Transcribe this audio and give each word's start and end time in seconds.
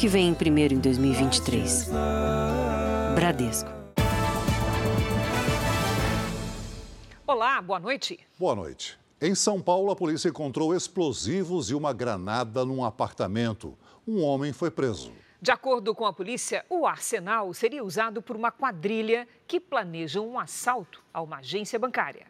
que 0.00 0.08
vem 0.08 0.32
primeiro 0.32 0.72
em 0.72 0.78
2023. 0.78 1.90
Bradesco. 3.14 3.68
Olá, 7.26 7.60
boa 7.60 7.78
noite. 7.78 8.18
Boa 8.38 8.54
noite. 8.54 8.98
Em 9.20 9.34
São 9.34 9.60
Paulo, 9.60 9.90
a 9.90 9.96
polícia 9.96 10.30
encontrou 10.30 10.74
explosivos 10.74 11.70
e 11.70 11.74
uma 11.74 11.92
granada 11.92 12.64
num 12.64 12.82
apartamento. 12.82 13.76
Um 14.08 14.22
homem 14.22 14.54
foi 14.54 14.70
preso. 14.70 15.12
De 15.38 15.50
acordo 15.50 15.94
com 15.94 16.06
a 16.06 16.14
polícia, 16.14 16.64
o 16.70 16.86
arsenal 16.86 17.52
seria 17.52 17.84
usado 17.84 18.22
por 18.22 18.36
uma 18.36 18.50
quadrilha 18.50 19.28
que 19.46 19.60
planeja 19.60 20.18
um 20.18 20.38
assalto 20.38 21.04
a 21.12 21.20
uma 21.20 21.40
agência 21.40 21.78
bancária. 21.78 22.26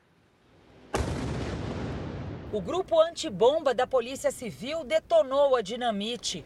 O 2.53 2.61
grupo 2.61 3.01
antibomba 3.01 3.73
da 3.73 3.87
Polícia 3.87 4.33
Civil 4.33 4.83
detonou 4.83 5.55
a 5.55 5.63
dinamite. 5.63 6.45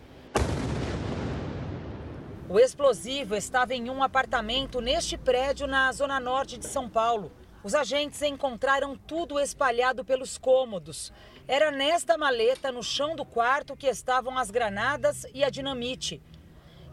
O 2.46 2.58
explosivo 2.58 3.34
estava 3.34 3.74
em 3.74 3.88
um 3.88 4.02
apartamento 4.02 4.78
neste 4.78 5.16
prédio 5.16 5.66
na 5.66 5.90
zona 5.92 6.20
norte 6.20 6.58
de 6.58 6.66
São 6.66 6.90
Paulo. 6.90 7.32
Os 7.62 7.74
agentes 7.74 8.20
encontraram 8.20 8.94
tudo 8.94 9.40
espalhado 9.40 10.04
pelos 10.04 10.36
cômodos. 10.36 11.10
Era 11.48 11.70
nesta 11.70 12.18
maleta, 12.18 12.70
no 12.70 12.82
chão 12.82 13.16
do 13.16 13.24
quarto, 13.24 13.74
que 13.74 13.86
estavam 13.86 14.36
as 14.36 14.50
granadas 14.50 15.26
e 15.32 15.42
a 15.42 15.48
dinamite. 15.48 16.20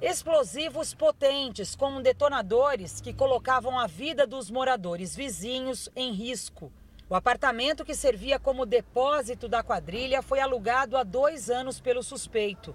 Explosivos 0.01 0.93
potentes 0.93 1.75
com 1.75 2.01
detonadores 2.01 3.01
que 3.01 3.11
colocavam 3.11 3.77
a 3.77 3.87
vida 3.87 4.25
dos 4.25 4.49
moradores 4.49 5.13
vizinhos 5.13 5.89
em 5.97 6.13
risco. 6.13 6.71
O 7.09 7.13
apartamento 7.13 7.83
que 7.83 7.93
servia 7.93 8.39
como 8.39 8.65
depósito 8.65 9.49
da 9.49 9.61
quadrilha 9.61 10.21
foi 10.21 10.39
alugado 10.39 10.95
há 10.95 11.03
dois 11.03 11.49
anos 11.49 11.81
pelo 11.81 12.01
suspeito, 12.01 12.73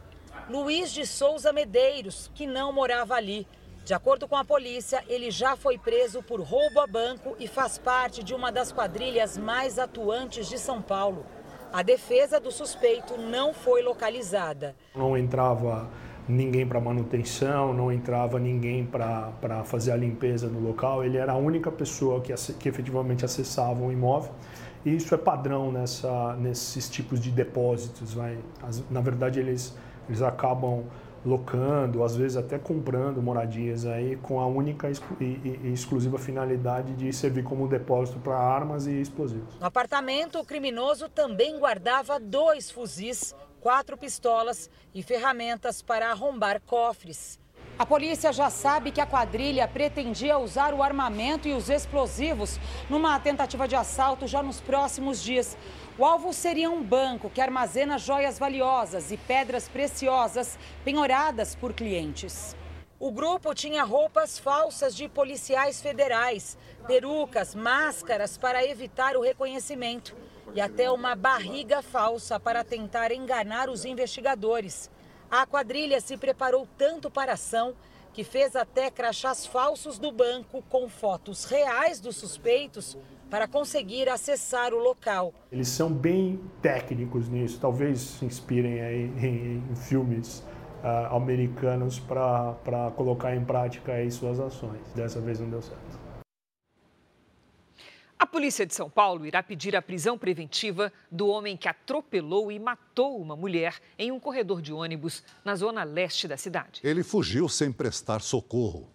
Luiz 0.49 0.93
de 0.93 1.05
Souza 1.05 1.53
Medeiros, 1.53 2.31
que 2.33 2.47
não 2.47 2.73
morava 2.73 3.15
ali. 3.15 3.49
De 3.85 3.93
acordo 3.93 4.29
com 4.29 4.37
a 4.37 4.45
polícia, 4.45 5.03
ele 5.09 5.31
já 5.31 5.57
foi 5.57 5.77
preso 5.77 6.23
por 6.23 6.41
roubo 6.41 6.81
a 6.81 6.87
banco 6.87 7.35
e 7.39 7.49
faz 7.49 7.79
parte 7.79 8.23
de 8.23 8.33
uma 8.33 8.53
das 8.53 8.71
quadrilhas 8.71 9.37
mais 9.37 9.77
atuantes 9.77 10.49
de 10.49 10.57
São 10.57 10.81
Paulo. 10.81 11.27
A 11.73 11.83
defesa 11.83 12.39
do 12.39 12.53
suspeito 12.53 13.19
não 13.19 13.53
foi 13.53 13.83
localizada. 13.83 14.77
Não 14.95 15.17
entrava 15.17 15.91
ninguém 16.29 16.67
para 16.67 16.81
manutenção, 16.81 17.73
não 17.73 17.91
entrava 17.91 18.39
ninguém 18.39 18.85
para 18.85 19.65
fazer 19.65 19.91
a 19.91 19.97
limpeza 19.97 20.49
no 20.49 20.61
local. 20.61 21.05
Ele 21.05 21.17
era 21.17 21.33
a 21.33 21.37
única 21.37 21.73
pessoa 21.73 22.21
que, 22.21 22.33
que 22.59 22.69
efetivamente 22.69 23.25
acessava 23.25 23.83
o 23.83 23.91
imóvel. 23.91 24.33
E 24.85 24.95
isso 24.95 25.13
é 25.13 25.19
padrão 25.19 25.73
nessa, 25.73 26.37
nesses 26.37 26.89
tipos 26.89 27.19
de 27.19 27.33
depósitos. 27.33 28.15
Vai. 28.15 28.39
na 28.89 29.01
verdade, 29.01 29.41
eles, 29.41 29.77
eles 30.09 30.23
acabam 30.23 30.85
locando, 31.25 32.05
às 32.05 32.17
vezes 32.17 32.37
até 32.37 32.57
comprando 32.57 33.21
moradias 33.21 33.85
aí 33.85 34.17
com 34.17 34.39
a 34.41 34.47
única 34.47 34.89
e, 35.21 35.73
exclusiva 35.73 36.19
finalidade 36.19 36.95
de 36.95 37.13
servir 37.13 37.43
como 37.43 37.67
depósito 37.67 38.21
para 38.21 38.39
armas 38.39 38.87
e 38.87 39.01
explosivos. 39.01 39.59
No 39.59 39.67
apartamento, 39.67 40.39
o 40.39 40.45
criminoso 40.45 41.09
também 41.09 41.59
guardava 41.59 42.21
dois 42.21 42.71
fuzis, 42.71 43.35
quatro 43.61 43.97
pistolas 43.97 44.71
e 44.95 45.03
ferramentas 45.03 45.83
para 45.83 46.11
arrombar 46.11 46.61
cofres. 46.65 47.41
A 47.79 47.85
polícia 47.85 48.33
já 48.33 48.49
sabe 48.49 48.91
que 48.91 49.03
a 49.03 49.07
quadrilha 49.07 49.69
pretendia 49.69 50.39
usar 50.39 50.73
o 50.73 50.83
armamento 50.83 51.47
e 51.47 51.53
os 51.53 51.69
explosivos 51.69 52.59
numa 52.89 53.21
tentativa 53.21 53.69
de 53.69 53.77
assalto 53.77 54.27
já 54.27 54.43
nos 54.43 54.63
próximos 54.63 55.23
dias. 55.23 55.59
O 55.99 56.05
alvo 56.05 56.31
seria 56.35 56.69
um 56.69 56.83
banco 56.83 57.31
que 57.31 57.41
armazena 57.41 57.97
joias 57.97 58.39
valiosas 58.39 59.11
e 59.11 59.17
pedras 59.17 59.67
preciosas 59.67 60.59
penhoradas 60.85 61.55
por 61.55 61.73
clientes. 61.73 62.55
O 63.01 63.11
grupo 63.11 63.55
tinha 63.55 63.83
roupas 63.83 64.39
falsas 64.39 64.95
de 64.95 65.09
policiais 65.09 65.81
federais, 65.81 66.59
perucas, 66.87 67.55
máscaras 67.55 68.37
para 68.37 68.63
evitar 68.63 69.17
o 69.17 69.23
reconhecimento 69.23 70.15
e 70.55 70.61
até 70.61 70.91
uma 70.91 71.15
barriga 71.17 71.81
falsa 71.81 72.39
para 72.39 72.63
tentar 72.63 73.11
enganar 73.11 73.71
os 73.71 73.87
investigadores. 73.87 74.91
A 75.31 75.47
quadrilha 75.47 75.99
se 76.03 76.19
preparou 76.19 76.69
tanto 76.77 77.11
para 77.11 77.33
a 77.33 77.35
ação 77.35 77.75
que 78.13 78.23
fez 78.23 78.55
até 78.55 78.91
crachás 78.91 79.47
falsos 79.47 79.99
do 79.99 80.13
banco 80.13 80.63
com 80.69 80.91
fotos 80.91 81.47
reais 81.47 82.01
dos 82.01 82.17
suspeitos 82.17 82.99
para 83.31 83.49
conseguir 83.49 84.09
acessar 84.09 84.73
o 84.73 84.79
local. 84.79 85.35
Eles 85.51 85.69
são 85.69 85.93
bem 85.93 86.41
técnicos 86.63 87.29
nisso, 87.29 87.59
talvez 87.61 88.01
se 88.01 88.25
inspirem 88.25 88.81
aí 88.81 89.05
em, 89.19 89.65
em 89.71 89.77
filmes 89.77 90.45
uh, 90.83 91.15
americanos 91.15 91.99
para 91.99 92.91
colocar 92.97 93.35
em 93.35 93.45
prática 93.45 93.93
aí 93.93 94.11
suas 94.11 94.39
ações. 94.39 94.81
Dessa 94.95 95.21
vez 95.21 95.41
não 95.41 95.51
deu 95.51 95.63
certo. 95.63 96.07
A 98.19 98.27
polícia 98.27 98.65
de 98.65 98.75
São 98.75 98.89
Paulo 98.89 99.27
irá 99.27 99.43
pedir 99.43 99.77
a 99.77 99.83
prisão 99.83 100.17
preventiva 100.17 100.91
do 101.13 101.29
homem 101.29 101.55
que 101.55 101.69
atropelou 101.69 102.51
e 102.51 102.59
matou 102.59 103.21
uma 103.21 103.37
mulher 103.37 103.75
em 103.99 104.11
um 104.11 104.19
corredor 104.19 104.63
de 104.63 104.73
ônibus 104.73 105.23
na 105.45 105.55
zona 105.55 105.85
leste 105.85 106.27
da 106.27 106.37
cidade. 106.37 106.81
Ele 106.83 107.03
fugiu 107.03 107.47
sem 107.47 107.71
prestar 107.71 108.23
socorro. 108.23 108.89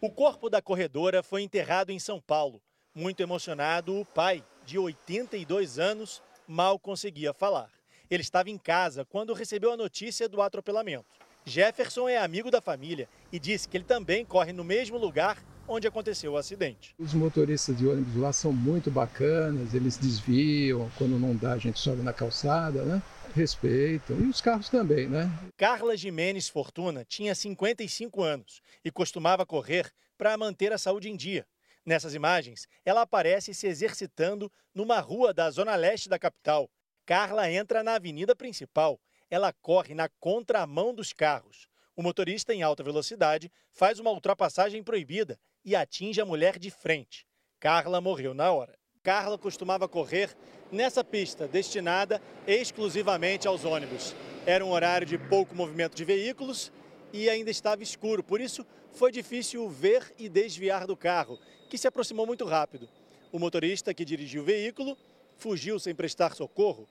O 0.00 0.10
corpo 0.10 0.50
da 0.50 0.60
corredora 0.60 1.22
foi 1.22 1.42
enterrado 1.42 1.90
em 1.90 2.00
São 2.00 2.20
Paulo. 2.20 2.60
Muito 2.98 3.22
emocionado, 3.22 4.00
o 4.00 4.06
pai, 4.06 4.42
de 4.64 4.78
82 4.78 5.78
anos, 5.78 6.22
mal 6.48 6.78
conseguia 6.78 7.34
falar. 7.34 7.68
Ele 8.10 8.22
estava 8.22 8.48
em 8.48 8.56
casa 8.56 9.04
quando 9.04 9.34
recebeu 9.34 9.70
a 9.70 9.76
notícia 9.76 10.26
do 10.30 10.40
atropelamento. 10.40 11.04
Jefferson 11.44 12.08
é 12.08 12.16
amigo 12.16 12.50
da 12.50 12.62
família 12.62 13.06
e 13.30 13.38
disse 13.38 13.68
que 13.68 13.76
ele 13.76 13.84
também 13.84 14.24
corre 14.24 14.50
no 14.50 14.64
mesmo 14.64 14.96
lugar 14.96 15.36
onde 15.68 15.86
aconteceu 15.86 16.32
o 16.32 16.36
acidente. 16.38 16.94
Os 16.98 17.12
motoristas 17.12 17.76
de 17.76 17.86
ônibus 17.86 18.16
lá 18.16 18.32
são 18.32 18.50
muito 18.50 18.90
bacanas, 18.90 19.74
eles 19.74 19.98
desviam, 19.98 20.90
quando 20.96 21.18
não 21.18 21.36
dá 21.36 21.52
a 21.52 21.58
gente 21.58 21.78
sobe 21.78 22.00
na 22.00 22.14
calçada, 22.14 22.82
né? 22.82 23.02
Respeitam, 23.34 24.18
e 24.20 24.22
os 24.22 24.40
carros 24.40 24.70
também, 24.70 25.06
né? 25.06 25.30
Carla 25.54 25.98
Jimenez 25.98 26.48
Fortuna 26.48 27.04
tinha 27.04 27.34
55 27.34 28.22
anos 28.22 28.62
e 28.82 28.90
costumava 28.90 29.44
correr 29.44 29.92
para 30.16 30.38
manter 30.38 30.72
a 30.72 30.78
saúde 30.78 31.10
em 31.10 31.16
dia. 31.16 31.44
Nessas 31.86 32.14
imagens, 32.14 32.66
ela 32.84 33.02
aparece 33.02 33.54
se 33.54 33.68
exercitando 33.68 34.50
numa 34.74 34.98
rua 34.98 35.32
da 35.32 35.48
zona 35.52 35.76
leste 35.76 36.08
da 36.08 36.18
capital. 36.18 36.68
Carla 37.06 37.48
entra 37.48 37.84
na 37.84 37.94
avenida 37.94 38.34
principal. 38.34 39.00
Ela 39.30 39.52
corre 39.52 39.94
na 39.94 40.08
contramão 40.18 40.92
dos 40.92 41.12
carros. 41.12 41.68
O 41.94 42.02
motorista, 42.02 42.52
em 42.52 42.60
alta 42.60 42.82
velocidade, 42.82 43.52
faz 43.70 44.00
uma 44.00 44.10
ultrapassagem 44.10 44.82
proibida 44.82 45.38
e 45.64 45.76
atinge 45.76 46.20
a 46.20 46.24
mulher 46.24 46.58
de 46.58 46.72
frente. 46.72 47.24
Carla 47.60 48.00
morreu 48.00 48.34
na 48.34 48.50
hora. 48.50 48.76
Carla 49.00 49.38
costumava 49.38 49.88
correr 49.88 50.36
nessa 50.72 51.04
pista 51.04 51.46
destinada 51.46 52.20
exclusivamente 52.48 53.46
aos 53.46 53.64
ônibus. 53.64 54.12
Era 54.44 54.64
um 54.64 54.72
horário 54.72 55.06
de 55.06 55.16
pouco 55.16 55.54
movimento 55.54 55.94
de 55.94 56.04
veículos 56.04 56.72
e 57.12 57.30
ainda 57.30 57.50
estava 57.50 57.84
escuro, 57.84 58.24
por 58.24 58.40
isso 58.40 58.66
foi 58.92 59.12
difícil 59.12 59.68
ver 59.68 60.12
e 60.18 60.28
desviar 60.28 60.86
do 60.86 60.96
carro 60.96 61.38
que 61.68 61.78
se 61.78 61.86
aproximou 61.86 62.26
muito 62.26 62.44
rápido. 62.44 62.88
O 63.32 63.38
motorista 63.38 63.92
que 63.92 64.04
dirigiu 64.04 64.42
o 64.42 64.44
veículo 64.44 64.96
fugiu 65.36 65.78
sem 65.78 65.94
prestar 65.94 66.34
socorro, 66.34 66.88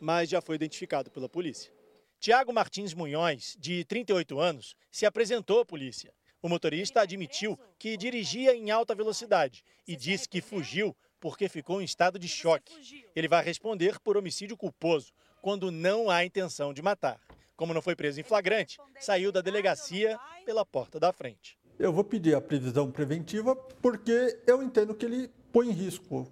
mas 0.00 0.28
já 0.28 0.40
foi 0.40 0.56
identificado 0.56 1.10
pela 1.10 1.28
polícia. 1.28 1.72
Tiago 2.20 2.52
Martins 2.52 2.94
Munhões, 2.94 3.56
de 3.58 3.84
38 3.84 4.38
anos, 4.38 4.76
se 4.90 5.06
apresentou 5.06 5.60
à 5.60 5.64
polícia. 5.64 6.12
O 6.40 6.48
motorista 6.48 7.00
admitiu 7.00 7.58
que 7.78 7.96
dirigia 7.96 8.54
em 8.54 8.70
alta 8.70 8.94
velocidade 8.94 9.64
e 9.86 9.96
disse 9.96 10.28
que 10.28 10.40
fugiu 10.40 10.96
porque 11.20 11.48
ficou 11.48 11.80
em 11.80 11.84
estado 11.84 12.18
de 12.18 12.28
choque. 12.28 12.72
Ele 13.14 13.26
vai 13.26 13.42
responder 13.42 13.98
por 13.98 14.16
homicídio 14.16 14.56
culposo, 14.56 15.12
quando 15.42 15.70
não 15.70 16.10
há 16.10 16.24
intenção 16.24 16.72
de 16.72 16.82
matar. 16.82 17.20
Como 17.56 17.74
não 17.74 17.82
foi 17.82 17.96
preso 17.96 18.20
em 18.20 18.24
flagrante, 18.24 18.78
saiu 19.00 19.32
da 19.32 19.40
delegacia 19.40 20.18
pela 20.44 20.64
porta 20.64 21.00
da 21.00 21.12
frente 21.12 21.57
eu 21.78 21.92
vou 21.92 22.04
pedir 22.04 22.34
a 22.34 22.40
previsão 22.40 22.90
preventiva 22.90 23.54
porque 23.80 24.38
eu 24.46 24.62
entendo 24.62 24.94
que 24.94 25.06
ele 25.06 25.30
põe 25.52 25.68
em 25.68 25.72
risco 25.72 26.26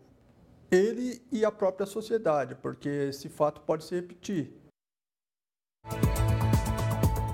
ele 0.70 1.22
e 1.30 1.44
a 1.44 1.50
própria 1.50 1.86
sociedade, 1.86 2.54
porque 2.56 2.88
esse 2.88 3.28
fato 3.28 3.60
pode 3.60 3.84
se 3.84 3.94
repetir. 3.94 4.52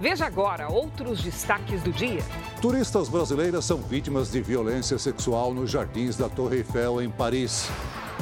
Veja 0.00 0.26
agora 0.26 0.68
outros 0.68 1.22
destaques 1.22 1.82
do 1.82 1.92
dia. 1.92 2.20
Turistas 2.60 3.08
brasileiras 3.08 3.64
são 3.64 3.78
vítimas 3.78 4.30
de 4.30 4.40
violência 4.40 4.98
sexual 4.98 5.54
nos 5.54 5.70
jardins 5.70 6.16
da 6.16 6.28
Torre 6.28 6.58
Eiffel, 6.58 7.00
em 7.00 7.10
Paris. 7.10 7.68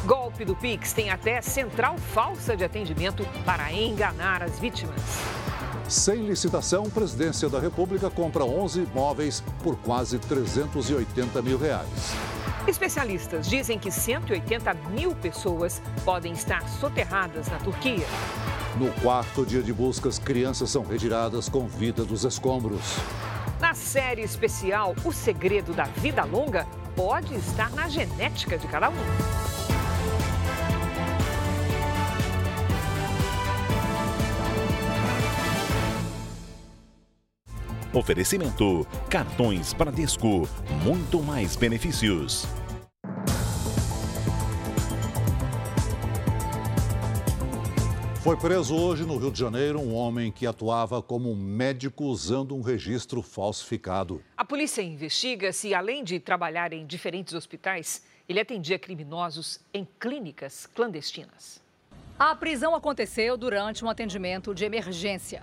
Golpe 0.04 0.44
do 0.44 0.54
Pix 0.54 0.92
tem 0.92 1.10
até 1.10 1.42
central 1.42 1.96
falsa 1.98 2.56
de 2.56 2.64
atendimento 2.64 3.24
para 3.44 3.72
enganar 3.72 4.42
as 4.42 4.58
vítimas. 4.58 5.00
Sem 5.90 6.24
licitação, 6.24 6.84
a 6.84 6.88
Presidência 6.88 7.48
da 7.48 7.58
República 7.58 8.08
compra 8.08 8.44
11 8.44 8.82
imóveis 8.82 9.42
por 9.60 9.76
quase 9.76 10.20
380 10.20 11.42
mil 11.42 11.58
reais. 11.58 12.14
Especialistas 12.68 13.48
dizem 13.48 13.76
que 13.76 13.90
180 13.90 14.72
mil 14.92 15.16
pessoas 15.16 15.82
podem 16.04 16.32
estar 16.32 16.62
soterradas 16.68 17.48
na 17.48 17.58
Turquia. 17.58 18.06
No 18.78 18.92
quarto 19.02 19.44
dia 19.44 19.64
de 19.64 19.72
buscas, 19.72 20.16
crianças 20.16 20.70
são 20.70 20.84
retiradas 20.84 21.48
com 21.48 21.66
vida 21.66 22.04
dos 22.04 22.22
escombros. 22.22 22.94
Na 23.58 23.74
série 23.74 24.22
especial 24.22 24.94
O 25.04 25.10
Segredo 25.10 25.72
da 25.72 25.86
Vida 25.86 26.22
Longa, 26.22 26.68
pode 26.94 27.34
estar 27.34 27.68
na 27.72 27.88
genética 27.88 28.56
de 28.56 28.68
cada 28.68 28.90
um. 28.90 29.59
Oferecimento: 37.92 38.86
cartões 39.08 39.72
Bradesco, 39.72 40.48
muito 40.84 41.20
mais 41.22 41.56
benefícios. 41.56 42.46
Foi 48.22 48.36
preso 48.36 48.76
hoje 48.76 49.04
no 49.04 49.16
Rio 49.16 49.32
de 49.32 49.40
Janeiro 49.40 49.80
um 49.80 49.94
homem 49.94 50.30
que 50.30 50.46
atuava 50.46 51.02
como 51.02 51.34
médico 51.34 52.04
usando 52.04 52.54
um 52.54 52.60
registro 52.60 53.22
falsificado. 53.22 54.22
A 54.36 54.44
polícia 54.44 54.82
investiga 54.82 55.52
se, 55.52 55.74
além 55.74 56.04
de 56.04 56.20
trabalhar 56.20 56.72
em 56.72 56.86
diferentes 56.86 57.32
hospitais, 57.34 58.04
ele 58.28 58.38
atendia 58.38 58.78
criminosos 58.78 59.58
em 59.72 59.88
clínicas 59.98 60.66
clandestinas. 60.66 61.60
A 62.18 62.34
prisão 62.36 62.74
aconteceu 62.74 63.38
durante 63.38 63.84
um 63.84 63.88
atendimento 63.88 64.54
de 64.54 64.66
emergência. 64.66 65.42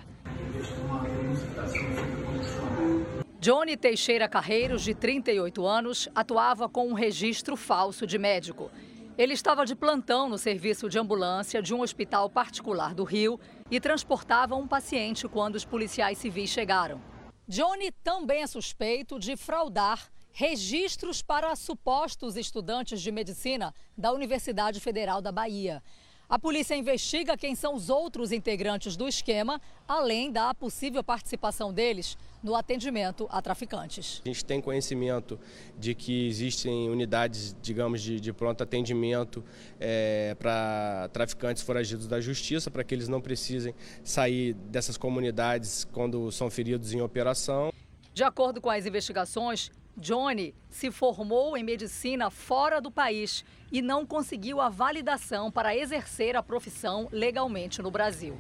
Johnny 3.40 3.78
Teixeira 3.78 4.28
Carreiros, 4.28 4.82
de 4.82 4.96
38 4.96 5.64
anos, 5.66 6.10
atuava 6.16 6.68
com 6.68 6.88
um 6.88 6.94
registro 6.94 7.56
falso 7.56 8.08
de 8.08 8.18
médico. 8.18 8.72
Ele 9.16 9.34
estava 9.34 9.64
de 9.64 9.76
plantão 9.76 10.28
no 10.28 10.40
serviço 10.40 10.90
de 10.90 10.98
ambulância 10.98 11.62
de 11.62 11.74
um 11.74 11.82
hospital 11.82 12.32
particular 12.32 12.96
do 12.96 13.04
Rio 13.04 13.40
e 13.70 13.80
transportava 13.80 14.56
um 14.56 14.68
paciente 14.68 15.28
quando 15.28 15.56
os 15.56 15.64
policiais 15.64 16.18
civis 16.18 16.50
chegaram. 16.50 17.00
Johnny 17.48 17.92
também 18.04 18.42
é 18.42 18.48
suspeito 18.48 19.20
de 19.20 19.38
fraudar 19.38 20.10
registros 20.32 21.22
para 21.22 21.56
supostos 21.56 22.38
estudantes 22.38 23.02
de 23.02 23.12
medicina 23.12 23.74
da 23.96 24.12
Universidade 24.12 24.80
Federal 24.80 25.22
da 25.22 25.32
Bahia. 25.32 25.82
A 26.30 26.38
polícia 26.38 26.76
investiga 26.76 27.38
quem 27.38 27.56
são 27.56 27.74
os 27.74 27.90
outros 27.90 28.34
integrantes 28.34 28.98
do 28.98 29.08
esquema, 29.08 29.62
além 29.88 30.30
da 30.30 30.54
possível 30.54 31.02
participação 31.02 31.72
deles 31.72 32.18
no 32.44 32.54
atendimento 32.54 33.28
a 33.32 33.42
traficantes. 33.42 34.22
A 34.26 34.28
gente 34.28 34.44
tem 34.44 34.60
conhecimento 34.60 35.40
de 35.80 35.96
que 35.96 36.28
existem 36.28 36.90
unidades, 36.90 37.56
digamos, 37.62 38.02
de, 38.02 38.20
de 38.20 38.34
pronto 38.34 38.62
atendimento 38.62 39.42
é, 39.80 40.36
para 40.38 41.10
traficantes 41.14 41.64
foragidos 41.64 42.08
da 42.08 42.20
justiça, 42.20 42.70
para 42.70 42.84
que 42.84 42.94
eles 42.94 43.08
não 43.08 43.22
precisem 43.22 43.74
sair 44.04 44.54
dessas 44.54 44.98
comunidades 44.98 45.86
quando 45.94 46.30
são 46.34 46.50
feridos 46.50 46.92
em 46.92 47.00
operação. 47.00 47.72
De 48.14 48.24
acordo 48.26 48.60
com 48.60 48.70
as 48.70 48.86
investigações, 48.86 49.72
Johnny 49.96 50.54
se 50.70 50.92
formou 50.92 51.56
em 51.56 51.64
medicina 51.64 52.30
fora 52.30 52.82
do 52.82 52.92
país 52.92 53.46
e 53.72 53.82
não 53.82 54.06
conseguiu 54.06 54.62
a 54.62 54.70
validação 54.70 55.52
para 55.52 55.76
exercer 55.76 56.36
a 56.36 56.44
profissão 56.44 57.08
legalmente 57.12 57.82
no 57.82 57.92
Brasil. 57.92 58.38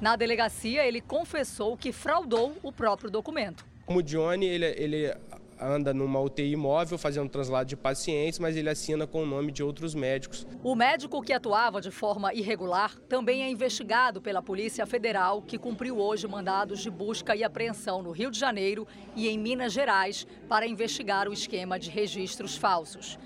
Na 0.00 0.16
delegacia, 0.16 0.86
ele 0.86 1.00
confessou 1.00 1.76
que 1.76 1.92
fraudou 1.92 2.56
o 2.62 2.72
próprio 2.72 3.10
documento. 3.10 3.64
Como 3.86 4.02
Johnny, 4.02 4.46
ele, 4.46 4.66
ele 4.66 5.14
anda 5.62 5.94
numa 5.94 6.20
UTI 6.20 6.56
móvel 6.56 6.98
fazendo 6.98 7.28
translado 7.28 7.68
de 7.68 7.76
pacientes, 7.76 8.38
mas 8.38 8.56
ele 8.56 8.68
assina 8.68 9.06
com 9.06 9.22
o 9.22 9.26
nome 9.26 9.52
de 9.52 9.62
outros 9.62 9.94
médicos. 9.94 10.46
O 10.62 10.74
médico 10.74 11.22
que 11.22 11.32
atuava 11.32 11.80
de 11.80 11.90
forma 11.90 12.34
irregular 12.34 12.96
também 13.08 13.42
é 13.42 13.50
investigado 13.50 14.20
pela 14.20 14.42
Polícia 14.42 14.84
Federal, 14.86 15.40
que 15.42 15.58
cumpriu 15.58 15.98
hoje 15.98 16.26
mandados 16.26 16.80
de 16.80 16.90
busca 16.90 17.36
e 17.36 17.44
apreensão 17.44 18.02
no 18.02 18.10
Rio 18.10 18.30
de 18.30 18.38
Janeiro 18.38 18.86
e 19.14 19.28
em 19.28 19.38
Minas 19.38 19.72
Gerais 19.72 20.26
para 20.48 20.66
investigar 20.66 21.28
o 21.28 21.32
esquema 21.32 21.78
de 21.78 21.90
registros 21.90 22.56
falsos. 22.56 23.18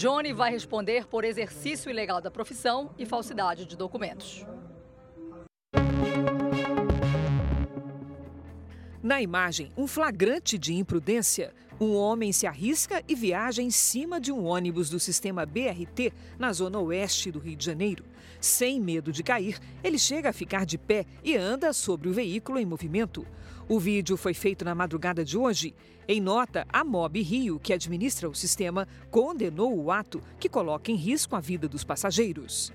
Johnny 0.00 0.32
vai 0.32 0.50
responder 0.50 1.06
por 1.06 1.26
exercício 1.26 1.90
ilegal 1.90 2.22
da 2.22 2.30
profissão 2.30 2.94
e 2.96 3.04
falsidade 3.04 3.66
de 3.66 3.76
documentos. 3.76 4.46
Na 9.02 9.20
imagem, 9.20 9.70
um 9.76 9.86
flagrante 9.86 10.56
de 10.56 10.72
imprudência. 10.72 11.52
Um 11.78 11.94
homem 11.94 12.32
se 12.32 12.46
arrisca 12.46 13.02
e 13.06 13.14
viaja 13.14 13.60
em 13.60 13.70
cima 13.70 14.18
de 14.18 14.32
um 14.32 14.46
ônibus 14.46 14.88
do 14.88 14.98
sistema 14.98 15.44
BRT 15.44 16.14
na 16.38 16.50
zona 16.50 16.78
oeste 16.78 17.30
do 17.30 17.38
Rio 17.38 17.56
de 17.56 17.66
Janeiro. 17.66 18.02
Sem 18.40 18.80
medo 18.80 19.12
de 19.12 19.22
cair, 19.22 19.58
ele 19.84 19.98
chega 19.98 20.30
a 20.30 20.32
ficar 20.32 20.64
de 20.64 20.78
pé 20.78 21.04
e 21.22 21.36
anda 21.36 21.74
sobre 21.74 22.08
o 22.08 22.12
veículo 22.12 22.58
em 22.58 22.64
movimento. 22.64 23.26
O 23.70 23.78
vídeo 23.78 24.16
foi 24.16 24.34
feito 24.34 24.64
na 24.64 24.74
madrugada 24.74 25.24
de 25.24 25.38
hoje. 25.38 25.76
Em 26.08 26.20
nota, 26.20 26.66
a 26.72 26.82
Mob 26.82 27.22
Rio, 27.22 27.60
que 27.60 27.72
administra 27.72 28.28
o 28.28 28.34
sistema, 28.34 28.88
condenou 29.12 29.78
o 29.78 29.92
ato 29.92 30.20
que 30.40 30.48
coloca 30.48 30.90
em 30.90 30.96
risco 30.96 31.36
a 31.36 31.40
vida 31.40 31.68
dos 31.68 31.84
passageiros. 31.84 32.72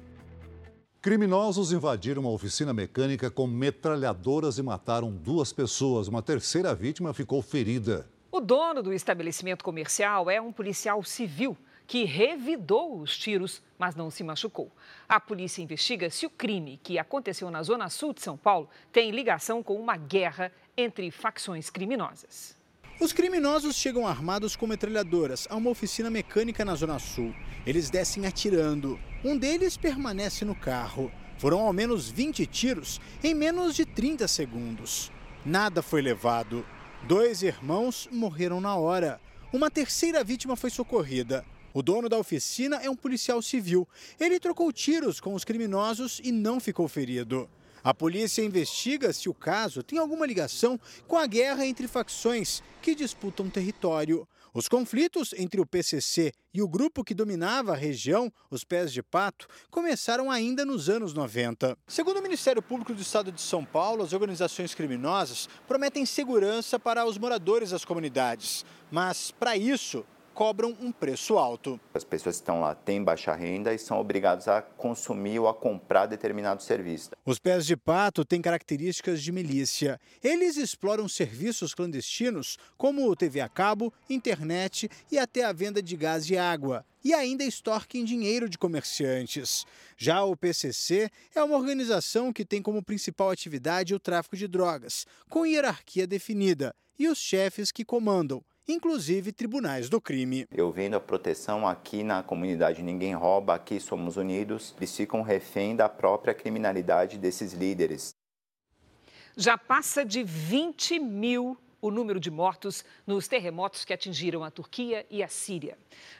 Criminosos 1.01 1.74
invadiram 1.74 2.21
uma 2.21 2.31
oficina 2.31 2.74
mecânica 2.74 3.30
com 3.30 3.45
metralhadoras 3.45 4.57
e 4.57 4.63
mataram 4.63 5.12
duas 5.12 5.51
pessoas. 5.51 6.07
Uma 6.07 6.21
terceira 6.21 6.74
vítima 6.74 7.13
ficou 7.13 7.42
ferida. 7.42 8.07
O 8.31 8.39
dono 8.39 8.81
do 8.81 8.94
estabelecimento 8.94 9.65
comercial 9.65 10.30
é 10.30 10.39
um 10.39 10.53
policial 10.53 11.03
civil 11.03 11.57
que 11.88 12.03
revidou 12.03 13.00
os 13.00 13.18
tiros, 13.18 13.62
mas 13.77 13.95
não 13.95 14.09
se 14.09 14.24
machucou. 14.24 14.71
A 15.07 15.19
polícia 15.19 15.62
investiga 15.62 16.09
se 16.09 16.25
o 16.25 16.30
crime 16.30 16.80
que 16.81 16.97
aconteceu 16.97 17.51
na 17.51 17.62
zona 17.62 17.89
sul 17.89 18.13
de 18.13 18.21
São 18.21 18.36
Paulo 18.36 18.69
tem 18.92 19.12
ligação 19.12 19.62
com 19.62 19.75
uma 19.75 19.95
guerra 19.95 20.51
entre 20.77 21.10
facções 21.12 21.69
criminosas. 21.69 22.56
Os 23.00 23.12
criminosos 23.12 23.75
chegam 23.75 24.07
armados 24.07 24.56
com 24.56 24.66
metralhadoras 24.66 25.48
a 25.50 25.56
uma 25.56 25.69
oficina 25.69 26.10
mecânica 26.10 26.63
na 26.63 26.75
Zona 26.75 26.98
Sul. 26.98 27.36
Eles 27.66 27.89
descem 27.89 28.25
atirando. 28.25 29.00
Um 29.24 29.38
deles 29.38 29.75
permanece 29.75 30.45
no 30.45 30.56
carro. 30.56 31.12
Foram 31.38 31.60
ao 31.60 31.74
menos 31.74 32.10
20 32.10 32.45
tiros 32.45 33.01
em 33.22 33.33
menos 33.33 33.75
de 33.75 33.86
30 33.86 34.27
segundos. 34.27 35.12
Nada 35.45 35.81
foi 35.81 36.01
levado. 36.01 36.66
Dois 37.06 37.44
irmãos 37.44 38.07
morreram 38.12 38.62
na 38.62 38.75
hora. 38.75 39.19
Uma 39.51 39.69
terceira 39.69 40.24
vítima 40.24 40.56
foi 40.56 40.69
socorrida. 40.69 41.45
O 41.74 41.83
dono 41.83 42.07
da 42.07 42.18
oficina 42.18 42.78
é 42.78 42.89
um 42.89 42.95
policial 42.95 43.42
civil. 43.42 43.86
Ele 44.18 44.39
trocou 44.39 44.71
tiros 44.71 45.19
com 45.19 45.33
os 45.33 45.44
criminosos 45.44 46.21
e 46.24 46.31
não 46.31 46.62
ficou 46.62 46.88
ferido. 46.88 47.50
A 47.85 47.93
polícia 47.93 48.41
investiga 48.41 49.13
se 49.13 49.29
o 49.29 49.33
caso 49.35 49.83
tem 49.83 49.99
alguma 49.99 50.25
ligação 50.25 50.80
com 51.07 51.18
a 51.18 51.27
guerra 51.27 51.68
entre 51.68 51.87
facções 51.87 52.63
que 52.81 52.95
disputam 52.95 53.47
território. 53.47 54.27
Os 54.56 54.68
conflitos 54.68 55.35
entre 55.37 55.61
o 55.61 55.68
PCC 55.68 56.31
e 56.51 56.63
o 56.63 56.68
grupo 56.68 57.04
que 57.04 57.13
dominava 57.13 57.73
a 57.73 57.75
região, 57.75 58.33
os 58.49 58.63
Pés 58.63 58.92
de 58.92 59.04
Pato, 59.04 59.45
começaram 59.69 60.31
ainda 60.31 60.65
nos 60.65 60.89
anos 60.89 61.13
90. 61.13 61.77
Segundo 61.85 62.18
o 62.18 62.23
Ministério 62.23 62.59
Público 62.59 62.92
do 62.92 63.04
Estado 63.04 63.31
de 63.31 63.42
São 63.42 63.63
Paulo, 63.63 64.01
as 64.01 64.13
organizações 64.13 64.73
criminosas 64.73 65.47
prometem 65.68 66.07
segurança 66.07 66.80
para 66.80 67.06
os 67.06 67.19
moradores 67.19 67.69
das 67.69 67.85
comunidades. 67.85 68.65
Mas, 68.89 69.30
para 69.30 69.56
isso, 69.56 70.04
cobram 70.35 70.75
um 70.81 70.92
preço 70.92 71.37
alto. 71.37 71.80
As 71.94 72.04
pessoas 72.04 72.35
que 72.35 72.42
estão 72.42 72.59
lá 72.59 72.75
têm 72.75 73.01
baixa 73.01 73.33
renda 73.33 73.73
e 73.73 73.80
são 73.80 73.97
obrigadas 73.97 74.49
a 74.49 74.61
consumir 74.61 75.39
ou 75.39 75.47
a 75.47 75.54
comprar 75.54 76.07
determinado 76.07 76.61
serviço. 76.61 77.11
Os 77.25 77.39
pés 77.39 77.65
de 77.65 77.77
pato 77.77 78.25
têm 78.25 78.42
características 78.42 79.23
de 79.23 79.31
milícia. 79.31 79.99
Eles 80.21 80.57
exploram 80.57 81.07
serviços 81.07 81.73
clandestinos 81.73 82.57
como 82.77 83.15
TV 83.15 83.39
a 83.39 83.47
cabo, 83.47 83.94
internet 84.09 84.89
e 85.09 85.18
até 85.18 85.45
a 85.45 85.54
venda 85.54 85.81
de 85.81 85.95
gás 85.95 86.30
e 86.30 86.37
água. 86.37 86.85
E 87.01 87.13
ainda 87.13 87.45
extorquem 87.45 88.04
dinheiro 88.04 88.49
de 88.49 88.57
comerciantes. 88.57 89.65
Já 89.95 90.23
o 90.25 90.35
PCC 90.35 91.09
é 91.33 91.42
uma 91.42 91.56
organização 91.56 92.33
que 92.33 92.44
tem 92.44 92.61
como 92.61 92.83
principal 92.83 93.30
atividade 93.30 93.95
o 93.95 93.99
tráfico 93.99 94.35
de 94.35 94.47
drogas, 94.47 95.06
com 95.30 95.45
hierarquia 95.45 96.06
definida, 96.06 96.75
e 96.99 97.07
os 97.07 97.19
chefes 97.19 97.71
que 97.71 97.85
comandam 97.85 98.44
inclusive 98.68 99.31
tribunais 99.31 99.90
do 99.90 100.02
crime. 100.02 100.45
Eu 100.52 100.72
vendo 100.72 100.95
a 100.95 101.00
proteção 101.00 101.68
aqui 101.68 102.04
na 102.04 102.24
comunidade 102.24 102.81
Ninguém 102.81 103.14
Rouba, 103.14 103.56
aqui 103.56 103.80
somos 103.80 104.18
unidos, 104.18 104.74
eles 104.78 104.95
ficam 104.95 105.22
refém 105.22 105.76
da 105.76 105.88
própria 105.88 106.34
criminalidade 106.34 107.18
desses 107.18 107.54
líderes. 107.54 108.16
Já 109.38 109.57
passa 109.57 110.06
de 110.06 110.24
20 110.24 111.00
mil 111.00 111.57
o 111.81 111.92
número 111.92 112.19
de 112.19 112.31
mortos 112.31 112.84
nos 113.06 113.28
terremotos 113.28 113.86
que 113.86 113.94
atingiram 113.94 114.44
a 114.44 114.50
Turquia 114.50 115.06
e 115.10 115.22
a 115.22 115.28
Síria. 115.28 115.78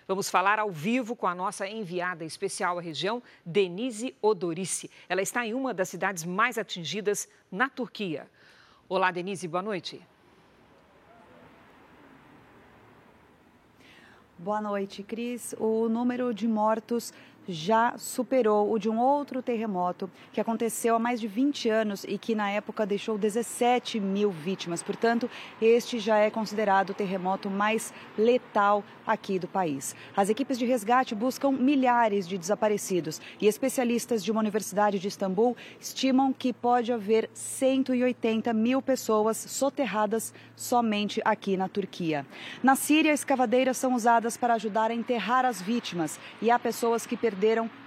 Vamos 0.08 0.30
falar 0.30 0.60
ao 0.60 0.70
vivo 0.70 1.16
com 1.16 1.25
a 1.25 1.34
nossa 1.34 1.68
enviada 1.68 2.24
especial 2.24 2.78
à 2.78 2.82
região, 2.82 3.24
Denise 3.44 4.16
Odorice. 4.22 4.92
Ela 5.10 5.24
está 5.24 5.46
em 5.46 5.56
uma 5.56 5.74
das 5.74 5.90
cidades 5.90 6.24
mais 6.24 6.60
atingidas 6.60 7.28
na 7.52 7.68
Turquia. 7.68 8.30
Olá, 8.88 9.10
Denise, 9.10 9.48
boa 9.48 9.64
noite. 9.64 10.00
Boa 14.38 14.60
noite, 14.60 15.01
Cris. 15.01 15.56
O 15.58 15.88
número 15.88 16.34
de 16.34 16.46
mortos 16.46 17.13
já 17.48 17.96
superou 17.98 18.72
o 18.72 18.80
de 18.80 18.90
um 18.90 19.00
outro 19.00 19.42
terremoto 19.42 20.10
que 20.34 20.42
aconteceu 20.42 20.96
há 20.96 21.00
mais 21.00 21.20
de 21.20 21.28
20 21.28 21.70
anos 21.70 22.04
e 22.08 22.18
que 22.18 22.36
na 22.36 22.50
época 22.50 22.86
deixou 22.86 23.18
17 23.18 24.00
mil 24.00 24.32
vítimas. 24.32 24.82
Portanto, 24.82 25.30
este 25.62 26.00
já 26.00 26.18
é 26.18 26.30
considerado 26.30 26.90
o 26.90 26.94
terremoto 26.94 27.50
mais 27.50 27.94
letal 28.18 28.84
aqui 29.06 29.38
do 29.38 29.48
país. 29.48 29.96
As 30.16 30.30
equipes 30.30 30.58
de 30.58 30.66
resgate 30.66 31.14
buscam 31.14 31.52
milhares 31.52 32.28
de 32.28 32.38
desaparecidos 32.38 33.22
e 33.40 33.48
especialistas 33.48 34.24
de 34.24 34.32
uma 34.32 34.42
universidade 34.42 35.00
de 35.00 35.08
Istambul 35.08 35.56
estimam 35.80 36.34
que 36.34 36.52
pode 36.52 36.92
haver 36.92 37.30
180 37.34 38.52
mil 38.54 38.82
pessoas 38.82 39.38
soterradas 39.38 40.34
somente 40.56 41.22
aqui 41.24 41.56
na 41.56 41.70
Turquia. 41.70 42.25
Na 42.64 42.75
Síria, 42.75 43.12
escavadeiras 43.14 43.78
são 43.78 43.94
usadas 43.94 44.36
para 44.36 44.56
ajudar 44.56 44.90
a 44.90 44.96
enterrar 44.96 45.46
as 45.46 45.62
vítimas 45.62 46.20
e 46.42 46.50
há 46.50 46.58
pessoas 46.58 47.06
que 47.06 47.16
perderam 47.16 47.35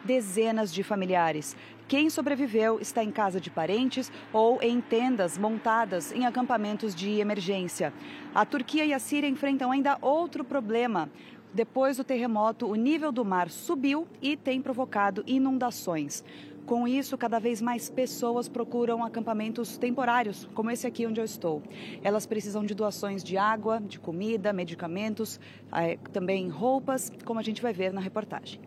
dezenas 0.05 0.73
de 0.73 0.83
familiares. 0.83 1.57
Quem 1.89 2.11
sobreviveu 2.11 2.79
está 2.81 3.03
em 3.03 3.11
casa 3.11 3.41
de 3.41 3.51
parentes 3.51 4.13
ou 4.33 4.61
em 4.63 4.81
tendas 4.81 5.39
montadas 5.39 6.13
em 6.13 6.27
acampamentos 6.27 6.95
de 6.95 7.19
emergência. 7.19 7.95
A 8.35 8.45
Turquia 8.45 8.85
e 8.85 8.93
a 8.93 8.99
Síria 8.99 9.29
enfrentam 9.29 9.71
ainda 9.71 9.97
outro 10.03 10.45
problema. 10.45 11.11
Depois 11.53 11.97
do 11.97 12.05
terremoto, 12.05 12.67
o 12.67 12.75
nível 12.75 13.11
do 13.11 13.25
mar 13.25 13.49
subiu 13.49 14.07
e 14.21 14.37
tem 14.37 14.61
provocado 14.61 15.25
inundações. 15.27 16.23
Com 16.67 16.87
isso, 16.87 17.17
cada 17.17 17.39
vez 17.39 17.63
mais 17.63 17.89
pessoas 17.89 18.47
procuram 18.47 19.03
acampamentos 19.03 19.79
temporários, 19.79 20.47
como 20.55 20.71
esse 20.71 20.87
aqui 20.87 21.07
onde 21.07 21.19
eu 21.19 21.25
estou. 21.25 21.63
Elas 22.05 22.27
precisam 22.27 22.63
de 22.67 22.75
doações 22.75 23.25
de 23.25 23.39
água, 23.39 23.81
de 23.81 23.99
comida, 23.99 24.53
medicamentos, 24.53 25.41
eh, 25.73 25.97
também 26.13 26.51
roupas, 26.51 27.11
como 27.25 27.41
a 27.41 27.43
gente 27.43 27.63
vai 27.63 27.73
ver 27.73 27.91
na 27.95 28.03
reportagem. 28.03 28.61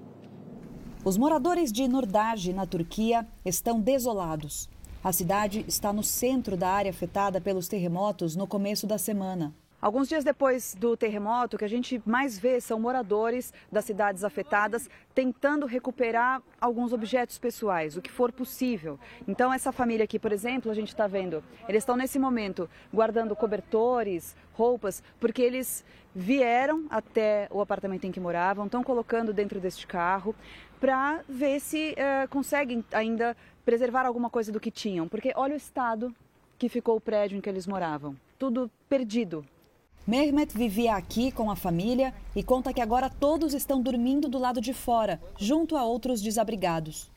Os 1.03 1.17
moradores 1.17 1.72
de 1.72 1.88
Nurdage, 1.88 2.53
na 2.53 2.67
Turquia, 2.67 3.25
estão 3.43 3.79
desolados. 3.79 4.70
A 5.03 5.12
cidade 5.12 5.65
está 5.67 5.91
no 5.91 6.03
centro 6.03 6.55
da 6.55 6.70
área 6.70 6.91
afetada 6.91 7.41
pelos 7.41 7.67
terremotos 7.67 8.36
no 8.36 8.46
começo 8.46 8.86
da 8.86 9.00
semana. 9.00 9.51
Alguns 9.81 10.08
dias 10.08 10.24
depois 10.24 10.75
do 10.79 10.96
terremoto, 10.96 11.55
o 11.55 11.60
que 11.60 11.65
a 11.65 11.67
gente 11.67 12.00
mais 12.05 12.38
vê 12.38 12.62
são 12.62 12.79
moradores 12.79 13.51
das 13.72 13.84
cidades 13.84 14.24
afetadas 14.24 14.88
tentando 15.15 15.65
recuperar 15.65 16.39
alguns 16.62 16.93
objetos 16.93 17.39
pessoais, 17.39 17.98
o 17.98 18.01
que 18.01 18.12
for 18.12 18.31
possível. 18.31 19.00
Então, 19.27 19.51
essa 19.51 19.72
família 19.72 20.03
aqui, 20.03 20.20
por 20.20 20.31
exemplo, 20.31 20.70
a 20.70 20.75
gente 20.75 20.89
está 20.89 21.08
vendo, 21.08 21.43
eles 21.67 21.81
estão 21.81 21.96
nesse 21.96 22.20
momento 22.20 22.70
guardando 22.93 23.36
cobertores, 23.36 24.36
roupas, 24.53 25.01
porque 25.20 25.41
eles 25.41 25.84
vieram 26.13 26.86
até 26.88 27.48
o 27.50 27.60
apartamento 27.60 28.05
em 28.05 28.12
que 28.12 28.20
moravam, 28.20 28.65
estão 28.65 28.84
colocando 28.84 29.34
dentro 29.34 29.60
deste 29.60 29.88
carro 29.88 30.36
para 30.82 31.24
ver 31.30 31.62
se 31.62 31.92
uh, 31.94 32.28
conseguem 32.28 32.84
ainda 32.92 33.38
preservar 33.64 34.06
alguma 34.06 34.30
coisa 34.30 34.52
do 34.52 34.60
que 34.60 34.70
tinham, 34.70 35.08
porque 35.08 35.32
olha 35.36 35.54
o 35.54 35.58
estado 35.58 36.14
que 36.58 36.68
ficou 36.68 36.98
o 36.98 37.02
prédio 37.02 37.38
em 37.38 37.42
que 37.42 37.48
eles 37.48 37.66
moravam, 37.66 38.18
tudo 38.38 38.70
perdido, 38.90 39.46
Mehmet 40.06 40.58
vivia 40.58 40.96
aqui 40.96 41.32
com 41.32 41.52
a 41.52 41.56
família 41.56 42.14
e 42.36 42.42
conta 42.42 42.74
que 42.74 42.82
agora 42.82 43.08
todos 43.10 43.54
estão 43.54 43.82
dormindo 43.82 44.28
do 44.28 44.40
lado 44.40 44.60
de 44.60 44.74
fora, 44.74 45.22
junto 45.38 45.78
a 45.78 45.84
outros 45.84 46.22
desabrigados. 46.22 47.12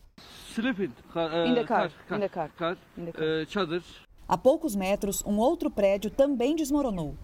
A 4.28 4.38
poucos 4.38 4.76
metros, 4.76 5.24
um 5.24 5.38
outro 5.38 5.70
prédio 5.70 6.10
também 6.10 6.54
desmoronou. 6.54 7.14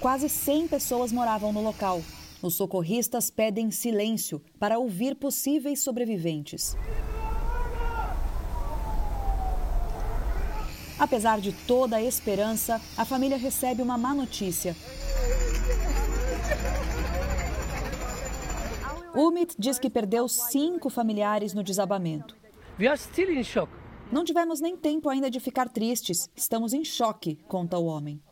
Quase 0.00 0.28
100 0.28 0.68
pessoas 0.68 1.12
moravam 1.12 1.52
no 1.52 1.62
local. 1.62 2.00
Os 2.42 2.54
socorristas 2.54 3.30
pedem 3.30 3.70
silêncio 3.70 4.40
para 4.58 4.78
ouvir 4.78 5.14
possíveis 5.14 5.80
sobreviventes. 5.80 6.74
Apesar 10.98 11.40
de 11.40 11.52
toda 11.52 11.96
a 11.96 12.02
esperança, 12.02 12.80
a 12.96 13.04
família 13.04 13.36
recebe 13.36 13.82
uma 13.82 13.98
má 13.98 14.14
notícia. 14.14 14.74
Umit 19.14 19.54
diz 19.58 19.78
que 19.78 19.90
perdeu 19.90 20.28
cinco 20.28 20.88
familiares 20.88 21.52
no 21.52 21.62
desabamento. 21.62 22.36
Não 24.10 24.24
tivemos 24.24 24.60
nem 24.60 24.76
tempo 24.76 25.08
ainda 25.08 25.30
de 25.30 25.40
ficar 25.40 25.68
tristes. 25.68 26.30
Estamos 26.34 26.72
em 26.72 26.84
choque, 26.84 27.36
conta 27.48 27.78
o 27.78 27.84
homem. 27.84 28.22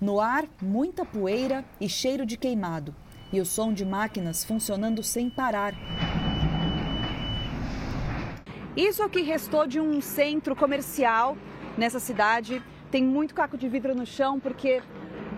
No 0.00 0.20
ar, 0.20 0.48
muita 0.62 1.04
poeira 1.04 1.64
e 1.80 1.88
cheiro 1.88 2.26
de 2.26 2.36
queimado. 2.36 2.94
E 3.32 3.40
o 3.40 3.44
som 3.44 3.72
de 3.72 3.84
máquinas 3.84 4.44
funcionando 4.44 5.02
sem 5.02 5.28
parar. 5.28 5.74
Isso 8.74 9.02
é 9.02 9.06
o 9.06 9.10
que 9.10 9.20
restou 9.20 9.66
de 9.66 9.80
um 9.80 10.00
centro 10.00 10.56
comercial 10.56 11.36
nessa 11.76 12.00
cidade. 12.00 12.62
Tem 12.90 13.04
muito 13.04 13.34
caco 13.34 13.58
de 13.58 13.68
vidro 13.68 13.94
no 13.94 14.06
chão 14.06 14.40
porque 14.40 14.82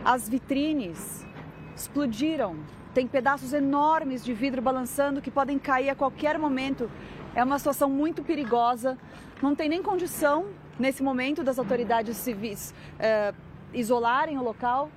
as 0.05 0.29
vitrines 0.29 1.27
explodiram. 1.75 2.57
Tem 2.95 3.07
pedaços 3.09 3.53
enormes 3.53 4.25
de 4.25 4.33
vidro 4.33 4.63
balançando 4.63 5.21
que 5.21 5.31
podem 5.31 5.59
cair 5.59 5.91
a 5.91 5.95
qualquer 5.95 6.39
momento. 6.39 6.91
É 7.35 7.43
uma 7.43 7.59
situação 7.59 7.91
muito 7.91 8.23
perigosa. 8.23 8.97
Não 9.43 9.55
tem 9.55 9.69
nem 9.69 9.83
condição, 9.83 10.47
nesse 10.79 11.03
momento, 11.03 11.43
das 11.43 11.59
autoridades 11.59 12.17
civis 12.19 12.75
eh, 12.99 13.33
isolarem 13.73 14.39
o 14.39 14.43
local 14.43 14.91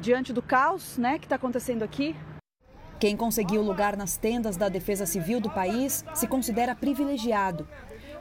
diante 0.00 0.32
do 0.32 0.42
caos 0.42 0.96
né, 0.98 1.18
que 1.18 1.26
está 1.26 1.36
acontecendo 1.36 1.82
aqui. 1.82 2.14
Quem 3.00 3.16
conseguiu 3.16 3.62
lugar 3.62 3.96
nas 3.96 4.16
tendas 4.16 4.56
da 4.56 4.68
Defesa 4.68 5.06
Civil 5.06 5.40
do 5.40 5.50
país 5.50 6.04
se 6.14 6.26
considera 6.26 6.74
privilegiado 6.74 7.66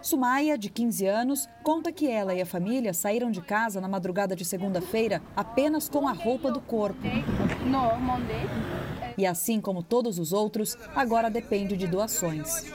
Sumaia, 0.02 0.58
de 0.58 0.68
15 0.68 1.06
anos, 1.06 1.48
conta 1.64 1.92
que 1.92 2.10
ela 2.10 2.34
e 2.34 2.42
a 2.42 2.46
família 2.46 2.92
saíram 2.92 3.30
de 3.30 3.40
casa 3.40 3.80
na 3.80 3.88
madrugada 3.88 4.36
de 4.36 4.44
segunda-feira 4.44 5.22
apenas 5.36 5.88
com 5.88 6.08
a 6.08 6.12
roupa 6.12 6.52
do 6.52 6.60
corpo. 6.60 7.00
E 9.16 9.26
assim 9.26 9.62
como 9.62 9.84
todos 9.84 10.18
os 10.18 10.34
outros, 10.34 10.76
agora 10.96 11.30
depende 11.30 11.78
de 11.78 11.86
doações. 11.86 12.66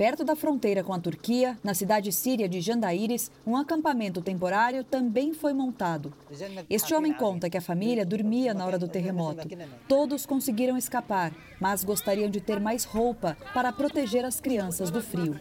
Perto 0.00 0.24
da 0.24 0.34
fronteira 0.34 0.82
com 0.82 0.94
a 0.94 0.98
Turquia, 0.98 1.58
na 1.62 1.74
cidade 1.74 2.10
síria 2.10 2.48
de 2.48 2.58
Jandaíris, 2.62 3.30
um 3.46 3.54
acampamento 3.54 4.22
temporário 4.22 4.82
também 4.82 5.34
foi 5.34 5.52
montado. 5.52 6.10
Este 6.70 6.94
homem 6.94 7.12
conta 7.12 7.50
que 7.50 7.58
a 7.58 7.60
família 7.60 8.06
dormia 8.06 8.54
na 8.54 8.64
hora 8.64 8.78
do 8.78 8.88
terremoto. 8.88 9.46
Todos 9.86 10.24
conseguiram 10.24 10.78
escapar, 10.78 11.34
mas 11.60 11.84
gostariam 11.84 12.30
de 12.30 12.40
ter 12.40 12.58
mais 12.58 12.84
roupa 12.84 13.36
para 13.52 13.70
proteger 13.74 14.24
as 14.24 14.40
crianças 14.40 14.90
do 14.90 15.02
frio. 15.02 15.38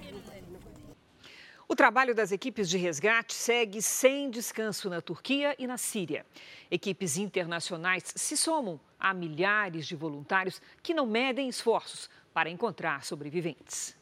O 1.65 1.73
trabalho 1.73 2.13
das 2.13 2.33
equipes 2.33 2.67
de 2.67 2.77
resgate 2.77 3.33
segue 3.33 3.81
sem 3.81 4.29
descanso 4.29 4.89
na 4.89 4.99
Turquia 4.99 5.55
e 5.57 5.65
na 5.65 5.77
Síria. 5.77 6.25
Equipes 6.69 7.15
internacionais 7.15 8.03
se 8.13 8.35
somam 8.35 8.77
a 8.99 9.13
milhares 9.13 9.87
de 9.87 9.95
voluntários 9.95 10.61
que 10.83 10.93
não 10.93 11.05
medem 11.05 11.47
esforços 11.47 12.09
para 12.33 12.49
encontrar 12.49 13.05
sobreviventes. 13.05 13.97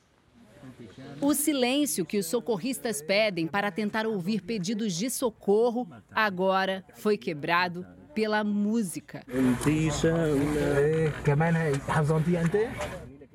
O 1.22 1.34
silêncio 1.34 2.06
que 2.06 2.18
os 2.18 2.26
socorristas 2.26 3.02
pedem 3.02 3.48
para 3.48 3.72
tentar 3.72 4.06
ouvir 4.06 4.42
pedidos 4.42 4.96
de 4.96 5.10
socorro 5.10 5.88
agora 6.12 6.84
foi 6.96 7.18
quebrado 7.18 7.86
pela 8.14 8.44
música. 8.44 9.24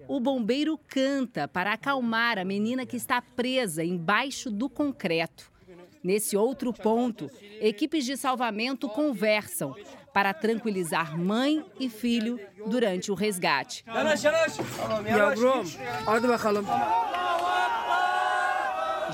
O 0.09 0.21
bombeiro 0.21 0.79
canta 0.89 1.47
para 1.47 1.73
acalmar 1.73 2.39
a 2.39 2.45
menina 2.45 2.85
que 2.85 2.97
está 2.97 3.23
presa 3.23 3.85
embaixo 3.85 4.51
do 4.51 4.69
concreto. 4.69 5.53
Nesse 6.03 6.37
outro 6.37 6.73
ponto, 6.73 7.31
equipes 7.61 8.05
de 8.05 8.17
salvamento 8.17 8.89
conversam 8.89 9.75
para 10.13 10.35
tranquilizar 10.35 11.17
mãe 11.17 11.65
e 11.79 11.89
filho 11.89 12.39
durante 12.67 13.11
o 13.11 13.15
resgate. 13.15 13.85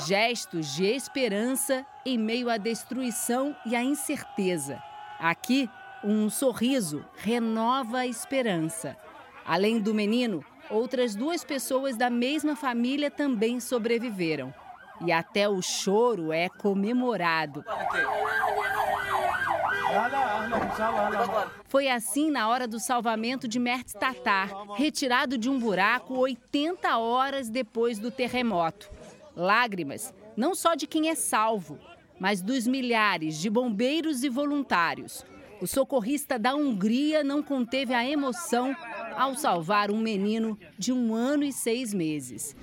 Gestos 0.07 0.75
de 0.75 0.85
esperança 0.85 1.85
em 2.05 2.17
meio 2.19 2.49
à 2.49 2.57
destruição 2.57 3.57
e 3.67 3.75
à 3.75 3.83
incerteza. 3.83 4.83
Aqui, 5.19 5.69
um 6.05 6.31
sorriso 6.31 7.05
renova 7.17 7.99
a 7.99 8.07
esperança. 8.07 8.97
Além 9.45 9.81
do 9.81 9.93
menino, 9.93 10.45
Outras 10.71 11.14
duas 11.14 11.43
pessoas 11.43 11.97
da 11.97 12.11
mesma 12.11 12.55
família 12.55 13.11
também 13.11 13.59
sobreviveram. 13.59 14.52
E 15.05 15.12
até 15.12 15.49
o 15.49 15.62
choro 15.62 16.33
é 16.33 16.49
comemorado. 16.49 17.64
Foi 21.66 21.88
assim 21.88 22.30
na 22.30 22.49
hora 22.49 22.66
do 22.66 22.78
salvamento 22.78 23.49
de 23.49 23.59
Mert 23.59 23.92
Tatar, 23.92 24.50
retirado 24.76 25.38
de 25.38 25.49
um 25.49 25.59
buraco 25.59 26.14
80 26.14 26.97
horas 26.99 27.49
depois 27.49 27.99
do 27.99 28.11
terremoto. 28.11 28.90
Lágrimas, 29.37 30.12
não 30.37 30.54
só 30.54 30.75
de 30.75 30.87
quem 30.87 31.09
é 31.09 31.14
salvo, 31.14 31.78
mas 32.18 32.42
dos 32.42 32.66
milhares 32.66 33.38
de 33.38 33.49
bombeiros 33.49 34.25
e 34.25 34.28
voluntários. 34.28 35.25
O 35.61 35.66
socorrista 35.66 36.38
da 36.38 36.54
Hungria 36.54 37.25
não 37.25 37.42
conteve 37.42 37.92
a 37.92 38.09
emoção 38.09 38.76
ao 39.16 39.35
salvar 39.35 39.90
um 39.90 39.99
menino 39.99 40.59
de 40.78 40.92
um 40.92 41.14
ano 41.14 41.42
e 41.42 41.52
seis 41.52 41.92
meses. 41.92 42.54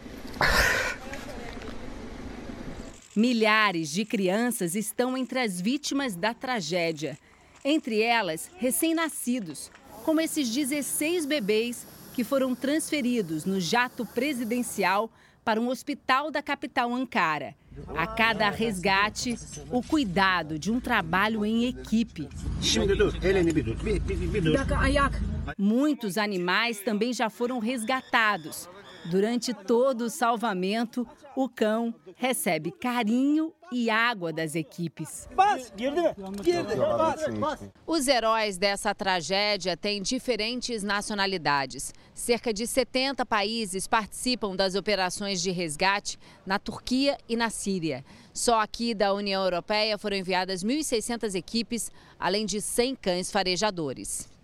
Milhares 3.15 3.91
de 3.91 4.03
crianças 4.03 4.75
estão 4.75 5.15
entre 5.15 5.39
as 5.39 5.61
vítimas 5.61 6.17
da 6.17 6.33
tragédia. 6.33 7.17
Entre 7.63 8.01
elas, 8.01 8.51
recém-nascidos, 8.57 9.71
como 10.03 10.19
esses 10.19 10.49
16 10.49 11.25
bebês 11.25 11.87
que 12.13 12.25
foram 12.25 12.53
transferidos 12.53 13.45
no 13.45 13.59
jato 13.61 14.05
presidencial 14.05 15.09
para 15.45 15.61
um 15.61 15.69
hospital 15.69 16.29
da 16.29 16.41
capital 16.41 16.93
Ankara. 16.93 17.55
A 17.95 18.05
cada 18.05 18.49
resgate, 18.49 19.37
o 19.71 19.81
cuidado 19.81 20.59
de 20.59 20.69
um 20.69 20.81
trabalho 20.81 21.45
em 21.45 21.65
equipe. 21.65 22.27
Muitos 25.57 26.17
animais 26.17 26.79
também 26.81 27.13
já 27.13 27.29
foram 27.29 27.59
resgatados. 27.59 28.67
Durante 29.09 29.53
todo 29.53 30.05
o 30.05 30.09
salvamento, 30.09 31.07
o 31.35 31.47
cão 31.47 31.93
recebe 32.15 32.71
carinho 32.71 33.53
e 33.71 33.89
água 33.89 34.31
das 34.31 34.55
equipes. 34.55 35.27
Os 37.85 38.07
heróis 38.07 38.57
dessa 38.57 38.95
tragédia 38.95 39.75
têm 39.75 40.01
diferentes 40.01 40.81
nacionalidades. 40.81 41.93
Cerca 42.13 42.53
de 42.53 42.65
70 42.65 43.25
países 43.25 43.87
participam 43.87 44.55
das 44.55 44.75
operações 44.75 45.41
de 45.41 45.51
resgate 45.51 46.17
na 46.45 46.57
Turquia 46.57 47.17
e 47.27 47.35
na 47.35 47.49
Síria. 47.49 48.03
Só 48.33 48.59
aqui 48.59 48.93
da 48.93 49.13
União 49.13 49.43
Europeia 49.43 49.97
foram 49.97 50.17
enviadas 50.17 50.63
1.600 50.63 51.35
equipes, 51.35 51.91
além 52.19 52.45
de 52.45 52.61
100 52.61 52.95
cães 52.95 53.31
farejadores. 53.31 54.34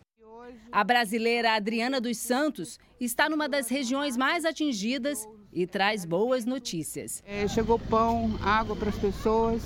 A 0.71 0.83
brasileira 0.83 1.53
Adriana 1.53 1.99
dos 1.99 2.17
Santos 2.17 2.79
está 2.99 3.29
numa 3.29 3.49
das 3.49 3.67
regiões 3.69 4.15
mais 4.15 4.45
atingidas 4.45 5.27
e 5.53 5.67
traz 5.67 6.05
boas 6.05 6.45
notícias. 6.45 7.23
É, 7.25 7.47
chegou 7.47 7.77
pão, 7.77 8.37
água 8.41 8.75
para 8.75 8.89
as 8.89 8.97
pessoas 8.97 9.61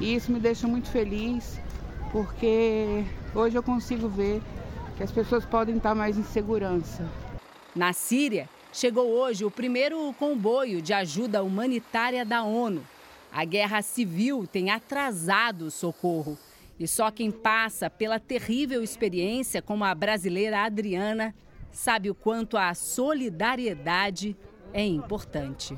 e 0.00 0.14
isso 0.14 0.32
me 0.32 0.40
deixa 0.40 0.66
muito 0.66 0.90
feliz 0.90 1.60
porque 2.10 3.04
hoje 3.34 3.56
eu 3.56 3.62
consigo 3.62 4.08
ver 4.08 4.40
que 4.96 5.02
as 5.02 5.12
pessoas 5.12 5.44
podem 5.44 5.76
estar 5.76 5.94
mais 5.94 6.18
em 6.18 6.24
segurança. 6.24 7.08
Na 7.74 7.92
Síria, 7.92 8.48
chegou 8.72 9.06
hoje 9.08 9.44
o 9.44 9.50
primeiro 9.50 10.12
comboio 10.18 10.82
de 10.82 10.92
ajuda 10.92 11.42
humanitária 11.42 12.24
da 12.24 12.42
ONU. 12.42 12.84
A 13.30 13.44
guerra 13.44 13.82
civil 13.82 14.46
tem 14.50 14.70
atrasado 14.70 15.66
o 15.66 15.70
socorro. 15.70 16.38
E 16.78 16.86
só 16.86 17.10
quem 17.10 17.30
passa 17.30 17.90
pela 17.90 18.20
terrível 18.20 18.82
experiência, 18.82 19.60
como 19.60 19.84
a 19.84 19.94
brasileira 19.94 20.64
Adriana, 20.64 21.34
sabe 21.72 22.08
o 22.08 22.14
quanto 22.14 22.56
a 22.56 22.72
solidariedade 22.72 24.36
é 24.72 24.84
importante. 24.86 25.76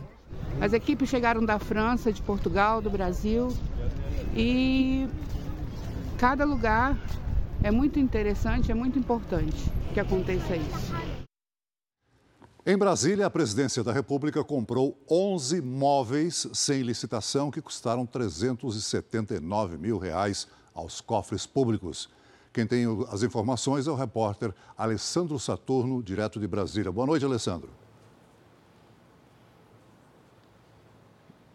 As 0.60 0.72
equipes 0.72 1.08
chegaram 1.08 1.44
da 1.44 1.58
França, 1.58 2.12
de 2.12 2.20
Portugal, 2.20 2.82
do 2.82 2.90
Brasil 2.90 3.48
e 4.36 5.08
cada 6.18 6.44
lugar 6.44 6.98
é 7.62 7.70
muito 7.70 7.98
interessante, 7.98 8.70
é 8.70 8.74
muito 8.74 8.98
importante 8.98 9.56
que 9.94 10.00
aconteça 10.00 10.54
isso. 10.54 10.94
Em 12.66 12.76
Brasília, 12.76 13.24
a 13.24 13.30
presidência 13.30 13.82
da 13.82 13.90
República 13.90 14.44
comprou 14.44 15.02
11 15.10 15.62
móveis 15.62 16.46
sem 16.52 16.82
licitação 16.82 17.50
que 17.50 17.62
custaram 17.62 18.04
379 18.04 19.78
mil 19.78 19.96
reais 19.96 20.46
aos 20.80 21.00
cofres 21.00 21.46
públicos. 21.46 22.08
Quem 22.52 22.66
tem 22.66 22.84
as 23.10 23.22
informações 23.22 23.86
é 23.86 23.90
o 23.90 23.94
repórter 23.94 24.52
Alessandro 24.76 25.38
Saturno, 25.38 26.02
direto 26.02 26.40
de 26.40 26.48
Brasília. 26.48 26.90
Boa 26.90 27.06
noite, 27.06 27.24
Alessandro. 27.24 27.70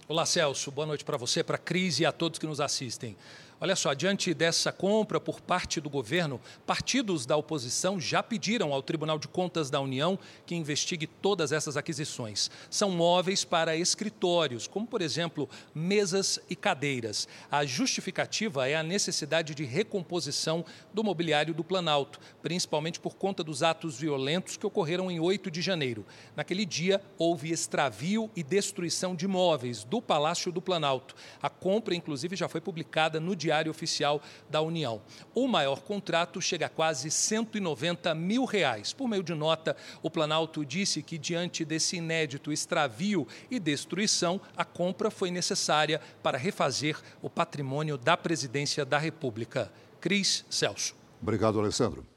Olá, 0.07 0.25
Celso. 0.25 0.71
Boa 0.71 0.85
noite 0.85 1.03
para 1.03 1.17
você, 1.17 1.43
para 1.43 1.55
a 1.55 1.59
Cris 1.59 1.99
e 1.99 2.05
a 2.05 2.11
todos 2.11 2.39
que 2.39 2.45
nos 2.45 2.61
assistem. 2.61 3.17
Olha 3.57 3.73
só, 3.73 3.93
diante 3.93 4.33
dessa 4.33 4.69
compra 4.69 5.17
por 5.17 5.39
parte 5.39 5.79
do 5.79 5.89
governo, 5.89 6.41
partidos 6.65 7.25
da 7.25 7.37
oposição 7.37 8.01
já 8.01 8.21
pediram 8.21 8.73
ao 8.73 8.83
Tribunal 8.83 9.17
de 9.17 9.29
Contas 9.29 9.69
da 9.69 9.79
União 9.79 10.19
que 10.45 10.55
investigue 10.55 11.07
todas 11.07 11.53
essas 11.53 11.77
aquisições. 11.77 12.51
São 12.69 12.91
móveis 12.91 13.45
para 13.45 13.77
escritórios, 13.77 14.67
como, 14.67 14.85
por 14.85 15.01
exemplo, 15.01 15.49
mesas 15.73 16.37
e 16.49 16.55
cadeiras. 16.55 17.29
A 17.49 17.65
justificativa 17.65 18.67
é 18.67 18.75
a 18.75 18.83
necessidade 18.83 19.55
de 19.55 19.63
recomposição 19.63 20.65
do 20.93 21.01
mobiliário 21.01 21.53
do 21.53 21.63
Planalto, 21.63 22.19
principalmente 22.41 22.99
por 22.99 23.15
conta 23.15 23.41
dos 23.41 23.63
atos 23.63 23.97
violentos 23.97 24.57
que 24.57 24.67
ocorreram 24.67 25.09
em 25.09 25.21
8 25.21 25.49
de 25.49 25.61
janeiro. 25.61 26.05
Naquele 26.35 26.65
dia, 26.65 27.01
houve 27.17 27.53
extravio 27.53 28.29
e 28.35 28.43
destruição 28.43 29.15
de 29.15 29.29
móveis 29.29 29.85
do 29.85 30.01
Palácio 30.01 30.51
do 30.51 30.61
Planalto. 30.61 31.15
A 31.41 31.49
compra, 31.49 31.95
inclusive, 31.95 32.35
já 32.35 32.49
foi 32.49 32.59
publicada 32.59 33.17
no 33.17 33.33
Diário 33.45 33.69
Oficial 33.69 34.21
da 34.49 34.59
União. 34.59 35.01
O 35.35 35.47
maior 35.47 35.81
contrato 35.81 36.41
chega 36.41 36.65
a 36.65 36.69
quase 36.69 37.11
190 37.11 38.15
mil 38.15 38.43
reais. 38.43 38.91
Por 38.91 39.07
meio 39.07 39.21
de 39.21 39.35
nota, 39.35 39.77
o 40.01 40.09
Planalto 40.09 40.65
disse 40.65 41.03
que, 41.03 41.17
diante 41.17 41.63
desse 41.63 41.97
inédito 41.97 42.51
extravio 42.51 43.27
e 43.51 43.59
destruição, 43.59 44.41
a 44.57 44.65
compra 44.65 45.11
foi 45.11 45.29
necessária 45.29 46.01
para 46.23 46.39
refazer 46.39 46.97
o 47.21 47.29
patrimônio 47.29 47.97
da 47.97 48.17
presidência 48.17 48.83
da 48.83 48.97
República. 48.97 49.71
Cris 50.01 50.43
Celso. 50.49 50.95
Obrigado, 51.21 51.59
Alessandro. 51.59 52.14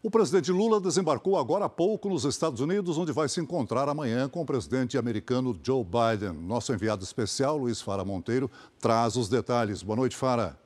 O 0.00 0.08
presidente 0.08 0.52
Lula 0.52 0.80
desembarcou 0.80 1.36
agora 1.36 1.64
há 1.64 1.68
pouco 1.68 2.08
nos 2.08 2.24
Estados 2.24 2.60
Unidos, 2.60 2.96
onde 2.96 3.10
vai 3.10 3.28
se 3.28 3.40
encontrar 3.40 3.88
amanhã 3.88 4.28
com 4.28 4.40
o 4.40 4.46
presidente 4.46 4.96
americano 4.96 5.58
Joe 5.60 5.84
Biden. 5.84 6.34
Nosso 6.34 6.72
enviado 6.72 7.02
especial, 7.02 7.56
Luiz 7.56 7.80
Fara 7.80 8.04
Monteiro, 8.04 8.48
traz 8.80 9.16
os 9.16 9.28
detalhes. 9.28 9.82
Boa 9.82 9.96
noite, 9.96 10.14
Fara. 10.14 10.56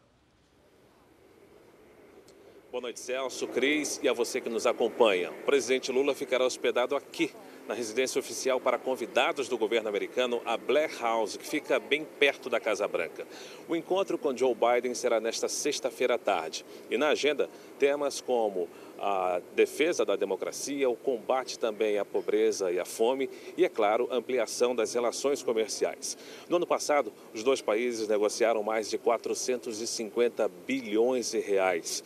Boa 2.70 2.82
noite, 2.82 3.00
Celso, 3.00 3.46
Cris 3.48 4.00
e 4.02 4.08
a 4.08 4.14
você 4.14 4.40
que 4.40 4.48
nos 4.48 4.66
acompanha. 4.66 5.30
O 5.30 5.44
presidente 5.44 5.92
Lula 5.92 6.14
ficará 6.14 6.44
hospedado 6.44 6.96
aqui, 6.96 7.30
na 7.68 7.74
residência 7.74 8.18
oficial 8.18 8.58
para 8.58 8.78
convidados 8.78 9.46
do 9.46 9.58
governo 9.58 9.90
americano, 9.90 10.40
a 10.44 10.56
Blair 10.56 10.90
House, 10.98 11.36
que 11.36 11.46
fica 11.46 11.78
bem 11.78 12.04
perto 12.18 12.48
da 12.48 12.58
Casa 12.58 12.88
Branca. 12.88 13.26
O 13.68 13.76
encontro 13.76 14.16
com 14.16 14.34
Joe 14.34 14.54
Biden 14.54 14.94
será 14.94 15.20
nesta 15.20 15.48
sexta-feira 15.48 16.14
à 16.14 16.18
tarde. 16.18 16.64
E 16.90 16.96
na 16.96 17.08
agenda, 17.08 17.48
temas 17.78 18.22
como 18.22 18.68
a 19.02 19.40
defesa 19.56 20.04
da 20.04 20.14
democracia, 20.14 20.88
o 20.88 20.94
combate 20.94 21.58
também 21.58 21.98
à 21.98 22.04
pobreza 22.04 22.70
e 22.70 22.78
à 22.78 22.84
fome 22.84 23.28
e, 23.56 23.64
é 23.64 23.68
claro, 23.68 24.06
ampliação 24.12 24.76
das 24.76 24.94
relações 24.94 25.42
comerciais. 25.42 26.16
No 26.48 26.56
ano 26.56 26.66
passado, 26.66 27.12
os 27.34 27.42
dois 27.42 27.60
países 27.60 28.06
negociaram 28.06 28.62
mais 28.62 28.88
de 28.88 28.98
450 28.98 30.48
bilhões 30.64 31.32
de 31.32 31.40
reais. 31.40 32.04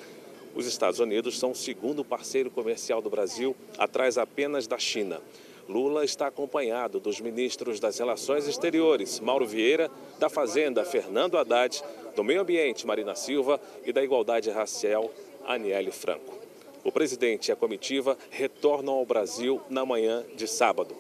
Os 0.55 0.65
Estados 0.65 0.99
Unidos 0.99 1.39
são 1.39 1.51
o 1.51 1.55
segundo 1.55 2.03
parceiro 2.03 2.51
comercial 2.51 3.03
do 3.03 3.11
Brasil, 3.11 3.55
atrás 3.77 4.17
apenas 4.17 4.67
da 4.67 4.79
China. 4.79 5.21
Lula 5.69 6.03
está 6.03 6.29
acompanhado 6.29 6.99
dos 6.99 7.21
ministros 7.21 7.79
das 7.79 7.99
Relações 7.99 8.49
Exteriores, 8.49 9.21
Mauro 9.21 9.45
Vieira, 9.45 9.91
da 10.19 10.31
Fazenda, 10.31 10.83
Fernando 10.83 11.37
Haddad, 11.37 11.83
do 12.15 12.25
Meio 12.25 12.41
Ambiente, 12.41 12.87
Marina 12.87 13.15
Silva 13.15 13.61
e 13.85 13.93
da 13.93 14.03
Igualdade 14.03 14.49
Racial, 14.49 15.11
Aniele 15.45 15.91
Franco. 15.91 16.46
O 16.87 16.93
presidente 16.93 17.49
e 17.49 17.53
a 17.53 17.57
comitiva 17.57 18.17
retornam 18.31 18.95
ao 18.95 19.05
Brasil 19.05 19.61
na 19.69 19.85
manhã 19.85 20.23
de 20.37 20.47
sábado. 20.47 20.95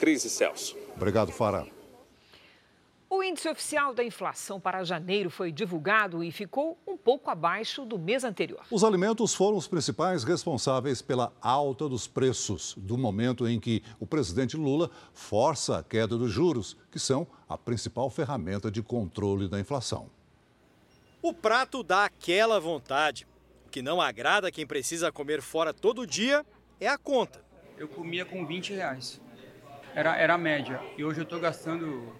Crise 0.00 0.28
Celso. 0.28 0.76
Obrigado, 0.96 1.30
Fara. 1.30 1.64
O 3.08 3.22
índice 3.22 3.48
oficial 3.48 3.94
da 3.94 4.02
inflação 4.02 4.58
para 4.58 4.82
janeiro 4.82 5.30
foi 5.30 5.52
divulgado 5.52 6.24
e 6.24 6.32
ficou 6.32 6.76
um 6.84 6.96
pouco 6.96 7.30
abaixo 7.30 7.84
do 7.84 7.96
mês 7.96 8.24
anterior. 8.24 8.64
Os 8.68 8.82
alimentos 8.82 9.32
foram 9.32 9.56
os 9.56 9.68
principais 9.68 10.24
responsáveis 10.24 11.00
pela 11.00 11.32
alta 11.40 11.88
dos 11.88 12.08
preços, 12.08 12.74
do 12.76 12.98
momento 12.98 13.46
em 13.46 13.60
que 13.60 13.80
o 14.00 14.06
presidente 14.06 14.56
Lula 14.56 14.90
força 15.14 15.78
a 15.78 15.84
queda 15.84 16.18
dos 16.18 16.32
juros, 16.32 16.76
que 16.90 16.98
são 16.98 17.28
a 17.48 17.56
principal 17.56 18.10
ferramenta 18.10 18.72
de 18.72 18.82
controle 18.82 19.46
da 19.46 19.60
inflação. 19.60 20.10
O 21.22 21.32
prato 21.32 21.84
dá 21.84 22.06
aquela 22.06 22.58
vontade. 22.58 23.24
O 23.68 23.70
que 23.70 23.82
não 23.82 24.00
agrada 24.00 24.50
quem 24.50 24.66
precisa 24.66 25.12
comer 25.12 25.42
fora 25.42 25.74
todo 25.74 26.06
dia 26.06 26.42
é 26.80 26.88
a 26.88 26.96
conta. 26.96 27.44
Eu 27.76 27.86
comia 27.86 28.24
com 28.24 28.46
20 28.46 28.72
reais. 28.72 29.20
Era, 29.94 30.16
era 30.16 30.32
a 30.32 30.38
média. 30.38 30.80
E 30.96 31.04
hoje 31.04 31.20
eu 31.20 31.24
estou 31.24 31.38
gastando 31.38 32.10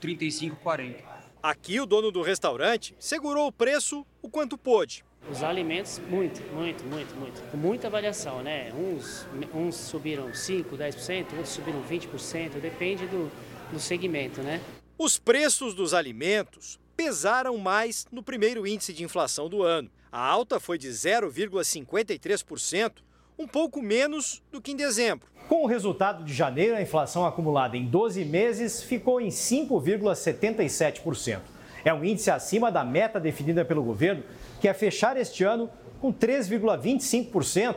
35, 0.00 0.56
40. 0.56 1.04
Aqui 1.40 1.78
o 1.78 1.86
dono 1.86 2.10
do 2.10 2.20
restaurante 2.20 2.96
segurou 2.98 3.46
o 3.46 3.52
preço 3.52 4.04
o 4.20 4.28
quanto 4.28 4.58
pôde. 4.58 5.04
Os 5.30 5.44
alimentos, 5.44 6.00
muito, 6.00 6.42
muito, 6.52 6.82
muito, 6.82 7.14
muito. 7.14 7.40
Com 7.52 7.56
muita 7.56 7.88
variação, 7.88 8.42
né? 8.42 8.72
Uns, 8.74 9.24
uns 9.54 9.76
subiram 9.76 10.34
5, 10.34 10.76
10%, 10.76 11.26
outros 11.30 11.50
subiram 11.50 11.80
20%, 11.84 12.58
depende 12.60 13.06
do, 13.06 13.30
do 13.70 13.78
segmento, 13.78 14.42
né? 14.42 14.60
Os 14.98 15.16
preços 15.16 15.74
dos 15.74 15.94
alimentos 15.94 16.76
pesaram 16.96 17.56
mais 17.56 18.04
no 18.10 18.20
primeiro 18.20 18.66
índice 18.66 18.92
de 18.92 19.04
inflação 19.04 19.48
do 19.48 19.62
ano. 19.62 19.88
A 20.18 20.24
alta 20.24 20.58
foi 20.58 20.78
de 20.78 20.88
0,53%, 20.88 22.90
um 23.38 23.46
pouco 23.46 23.82
menos 23.82 24.42
do 24.50 24.62
que 24.62 24.72
em 24.72 24.76
dezembro. 24.76 25.28
Com 25.46 25.62
o 25.62 25.66
resultado 25.66 26.24
de 26.24 26.32
janeiro, 26.32 26.74
a 26.74 26.80
inflação 26.80 27.26
acumulada 27.26 27.76
em 27.76 27.84
12 27.84 28.24
meses 28.24 28.82
ficou 28.82 29.20
em 29.20 29.28
5,77%. 29.28 31.40
É 31.84 31.92
um 31.92 32.02
índice 32.02 32.30
acima 32.30 32.72
da 32.72 32.82
meta 32.82 33.20
definida 33.20 33.62
pelo 33.62 33.82
governo, 33.82 34.22
que 34.58 34.66
é 34.66 34.72
fechar 34.72 35.18
este 35.18 35.44
ano 35.44 35.68
com 36.00 36.10
3,25%. 36.10 37.76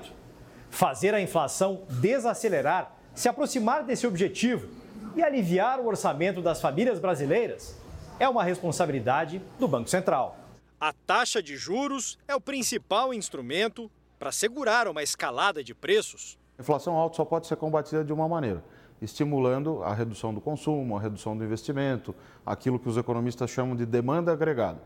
Fazer 0.69 1.13
a 1.13 1.19
inflação 1.19 1.82
desacelerar, 1.89 2.95
se 3.13 3.28
aproximar 3.28 3.84
desse 3.84 4.08
objetivo 4.08 4.69
e 5.13 5.21
aliviar 5.21 5.82
o 5.82 5.88
orçamento 5.88 6.41
das 6.41 6.62
famílias 6.62 6.99
brasileiras 6.99 7.78
é 8.17 8.30
uma 8.30 8.45
responsabilidade 8.45 9.41
do 9.60 9.67
Banco 9.67 9.89
Central. 9.89 10.38
A 10.81 10.93
taxa 10.93 11.43
de 11.43 11.57
juros 11.57 12.17
é 12.25 12.33
o 12.33 12.39
principal 12.39 13.13
instrumento 13.13 13.91
para 14.17 14.31
segurar 14.31 14.87
uma 14.87 15.03
escalada 15.03 15.61
de 15.61 15.75
preços. 15.75 16.39
A 16.57 16.61
inflação 16.61 16.95
alta 16.95 17.17
só 17.17 17.25
pode 17.25 17.47
ser 17.47 17.57
combatida 17.57 18.01
de 18.01 18.13
uma 18.13 18.29
maneira, 18.29 18.63
estimulando 19.01 19.83
a 19.83 19.93
redução 19.93 20.33
do 20.33 20.39
consumo, 20.39 20.95
a 20.95 21.01
redução 21.01 21.37
do 21.37 21.43
investimento, 21.43 22.15
aquilo 22.45 22.79
que 22.79 22.87
os 22.87 22.95
economistas 22.95 23.49
chamam 23.49 23.75
de 23.75 23.85
demanda 23.85 24.31
agregada. 24.31 24.81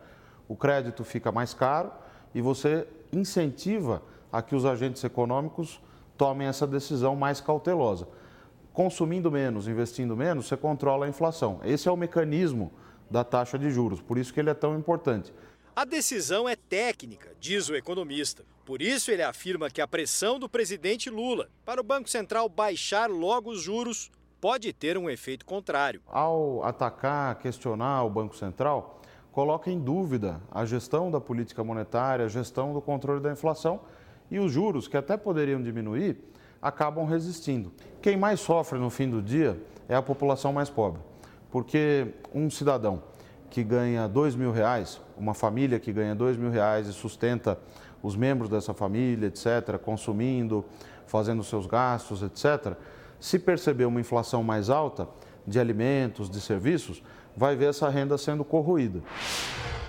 O 0.48 0.56
crédito 0.56 1.04
fica 1.04 1.32
mais 1.32 1.54
caro 1.54 1.92
e 2.34 2.42
você 2.42 2.88
incentiva 3.12 4.02
a 4.32 4.42
que 4.42 4.56
os 4.56 4.66
agentes 4.66 5.04
econômicos 5.04 5.80
tomem 6.18 6.48
essa 6.48 6.66
decisão 6.66 7.16
mais 7.16 7.40
cautelosa. 7.40 8.08
Consumindo 8.74 9.32
menos, 9.32 9.68
investindo 9.68 10.18
menos, 10.18 10.48
você 10.48 10.58
controla 10.58 11.06
a 11.06 11.10
inflação. 11.10 11.60
Esse 11.64 11.88
é 11.88 11.92
o 11.92 11.96
mecanismo 11.96 12.72
da 13.12 13.24
taxa 13.24 13.60
de 13.60 13.70
juros, 13.70 14.02
por 14.02 14.18
isso 14.18 14.34
que 14.34 14.40
ele 14.40 14.50
é 14.50 14.56
tão 14.56 14.76
importante. 14.76 15.32
A 15.76 15.86
decisão 15.86 16.48
é 16.48 16.56
técnica, 16.56 17.32
diz 17.40 17.68
o 17.68 17.76
economista. 17.76 18.46
Por 18.64 18.80
isso, 18.80 19.10
ele 19.10 19.24
afirma 19.24 19.72
que 19.72 19.82
a 19.82 19.88
pressão 19.88 20.38
do 20.38 20.48
presidente 20.48 21.10
Lula 21.10 21.50
para 21.66 21.82
o 21.82 21.84
Banco 21.84 22.08
Central 22.08 22.48
baixar 22.48 23.10
logo 23.10 23.50
os 23.50 23.60
juros 23.60 24.12
pode 24.40 24.72
ter 24.72 25.00
um 25.00 25.10
efeito 25.10 25.44
contrário. 25.44 26.00
Ao 26.06 26.64
atacar, 26.64 27.40
questionar 27.40 28.04
o 28.04 28.10
Banco 28.12 28.36
Central, 28.36 29.02
coloca 29.32 29.72
em 29.72 29.80
dúvida 29.80 30.40
a 30.52 30.64
gestão 30.64 31.10
da 31.10 31.20
política 31.20 31.64
monetária, 31.64 32.26
a 32.26 32.30
gestão 32.30 32.72
do 32.72 32.80
controle 32.80 33.20
da 33.20 33.32
inflação 33.32 33.82
e 34.30 34.38
os 34.38 34.52
juros, 34.52 34.88
que 34.88 34.96
até 34.96 35.18
poderiam 35.18 35.60
diminuir, 35.60 36.20
acabam 36.62 37.04
resistindo. 37.08 37.74
Quem 38.00 38.16
mais 38.16 38.40
sofre 38.40 38.78
no 38.78 38.92
fim 38.92 39.10
do 39.10 39.24
dia 39.24 39.60
é 39.90 39.96
a 39.96 40.04
população 40.04 40.54
mais 40.54 40.70
pobre, 40.70 41.02
porque 41.50 42.14
um 42.32 42.48
cidadão 42.48 43.02
que 43.54 43.64
ganha 43.64 44.08
dois 44.08 44.36
mil 44.36 44.52
reais, 44.52 45.00
uma 45.16 45.36
família 45.36 45.80
que 45.80 45.94
ganha 45.94 46.16
dois 46.16 46.36
mil 46.36 46.50
reais 46.50 46.88
e 46.88 46.92
sustenta 46.92 47.56
os 48.02 48.16
membros 48.16 48.50
dessa 48.50 48.74
família, 48.74 49.28
etc., 49.28 49.78
consumindo, 49.78 50.66
fazendo 51.06 51.44
seus 51.44 51.68
gastos, 51.68 52.24
etc., 52.24 52.76
se 53.20 53.38
perceber 53.38 53.86
uma 53.86 54.02
inflação 54.02 54.42
mais 54.44 54.72
alta 54.72 55.08
de 55.46 55.60
alimentos, 55.60 56.32
de 56.32 56.42
serviços, 56.42 57.04
vai 57.38 57.56
ver 57.56 57.66
essa 57.66 57.88
renda 57.90 58.18
sendo 58.18 58.44
corroída. 58.44 59.04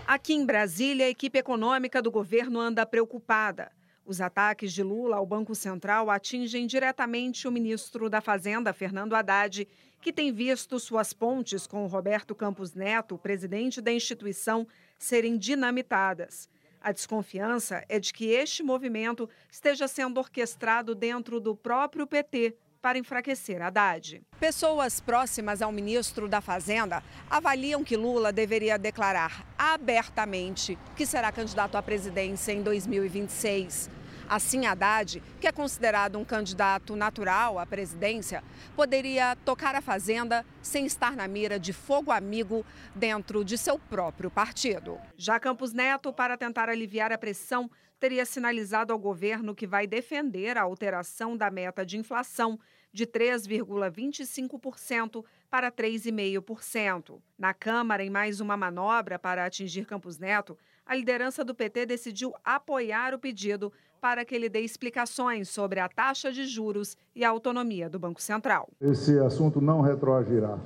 Aqui 0.07 0.35
em 0.35 0.45
Brasília, 0.45 1.07
a 1.07 1.09
equipe 1.09 1.39
econômica 1.39 2.03
do 2.03 2.11
governo 2.11 2.61
anda 2.61 2.85
preocupada. 2.85 3.73
Os 4.05 4.21
ataques 4.21 4.75
de 4.75 4.83
Lula 4.83 5.17
ao 5.17 5.25
Banco 5.25 5.55
Central 5.55 6.11
atingem 6.11 6.67
diretamente 6.67 7.49
o 7.49 7.51
ministro 7.51 8.11
da 8.11 8.21
Fazenda, 8.21 8.75
Fernando 8.75 9.15
Haddad, 9.15 9.67
que 10.05 10.13
tem 10.13 10.31
visto 10.31 10.79
suas 10.79 11.15
pontes 11.15 11.67
com 11.67 11.87
Roberto 11.87 12.35
Campos 12.35 12.75
Neto, 12.75 13.17
presidente 13.17 13.81
da 13.81 13.91
instituição, 13.91 14.69
serem 14.99 15.39
dinamitadas. 15.39 16.47
A 16.79 16.93
desconfiança 16.93 17.83
é 17.89 17.99
de 17.99 18.13
que 18.13 18.27
este 18.27 18.63
movimento 18.63 19.27
esteja 19.51 19.89
sendo 19.89 20.19
orquestrado 20.19 20.95
dentro 20.95 21.41
do 21.41 21.57
próprio 21.57 22.07
PT 22.07 22.55
para 22.83 22.99
enfraquecer 22.99 23.63
Haddad. 23.63 24.21
Pessoas 24.39 25.01
próximas 25.01 25.63
ao 25.63 25.73
ministro 25.73 26.29
da 26.29 26.43
Fazenda 26.43 27.03
avaliam 27.31 27.83
que 27.83 27.97
Lula 27.97 28.31
deveria 28.31 28.79
declarar 28.79 29.47
abertamente 29.57 30.79
que 30.95 31.07
será 31.07 31.33
candidato 31.33 31.79
à 31.79 31.83
presidência 31.83 32.53
em 32.53 32.63
2026. 32.63 33.89
Assim, 34.29 34.67
Haddad, 34.67 35.23
que 35.41 35.47
é 35.47 35.53
considerado 35.53 36.19
um 36.19 36.25
candidato 36.25 36.97
natural 36.97 37.59
à 37.59 37.67
presidência, 37.67 38.43
poderia 38.75 39.37
tocar 39.45 39.75
a 39.75 39.81
Fazenda 39.81 40.45
sem 40.63 40.87
estar 40.87 41.15
na 41.15 41.29
mira 41.29 41.59
de 41.59 41.73
fogo 41.73 42.11
amigo 42.11 42.65
dentro 42.95 43.45
de 43.45 43.59
seu 43.59 43.79
próprio 43.79 44.31
partido. 44.31 44.99
Já 45.17 45.39
Campos 45.39 45.73
Neto, 45.73 46.13
para 46.13 46.37
tentar 46.37 46.69
aliviar 46.69 47.13
a 47.13 47.19
pressão, 47.19 47.71
teria 48.01 48.27
sinalizado 48.27 48.93
ao 48.93 48.99
governo 48.99 49.55
que 49.55 49.67
vai 49.67 49.87
defender 49.87 50.59
a 50.59 50.63
alteração 50.63 51.37
da 51.37 51.51
meta 51.51 51.87
de 51.87 51.97
inflação 51.97 52.59
de 52.93 53.07
3,25% 53.07 55.25
para 55.51 55.73
3,5%. 55.73 57.21
Na 57.37 57.53
Câmara, 57.53 58.05
em 58.05 58.11
mais 58.11 58.41
uma 58.41 58.57
manobra 58.57 59.19
para 59.19 59.45
atingir 59.45 59.85
Campos 59.85 60.17
Neto, 60.19 60.57
a 60.87 60.95
liderança 60.95 61.45
do 61.45 61.55
PT 61.55 61.87
decidiu 61.87 62.33
apoiar 62.45 63.15
o 63.15 63.19
pedido 63.19 63.73
para 64.05 64.23
que 64.23 64.35
ele 64.35 64.51
dê 64.51 64.61
explicações 64.61 65.49
sobre 65.49 65.81
a 65.81 65.89
taxa 65.89 66.31
de 66.31 66.45
juros 66.45 66.95
e 67.17 67.25
a 67.25 67.31
autonomia 67.31 67.89
do 67.89 67.99
Banco 67.99 68.21
Central. 68.21 68.69
Esse 68.79 69.19
assunto 69.19 69.63
não 69.63 69.81
retroagirá. 69.81 70.59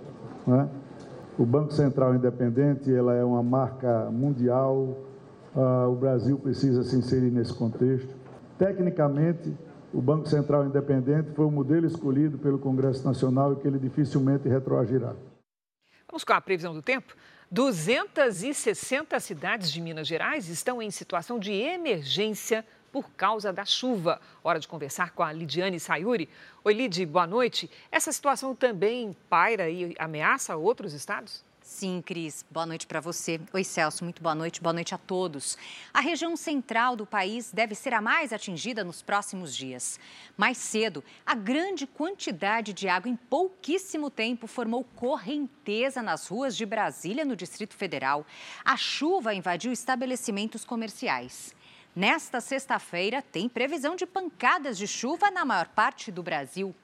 Né? 0.44 0.68
O 1.38 1.46
Banco 1.46 1.72
Central 1.72 2.16
independente 2.16 2.92
ela 2.92 3.14
é 3.14 3.22
uma 3.22 3.40
marca 3.40 4.10
mundial. 4.10 4.98
Uh, 5.54 5.88
o 5.88 5.94
Brasil 5.94 6.36
precisa 6.36 6.82
se 6.82 6.96
inserir 6.96 7.30
nesse 7.30 7.54
contexto. 7.54 8.12
Tecnicamente, 8.58 9.56
o 9.94 10.02
Banco 10.02 10.28
Central 10.28 10.66
independente 10.66 11.30
foi 11.30 11.44
o 11.44 11.50
modelo 11.50 11.86
escolhido 11.86 12.38
pelo 12.38 12.58
Congresso 12.58 13.06
Nacional 13.06 13.52
e 13.52 13.56
que 13.56 13.68
ele 13.68 13.78
dificilmente 13.78 14.48
retroagirá. 14.48 15.14
Vamos 16.08 16.24
com 16.24 16.32
a 16.32 16.40
previsão 16.40 16.74
do 16.74 16.82
tempo? 16.82 17.14
260 17.52 19.18
cidades 19.20 19.70
de 19.70 19.80
Minas 19.80 20.08
Gerais 20.08 20.48
estão 20.48 20.82
em 20.82 20.90
situação 20.90 21.38
de 21.38 21.52
emergência 21.52 22.64
por 22.98 23.08
causa 23.12 23.52
da 23.52 23.64
chuva. 23.64 24.20
Hora 24.42 24.58
de 24.58 24.66
conversar 24.66 25.12
com 25.12 25.22
a 25.22 25.32
Lidiane 25.32 25.78
Sayuri. 25.78 26.28
Oi, 26.64 26.74
Lid, 26.74 27.06
boa 27.06 27.28
noite. 27.28 27.70
Essa 27.92 28.10
situação 28.10 28.56
também 28.56 29.16
paira 29.30 29.70
e 29.70 29.94
ameaça 30.00 30.56
outros 30.56 30.92
estados? 30.92 31.44
Sim, 31.62 32.02
Cris. 32.04 32.44
Boa 32.50 32.66
noite 32.66 32.88
para 32.88 32.98
você. 32.98 33.40
Oi, 33.52 33.62
Celso. 33.62 34.02
Muito 34.02 34.20
boa 34.20 34.34
noite. 34.34 34.60
Boa 34.60 34.72
noite 34.72 34.96
a 34.96 34.98
todos. 34.98 35.56
A 35.94 36.00
região 36.00 36.36
central 36.36 36.96
do 36.96 37.06
país 37.06 37.52
deve 37.52 37.76
ser 37.76 37.94
a 37.94 38.00
mais 38.00 38.32
atingida 38.32 38.82
nos 38.82 39.00
próximos 39.00 39.54
dias. 39.54 40.00
Mais 40.36 40.58
cedo, 40.58 41.04
a 41.24 41.36
grande 41.36 41.86
quantidade 41.86 42.72
de 42.72 42.88
água 42.88 43.08
em 43.08 43.14
pouquíssimo 43.14 44.10
tempo 44.10 44.48
formou 44.48 44.82
correnteza 44.96 46.02
nas 46.02 46.26
ruas 46.26 46.56
de 46.56 46.66
Brasília, 46.66 47.24
no 47.24 47.36
Distrito 47.36 47.76
Federal. 47.76 48.26
A 48.64 48.76
chuva 48.76 49.34
invadiu 49.34 49.70
estabelecimentos 49.70 50.64
comerciais. 50.64 51.54
Nesta 51.94 52.40
sexta-feira, 52.40 53.22
tem 53.22 53.48
previsão 53.48 53.96
de 53.96 54.06
pancadas 54.06 54.78
de 54.78 54.86
chuva 54.86 55.30
na 55.30 55.44
maior 55.44 55.68
parte 55.68 56.12
do 56.12 56.22
Brasil. 56.22 56.74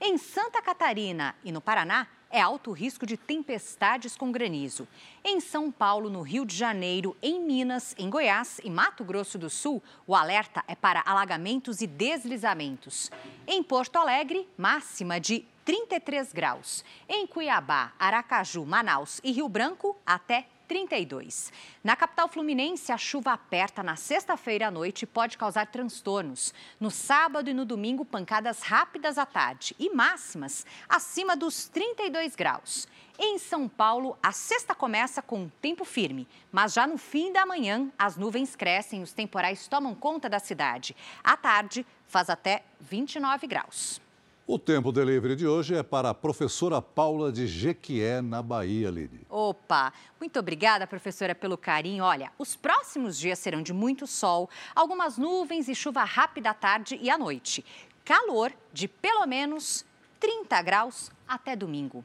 Em 0.00 0.16
Santa 0.16 0.62
Catarina 0.62 1.34
e 1.44 1.52
no 1.52 1.60
Paraná, 1.60 2.08
é 2.32 2.40
alto 2.40 2.72
risco 2.72 3.04
de 3.04 3.16
tempestades 3.16 4.16
com 4.16 4.32
granizo. 4.32 4.88
Em 5.22 5.38
São 5.38 5.70
Paulo, 5.70 6.08
no 6.08 6.22
Rio 6.22 6.46
de 6.46 6.56
Janeiro, 6.56 7.14
em 7.22 7.38
Minas, 7.38 7.94
em 7.98 8.08
Goiás 8.08 8.58
e 8.64 8.70
Mato 8.70 9.04
Grosso 9.04 9.38
do 9.38 9.50
Sul, 9.50 9.82
o 10.06 10.16
alerta 10.16 10.64
é 10.66 10.74
para 10.74 11.02
alagamentos 11.04 11.82
e 11.82 11.86
deslizamentos. 11.86 13.10
Em 13.46 13.62
Porto 13.62 13.96
Alegre, 13.96 14.48
máxima 14.56 15.20
de 15.20 15.44
33 15.64 16.32
graus. 16.32 16.82
Em 17.06 17.26
Cuiabá, 17.26 17.92
Aracaju, 17.98 18.64
Manaus 18.64 19.20
e 19.22 19.30
Rio 19.30 19.48
Branco, 19.48 19.96
até 20.06 20.46
32. 20.72 21.52
Na 21.84 21.94
capital 21.94 22.26
fluminense, 22.28 22.90
a 22.90 22.96
chuva 22.96 23.34
aperta 23.34 23.82
na 23.82 23.94
sexta-feira 23.94 24.68
à 24.68 24.70
noite 24.70 25.02
e 25.02 25.06
pode 25.06 25.36
causar 25.36 25.66
transtornos. 25.66 26.54
No 26.80 26.90
sábado 26.90 27.50
e 27.50 27.52
no 27.52 27.66
domingo, 27.66 28.06
pancadas 28.06 28.62
rápidas 28.62 29.18
à 29.18 29.26
tarde 29.26 29.76
e 29.78 29.90
máximas 29.90 30.64
acima 30.88 31.36
dos 31.36 31.68
32 31.68 32.34
graus. 32.34 32.88
Em 33.18 33.36
São 33.38 33.68
Paulo, 33.68 34.16
a 34.22 34.32
sexta 34.32 34.74
começa 34.74 35.20
com 35.20 35.46
tempo 35.60 35.84
firme, 35.84 36.26
mas 36.50 36.72
já 36.72 36.86
no 36.86 36.96
fim 36.96 37.30
da 37.30 37.44
manhã, 37.44 37.92
as 37.98 38.16
nuvens 38.16 38.56
crescem 38.56 39.00
e 39.00 39.02
os 39.02 39.12
temporais 39.12 39.68
tomam 39.68 39.94
conta 39.94 40.26
da 40.26 40.38
cidade. 40.38 40.96
À 41.22 41.36
tarde, 41.36 41.84
faz 42.06 42.30
até 42.30 42.64
29 42.80 43.46
graus. 43.46 44.00
O 44.44 44.58
Tempo 44.58 44.90
Delivery 44.90 45.36
de 45.36 45.46
hoje 45.46 45.76
é 45.76 45.84
para 45.84 46.10
a 46.10 46.14
professora 46.14 46.82
Paula 46.82 47.30
de 47.30 47.46
Jequié, 47.46 48.20
na 48.20 48.42
Bahia, 48.42 48.90
Lili. 48.90 49.24
Opa, 49.30 49.92
muito 50.18 50.36
obrigada, 50.36 50.84
professora, 50.84 51.32
pelo 51.32 51.56
carinho. 51.56 52.02
Olha, 52.02 52.32
os 52.36 52.56
próximos 52.56 53.16
dias 53.16 53.38
serão 53.38 53.62
de 53.62 53.72
muito 53.72 54.04
sol, 54.04 54.50
algumas 54.74 55.16
nuvens 55.16 55.68
e 55.68 55.76
chuva 55.76 56.02
rápida 56.02 56.50
à 56.50 56.54
tarde 56.54 56.98
e 57.00 57.08
à 57.08 57.16
noite. 57.16 57.64
Calor 58.04 58.52
de 58.72 58.88
pelo 58.88 59.24
menos 59.26 59.86
30 60.18 60.60
graus 60.62 61.12
até 61.26 61.54
domingo. 61.54 62.04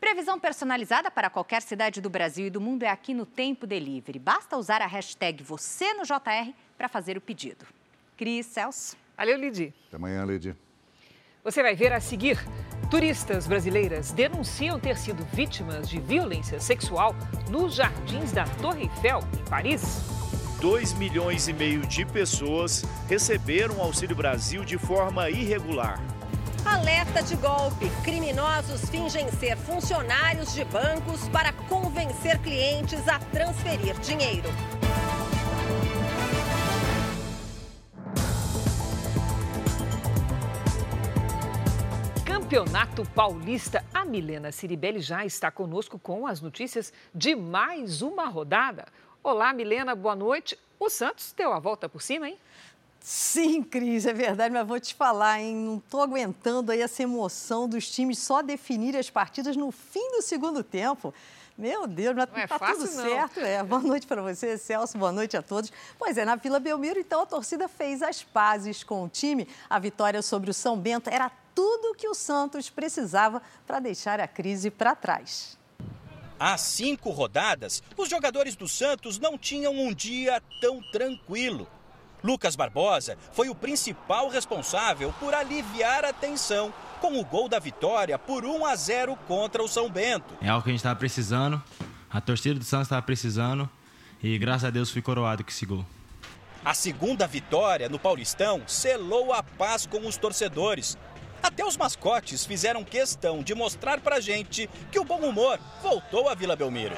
Previsão 0.00 0.40
personalizada 0.40 1.10
para 1.10 1.28
qualquer 1.28 1.60
cidade 1.60 2.00
do 2.00 2.08
Brasil 2.08 2.46
e 2.46 2.50
do 2.50 2.62
mundo 2.62 2.84
é 2.84 2.88
aqui 2.88 3.12
no 3.12 3.26
Tempo 3.26 3.66
Delivery. 3.66 4.18
Basta 4.18 4.56
usar 4.56 4.80
a 4.80 4.86
hashtag 4.86 5.42
você 5.42 5.92
no 5.92 6.04
JR 6.04 6.54
para 6.78 6.88
fazer 6.88 7.18
o 7.18 7.20
pedido. 7.20 7.66
Cris, 8.16 8.46
Celso. 8.46 8.96
Valeu, 9.18 9.36
Lidi. 9.38 9.74
Até 9.88 9.96
amanhã, 9.96 10.24
Lidi. 10.24 10.56
Você 11.44 11.62
vai 11.62 11.76
ver 11.76 11.92
a 11.92 12.00
seguir. 12.00 12.42
Turistas 12.90 13.46
brasileiras 13.46 14.12
denunciam 14.12 14.80
ter 14.80 14.96
sido 14.96 15.26
vítimas 15.30 15.86
de 15.86 16.00
violência 16.00 16.58
sexual 16.58 17.14
nos 17.50 17.74
jardins 17.74 18.32
da 18.32 18.44
Torre 18.62 18.84
Eiffel, 18.84 19.20
em 19.38 19.44
Paris. 19.50 20.00
2 20.62 20.94
milhões 20.94 21.46
e 21.46 21.52
meio 21.52 21.86
de 21.86 22.06
pessoas 22.06 22.82
receberam 23.06 23.76
o 23.76 23.82
Auxílio 23.82 24.16
Brasil 24.16 24.64
de 24.64 24.78
forma 24.78 25.28
irregular. 25.28 26.00
Alerta 26.64 27.22
de 27.22 27.36
golpe. 27.36 27.90
Criminosos 28.02 28.88
fingem 28.88 29.30
ser 29.32 29.58
funcionários 29.58 30.54
de 30.54 30.64
bancos 30.64 31.28
para 31.28 31.52
convencer 31.68 32.38
clientes 32.38 33.06
a 33.06 33.18
transferir 33.18 33.94
dinheiro. 34.00 34.48
Campeonato 42.44 43.06
Paulista. 43.14 43.82
A 43.94 44.04
Milena 44.04 44.52
Ciribelli 44.52 45.00
já 45.00 45.24
está 45.24 45.50
conosco 45.50 45.98
com 45.98 46.26
as 46.26 46.42
notícias 46.42 46.92
de 47.14 47.34
mais 47.34 48.02
uma 48.02 48.26
rodada. 48.26 48.84
Olá, 49.22 49.50
Milena, 49.54 49.94
boa 49.94 50.14
noite. 50.14 50.58
O 50.78 50.90
Santos 50.90 51.32
deu 51.34 51.54
a 51.54 51.58
volta 51.58 51.88
por 51.88 52.02
cima, 52.02 52.28
hein? 52.28 52.36
Sim, 53.00 53.62
Cris, 53.62 54.04
é 54.04 54.12
verdade, 54.12 54.52
mas 54.52 54.66
vou 54.66 54.78
te 54.78 54.94
falar, 54.94 55.40
hein? 55.40 55.56
Não 55.56 55.78
estou 55.78 56.02
aguentando 56.02 56.70
aí 56.70 56.82
essa 56.82 57.02
emoção 57.02 57.66
dos 57.66 57.90
times 57.90 58.18
só 58.18 58.42
definir 58.42 58.94
as 58.94 59.08
partidas 59.08 59.56
no 59.56 59.72
fim 59.72 60.10
do 60.10 60.20
segundo 60.20 60.62
tempo. 60.62 61.14
Meu 61.56 61.86
Deus, 61.86 62.14
mas 62.14 62.28
não 62.30 62.38
é 62.38 62.46
tá 62.46 62.58
fácil, 62.58 62.86
tudo 62.86 62.94
não. 62.94 63.04
certo. 63.04 63.40
É. 63.40 63.62
Boa 63.62 63.80
noite 63.80 64.06
para 64.06 64.20
você, 64.20 64.58
Celso. 64.58 64.98
Boa 64.98 65.12
noite 65.12 65.34
a 65.34 65.40
todos. 65.40 65.72
Pois 65.98 66.18
é, 66.18 66.26
na 66.26 66.36
Vila 66.36 66.60
Belmiro, 66.60 67.00
então, 67.00 67.22
a 67.22 67.26
torcida 67.26 67.68
fez 67.68 68.02
as 68.02 68.22
pazes 68.22 68.84
com 68.84 69.02
o 69.02 69.08
time. 69.08 69.48
A 69.70 69.78
vitória 69.78 70.20
sobre 70.20 70.50
o 70.50 70.54
São 70.54 70.76
Bento 70.76 71.08
era 71.08 71.30
tudo 71.54 71.94
que 71.94 72.08
o 72.08 72.14
Santos 72.14 72.68
precisava 72.68 73.40
para 73.66 73.80
deixar 73.80 74.20
a 74.20 74.26
crise 74.26 74.70
para 74.70 74.94
trás. 74.94 75.58
Há 76.38 76.58
cinco 76.58 77.10
rodadas, 77.10 77.82
os 77.96 78.08
jogadores 78.08 78.56
do 78.56 78.66
Santos 78.66 79.18
não 79.18 79.38
tinham 79.38 79.72
um 79.72 79.94
dia 79.94 80.42
tão 80.60 80.82
tranquilo. 80.90 81.68
Lucas 82.22 82.56
Barbosa 82.56 83.16
foi 83.32 83.48
o 83.48 83.54
principal 83.54 84.28
responsável 84.28 85.14
por 85.20 85.34
aliviar 85.34 86.04
a 86.04 86.12
tensão 86.12 86.72
com 87.00 87.20
o 87.20 87.24
gol 87.24 87.48
da 87.48 87.58
vitória 87.58 88.18
por 88.18 88.44
1 88.44 88.64
a 88.64 88.74
0 88.74 89.16
contra 89.28 89.62
o 89.62 89.68
São 89.68 89.90
Bento. 89.90 90.34
É 90.40 90.48
algo 90.48 90.64
que 90.64 90.70
a 90.70 90.72
gente 90.72 90.80
estava 90.80 90.98
precisando, 90.98 91.62
a 92.10 92.20
torcida 92.20 92.58
do 92.58 92.64
Santos 92.64 92.86
estava 92.86 93.02
precisando 93.02 93.68
e 94.22 94.38
graças 94.38 94.64
a 94.64 94.70
Deus 94.70 94.90
fui 94.90 95.02
coroado 95.02 95.44
com 95.44 95.50
esse 95.50 95.66
gol. 95.66 95.84
A 96.64 96.72
segunda 96.72 97.26
vitória 97.26 97.90
no 97.90 97.98
Paulistão 97.98 98.62
selou 98.66 99.34
a 99.34 99.42
paz 99.42 99.84
com 99.84 100.06
os 100.06 100.16
torcedores. 100.16 100.96
Até 101.44 101.62
os 101.62 101.76
mascotes 101.76 102.46
fizeram 102.46 102.82
questão 102.82 103.42
de 103.42 103.54
mostrar 103.54 104.00
pra 104.00 104.18
gente 104.18 104.66
que 104.90 104.98
o 104.98 105.04
bom 105.04 105.18
humor 105.18 105.60
voltou 105.82 106.26
à 106.26 106.34
Vila 106.34 106.56
Belmiro. 106.56 106.96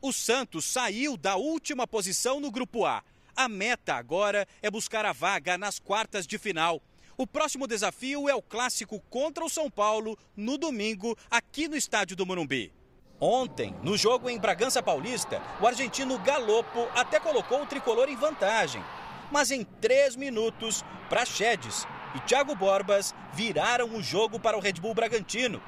O 0.00 0.10
Santos 0.10 0.64
saiu 0.64 1.18
da 1.18 1.36
última 1.36 1.86
posição 1.86 2.40
no 2.40 2.50
Grupo 2.50 2.86
A. 2.86 3.02
A 3.36 3.46
meta 3.46 3.92
agora 3.92 4.48
é 4.62 4.70
buscar 4.70 5.04
a 5.04 5.12
vaga 5.12 5.58
nas 5.58 5.78
quartas 5.78 6.26
de 6.26 6.38
final. 6.38 6.80
O 7.18 7.26
próximo 7.26 7.66
desafio 7.66 8.26
é 8.26 8.34
o 8.34 8.40
clássico 8.40 9.00
contra 9.10 9.44
o 9.44 9.50
São 9.50 9.70
Paulo 9.70 10.18
no 10.34 10.56
domingo, 10.56 11.14
aqui 11.30 11.68
no 11.68 11.76
estádio 11.76 12.16
do 12.16 12.24
Morumbi. 12.24 12.72
Ontem, 13.20 13.76
no 13.82 13.98
jogo 13.98 14.30
em 14.30 14.40
Bragança 14.40 14.82
Paulista, 14.82 15.42
o 15.60 15.66
argentino 15.66 16.18
Galopo 16.20 16.88
até 16.94 17.20
colocou 17.20 17.62
o 17.62 17.66
tricolor 17.66 18.08
em 18.08 18.16
vantagem. 18.16 18.82
Mas 19.30 19.50
em 19.50 19.62
três 19.62 20.16
minutos, 20.16 20.82
Praxedes 21.10 21.86
e 22.16 22.20
Thiago 22.20 22.54
Borbas 22.54 23.14
viraram 23.34 23.94
o 23.94 24.02
jogo 24.02 24.40
para 24.40 24.56
o 24.56 24.60
Red 24.60 24.74
Bull 24.74 24.94
Bragantino. 24.94 25.60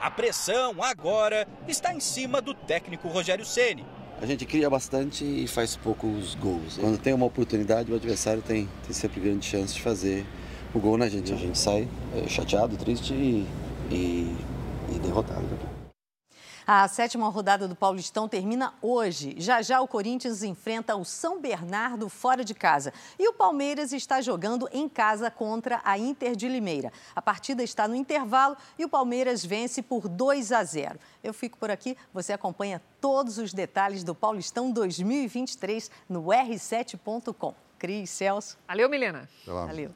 A 0.00 0.10
pressão 0.10 0.82
agora 0.82 1.46
está 1.68 1.92
em 1.92 2.00
cima 2.00 2.40
do 2.40 2.54
técnico 2.54 3.06
Rogério 3.08 3.44
Ceni. 3.44 3.84
A 4.18 4.24
gente 4.24 4.46
cria 4.46 4.70
bastante 4.70 5.24
e 5.24 5.46
faz 5.46 5.76
poucos 5.76 6.34
gols. 6.36 6.78
Quando 6.78 6.98
tem 6.98 7.12
uma 7.12 7.26
oportunidade, 7.26 7.92
o 7.92 7.94
adversário 7.94 8.40
tem, 8.40 8.66
tem 8.82 8.94
sempre 8.94 9.20
grande 9.20 9.44
chance 9.44 9.74
de 9.74 9.82
fazer 9.82 10.24
o 10.74 10.78
gol 10.78 10.96
na 10.96 11.06
gente. 11.06 11.34
A 11.34 11.36
gente 11.36 11.58
sai 11.58 11.86
é, 12.16 12.26
chateado, 12.28 12.78
triste 12.78 13.12
e, 13.12 13.46
e, 13.90 14.36
e 14.94 14.98
derrotado. 15.00 15.46
A 16.72 16.86
sétima 16.86 17.28
rodada 17.28 17.66
do 17.66 17.74
Paulistão 17.74 18.28
termina 18.28 18.72
hoje. 18.80 19.34
Já 19.38 19.60
já 19.60 19.80
o 19.80 19.88
Corinthians 19.88 20.44
enfrenta 20.44 20.94
o 20.94 21.04
São 21.04 21.40
Bernardo 21.40 22.08
fora 22.08 22.44
de 22.44 22.54
casa. 22.54 22.92
E 23.18 23.28
o 23.28 23.32
Palmeiras 23.32 23.92
está 23.92 24.20
jogando 24.20 24.68
em 24.70 24.88
casa 24.88 25.32
contra 25.32 25.80
a 25.82 25.98
Inter 25.98 26.36
de 26.36 26.48
Limeira. 26.48 26.92
A 27.12 27.20
partida 27.20 27.64
está 27.64 27.88
no 27.88 27.96
intervalo 27.96 28.56
e 28.78 28.84
o 28.84 28.88
Palmeiras 28.88 29.44
vence 29.44 29.82
por 29.82 30.06
2 30.06 30.52
a 30.52 30.62
0. 30.62 30.96
Eu 31.24 31.34
fico 31.34 31.58
por 31.58 31.72
aqui. 31.72 31.96
Você 32.14 32.32
acompanha 32.32 32.80
todos 33.00 33.36
os 33.38 33.52
detalhes 33.52 34.04
do 34.04 34.14
Paulistão 34.14 34.70
2023 34.70 35.90
no 36.08 36.22
r7.com. 36.26 37.52
Cris, 37.80 38.10
Celso. 38.10 38.56
Valeu, 38.68 38.88
Milena. 38.88 39.28
Valeu. 39.44 39.90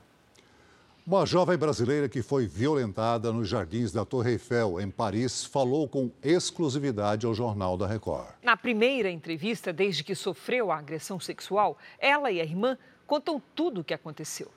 Uma 1.06 1.26
jovem 1.26 1.58
brasileira 1.58 2.08
que 2.08 2.22
foi 2.22 2.46
violentada 2.46 3.30
nos 3.30 3.46
jardins 3.46 3.92
da 3.92 4.06
Torre 4.06 4.32
Eiffel, 4.32 4.80
em 4.80 4.90
Paris, 4.90 5.44
falou 5.44 5.86
com 5.86 6.10
exclusividade 6.22 7.26
ao 7.26 7.34
Jornal 7.34 7.76
da 7.76 7.86
Record. 7.86 8.28
Na 8.42 8.56
primeira 8.56 9.10
entrevista, 9.10 9.70
desde 9.70 10.02
que 10.02 10.14
sofreu 10.14 10.72
a 10.72 10.78
agressão 10.78 11.20
sexual, 11.20 11.76
ela 11.98 12.30
e 12.30 12.40
a 12.40 12.42
irmã 12.42 12.78
contam 13.06 13.42
tudo 13.54 13.82
o 13.82 13.84
que 13.84 13.92
aconteceu. 13.92 14.50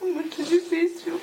Muito 0.00 0.42
difícil. 0.44 1.20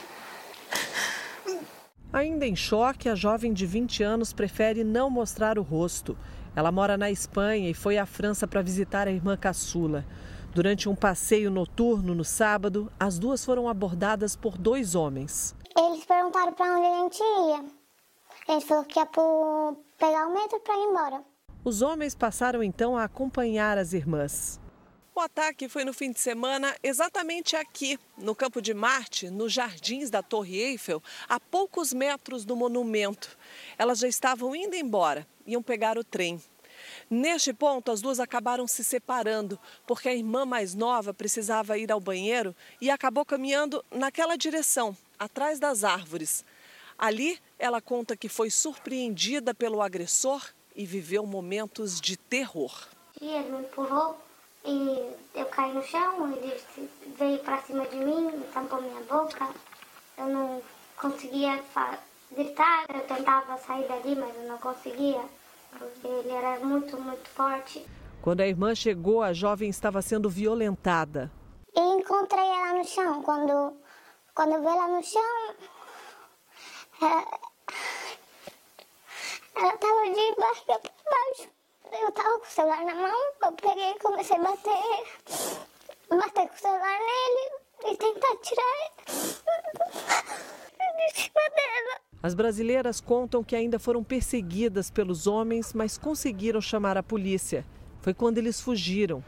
Ainda 2.13 2.45
em 2.45 2.55
choque, 2.55 3.09
a 3.09 3.15
jovem 3.15 3.51
de 3.51 3.65
20 3.65 4.03
anos 4.03 4.31
prefere 4.31 4.83
não 4.83 5.09
mostrar 5.09 5.57
o 5.57 5.63
rosto. 5.63 6.15
Ela 6.55 6.71
mora 6.71 6.95
na 6.95 7.09
Espanha 7.09 7.67
e 7.67 7.73
foi 7.73 7.97
à 7.97 8.05
França 8.05 8.47
para 8.47 8.61
visitar 8.61 9.07
a 9.07 9.11
irmã 9.11 9.35
caçula. 9.35 10.05
Durante 10.53 10.89
um 10.89 10.95
passeio 10.95 11.51
noturno 11.51 12.15
no 12.15 12.23
sábado, 12.23 12.91
as 12.99 13.19
duas 13.19 13.45
foram 13.45 13.69
abordadas 13.69 14.35
por 14.35 14.57
dois 14.57 14.95
homens. 14.95 15.55
Eles 15.77 16.03
perguntaram 16.05 16.53
para 16.53 16.75
onde 16.75 16.87
a 16.87 17.03
gente 17.03 17.21
ia. 17.21 17.65
A 18.47 18.51
gente 18.53 18.65
falou 18.65 18.83
que 18.83 18.99
ia 18.99 19.05
pro... 19.05 19.77
pegar 19.97 20.27
o 20.27 20.33
metro 20.33 20.59
para 20.61 20.73
ir 20.75 20.83
embora. 20.89 21.23
Os 21.63 21.81
homens 21.83 22.15
passaram 22.15 22.63
então 22.63 22.97
a 22.97 23.03
acompanhar 23.03 23.77
as 23.77 23.93
irmãs. 23.93 24.59
O 25.13 25.19
ataque 25.19 25.67
foi 25.67 25.83
no 25.83 25.93
fim 25.93 26.11
de 26.11 26.19
semana, 26.19 26.73
exatamente 26.81 27.55
aqui, 27.55 27.99
no 28.17 28.33
Campo 28.33 28.61
de 28.61 28.73
Marte, 28.73 29.29
nos 29.29 29.51
jardins 29.51 30.09
da 30.09 30.23
Torre 30.23 30.57
Eiffel, 30.57 31.03
a 31.27 31.39
poucos 31.39 31.93
metros 31.93 32.45
do 32.45 32.55
monumento. 32.55 33.37
Elas 33.77 33.99
já 33.99 34.07
estavam 34.07 34.55
indo 34.55 34.75
embora, 34.75 35.27
iam 35.45 35.61
pegar 35.61 35.97
o 35.97 36.03
trem. 36.03 36.41
Neste 37.09 37.51
ponto, 37.51 37.91
as 37.91 38.01
duas 38.01 38.19
acabaram 38.19 38.67
se 38.67 38.83
separando, 38.83 39.57
porque 39.87 40.07
a 40.07 40.13
irmã 40.13 40.45
mais 40.45 40.75
nova 40.75 41.11
precisava 41.11 41.75
ir 41.75 41.91
ao 41.91 41.99
banheiro 41.99 42.55
e 42.79 42.91
acabou 42.91 43.25
caminhando 43.25 43.83
naquela 43.89 44.37
direção, 44.37 44.95
atrás 45.17 45.57
das 45.57 45.83
árvores. 45.83 46.45
Ali, 46.99 47.39
ela 47.57 47.81
conta 47.81 48.15
que 48.15 48.29
foi 48.29 48.51
surpreendida 48.51 49.55
pelo 49.55 49.81
agressor 49.81 50.45
e 50.75 50.85
viveu 50.85 51.25
momentos 51.25 51.99
de 51.99 52.15
terror. 52.15 52.87
E 53.19 53.25
ele 53.25 53.49
me 53.49 53.59
empurrou 53.61 54.15
e 54.63 55.11
eu 55.33 55.45
caí 55.47 55.73
no 55.73 55.81
chão, 55.81 56.31
ele 56.31 56.61
veio 57.17 57.39
para 57.39 57.59
cima 57.63 57.87
de 57.87 57.95
mim, 57.95 58.43
tampou 58.53 58.81
minha 58.81 59.01
boca. 59.01 59.49
Eu 60.15 60.27
não 60.27 60.61
conseguia 60.95 61.59
gritar, 62.31 62.85
eu 62.93 63.01
tentava 63.01 63.57
sair 63.57 63.87
dali, 63.87 64.15
mas 64.15 64.35
eu 64.35 64.43
não 64.43 64.57
conseguia 64.59 65.23
porque 65.77 66.07
ele 66.07 66.31
era 66.31 66.59
muito, 66.59 66.99
muito 66.99 67.29
forte. 67.29 67.85
Quando 68.21 68.41
a 68.41 68.47
irmã 68.47 68.75
chegou, 68.75 69.21
a 69.21 69.33
jovem 69.33 69.69
estava 69.69 70.01
sendo 70.01 70.29
violentada. 70.29 71.31
E 71.75 71.79
encontrei 71.79 72.43
ela 72.45 72.73
no 72.73 72.83
chão. 72.83 73.23
Quando, 73.23 73.73
quando 74.35 74.53
eu 74.53 74.61
vi 74.61 74.67
ela 74.67 74.87
no 74.87 75.03
chão, 75.03 75.55
ela, 77.01 77.39
ela 79.55 79.77
tava 79.77 80.03
de 80.03 80.35
barriga 80.35 80.79
para 80.79 80.91
baixo. 81.11 81.49
Eu 81.91 82.11
tava 82.11 82.39
com 82.39 82.45
o 82.45 82.49
celular 82.49 82.85
na 82.85 82.95
mão, 82.95 83.33
eu 83.43 83.51
peguei 83.53 83.91
e 83.91 83.99
comecei 83.99 84.37
a 84.37 84.39
bater, 84.39 85.03
bater 86.09 86.47
com 86.47 86.55
o 86.55 86.59
celular 86.59 86.99
nele 86.99 87.49
e 87.85 87.97
tentar 87.97 88.35
tirar 88.43 88.75
ele 89.09 91.07
de 91.07 91.21
cima 91.21 91.41
dela. 91.55 92.08
As 92.21 92.33
brasileiras 92.33 92.99
contam 92.99 93.43
que 93.43 93.55
ainda 93.55 93.79
foram 93.79 94.03
perseguidas 94.03 94.91
pelos 94.91 95.25
homens, 95.25 95.73
mas 95.73 95.97
conseguiram 95.97 96.59
chamar 96.59 96.97
a 96.97 97.03
polícia. 97.03 97.65
Foi 98.01 98.13
quando 98.13 98.37
eles 98.37 98.59
fugiram. 98.59 99.23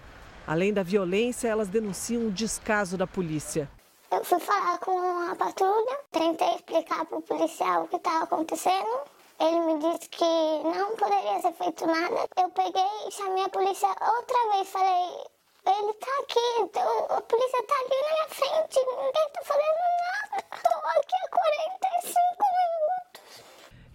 Além 0.46 0.74
da 0.74 0.84
violência, 0.84 1.48
elas 1.48 1.70
denunciam 1.70 2.28
o 2.28 2.32
descaso 2.32 2.98
da 2.98 3.08
polícia. 3.08 3.70
Eu 4.12 4.26
fui 4.26 4.40
falar 4.40 4.78
com 4.80 4.92
a 5.32 5.34
patrulha, 5.36 6.00
tentei 6.12 6.56
explicar 6.56 7.06
para 7.06 7.18
o 7.18 7.22
policial 7.22 7.84
o 7.84 7.88
que 7.88 7.96
estava 7.96 8.26
acontecendo. 8.26 8.90
Ele 9.40 9.60
me 9.62 9.80
disse 9.80 10.10
que 10.10 10.24
não 10.24 10.96
poderia 10.98 11.40
ser 11.42 11.54
feito 11.54 11.88
nada. 11.88 12.28
Eu 12.38 12.50
peguei 12.50 13.08
e 13.08 13.12
chamei 13.12 13.46
a 13.46 13.50
polícia 13.50 13.88
outra 13.88 14.52
vez. 14.54 14.68
Falei, 14.68 15.26
Ele 15.66 15.94
tá 15.94 16.08
aqui, 16.24 16.40
então, 16.60 17.06
a 17.10 17.22
polícia 17.22 17.64
tá 17.64 17.76
ali 17.76 18.02
na 18.02 18.14
minha 18.14 18.30
frente, 18.30 18.80
ninguém 18.80 19.30
tá 19.32 19.42
fazendo 19.44 19.82
nada. 20.02 20.44
Tô 20.64 20.78
aqui 21.00 21.16
há 21.16 21.30
45 21.30 22.20
minutos. 22.40 23.44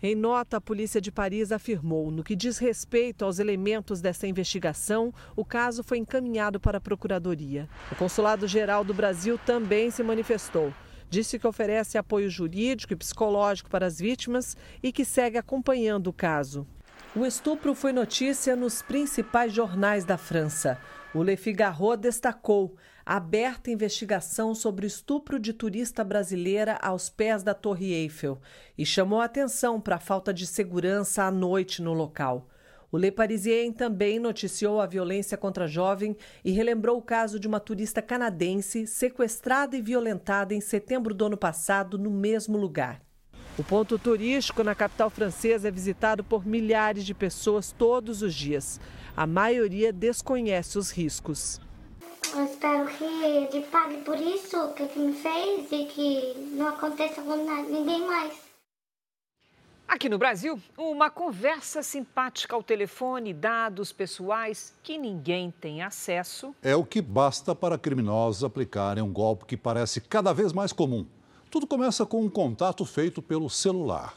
Em 0.00 0.14
nota, 0.14 0.58
a 0.58 0.60
polícia 0.60 1.00
de 1.00 1.10
Paris 1.10 1.50
afirmou: 1.50 2.12
no 2.12 2.22
que 2.22 2.36
diz 2.36 2.58
respeito 2.58 3.24
aos 3.24 3.40
elementos 3.40 4.00
dessa 4.00 4.28
investigação, 4.28 5.12
o 5.34 5.44
caso 5.44 5.82
foi 5.82 5.98
encaminhado 5.98 6.60
para 6.60 6.78
a 6.78 6.80
Procuradoria. 6.80 7.68
O 7.90 7.96
Consulado 7.96 8.46
Geral 8.46 8.84
do 8.84 8.94
Brasil 8.94 9.36
também 9.44 9.90
se 9.90 10.04
manifestou. 10.04 10.72
Disse 11.10 11.38
que 11.38 11.46
oferece 11.46 11.98
apoio 11.98 12.30
jurídico 12.30 12.92
e 12.92 12.96
psicológico 12.96 13.70
para 13.70 13.86
as 13.86 13.98
vítimas 13.98 14.56
e 14.82 14.92
que 14.92 15.04
segue 15.04 15.38
acompanhando 15.38 16.08
o 16.08 16.12
caso. 16.12 16.66
O 17.14 17.24
estupro 17.24 17.74
foi 17.74 17.92
notícia 17.92 18.54
nos 18.54 18.82
principais 18.82 19.52
jornais 19.52 20.04
da 20.04 20.18
França. 20.18 20.78
O 21.16 21.22
Le 21.22 21.34
Figaro 21.34 21.96
destacou 21.96 22.76
aberta 23.02 23.70
investigação 23.70 24.54
sobre 24.54 24.86
estupro 24.86 25.40
de 25.40 25.54
turista 25.54 26.04
brasileira 26.04 26.78
aos 26.82 27.08
pés 27.08 27.42
da 27.42 27.54
Torre 27.54 27.94
Eiffel 27.94 28.38
e 28.76 28.84
chamou 28.84 29.22
atenção 29.22 29.80
para 29.80 29.96
a 29.96 29.98
falta 29.98 30.30
de 30.34 30.46
segurança 30.46 31.22
à 31.22 31.30
noite 31.30 31.80
no 31.80 31.94
local. 31.94 32.50
O 32.92 32.98
Le 32.98 33.10
Parisien 33.10 33.72
também 33.72 34.18
noticiou 34.18 34.78
a 34.78 34.86
violência 34.86 35.38
contra 35.38 35.64
a 35.64 35.66
jovem 35.66 36.14
e 36.44 36.52
relembrou 36.52 36.98
o 36.98 37.02
caso 37.02 37.40
de 37.40 37.48
uma 37.48 37.60
turista 37.60 38.02
canadense 38.02 38.86
sequestrada 38.86 39.74
e 39.74 39.80
violentada 39.80 40.52
em 40.52 40.60
setembro 40.60 41.14
do 41.14 41.24
ano 41.24 41.36
passado 41.38 41.96
no 41.96 42.10
mesmo 42.10 42.58
lugar. 42.58 43.00
O 43.58 43.64
ponto 43.64 43.98
turístico 43.98 44.62
na 44.62 44.74
capital 44.74 45.08
francesa 45.08 45.68
é 45.68 45.70
visitado 45.70 46.22
por 46.22 46.44
milhares 46.44 47.06
de 47.06 47.14
pessoas 47.14 47.72
todos 47.72 48.20
os 48.20 48.34
dias. 48.34 48.78
A 49.16 49.26
maioria 49.26 49.92
desconhece 49.92 50.78
os 50.78 50.90
riscos. 50.90 51.60
Eu 52.34 52.44
espero 52.44 52.86
que 52.86 53.04
ele 53.04 53.66
pague 53.66 53.96
por 54.02 54.20
isso 54.20 54.72
que 54.74 54.82
ele 54.82 55.06
me 55.06 55.12
fez 55.14 55.72
e 55.72 55.86
que 55.86 56.34
não 56.52 56.68
aconteça 56.68 57.22
com 57.22 57.36
ninguém 57.70 58.06
mais. 58.06 58.34
Aqui 59.88 60.08
no 60.08 60.18
Brasil, 60.18 60.60
uma 60.76 61.08
conversa 61.08 61.82
simpática 61.82 62.54
ao 62.54 62.62
telefone, 62.62 63.32
dados 63.32 63.92
pessoais 63.92 64.74
que 64.82 64.98
ninguém 64.98 65.50
tem 65.60 65.80
acesso. 65.80 66.54
É 66.62 66.76
o 66.76 66.84
que 66.84 67.00
basta 67.00 67.54
para 67.54 67.78
criminosos 67.78 68.44
aplicarem 68.44 69.02
um 69.02 69.12
golpe 69.12 69.46
que 69.46 69.56
parece 69.56 70.00
cada 70.00 70.32
vez 70.32 70.52
mais 70.52 70.72
comum 70.72 71.06
tudo 71.56 71.66
começa 71.66 72.04
com 72.04 72.22
um 72.22 72.28
contato 72.28 72.84
feito 72.84 73.22
pelo 73.22 73.48
celular. 73.48 74.14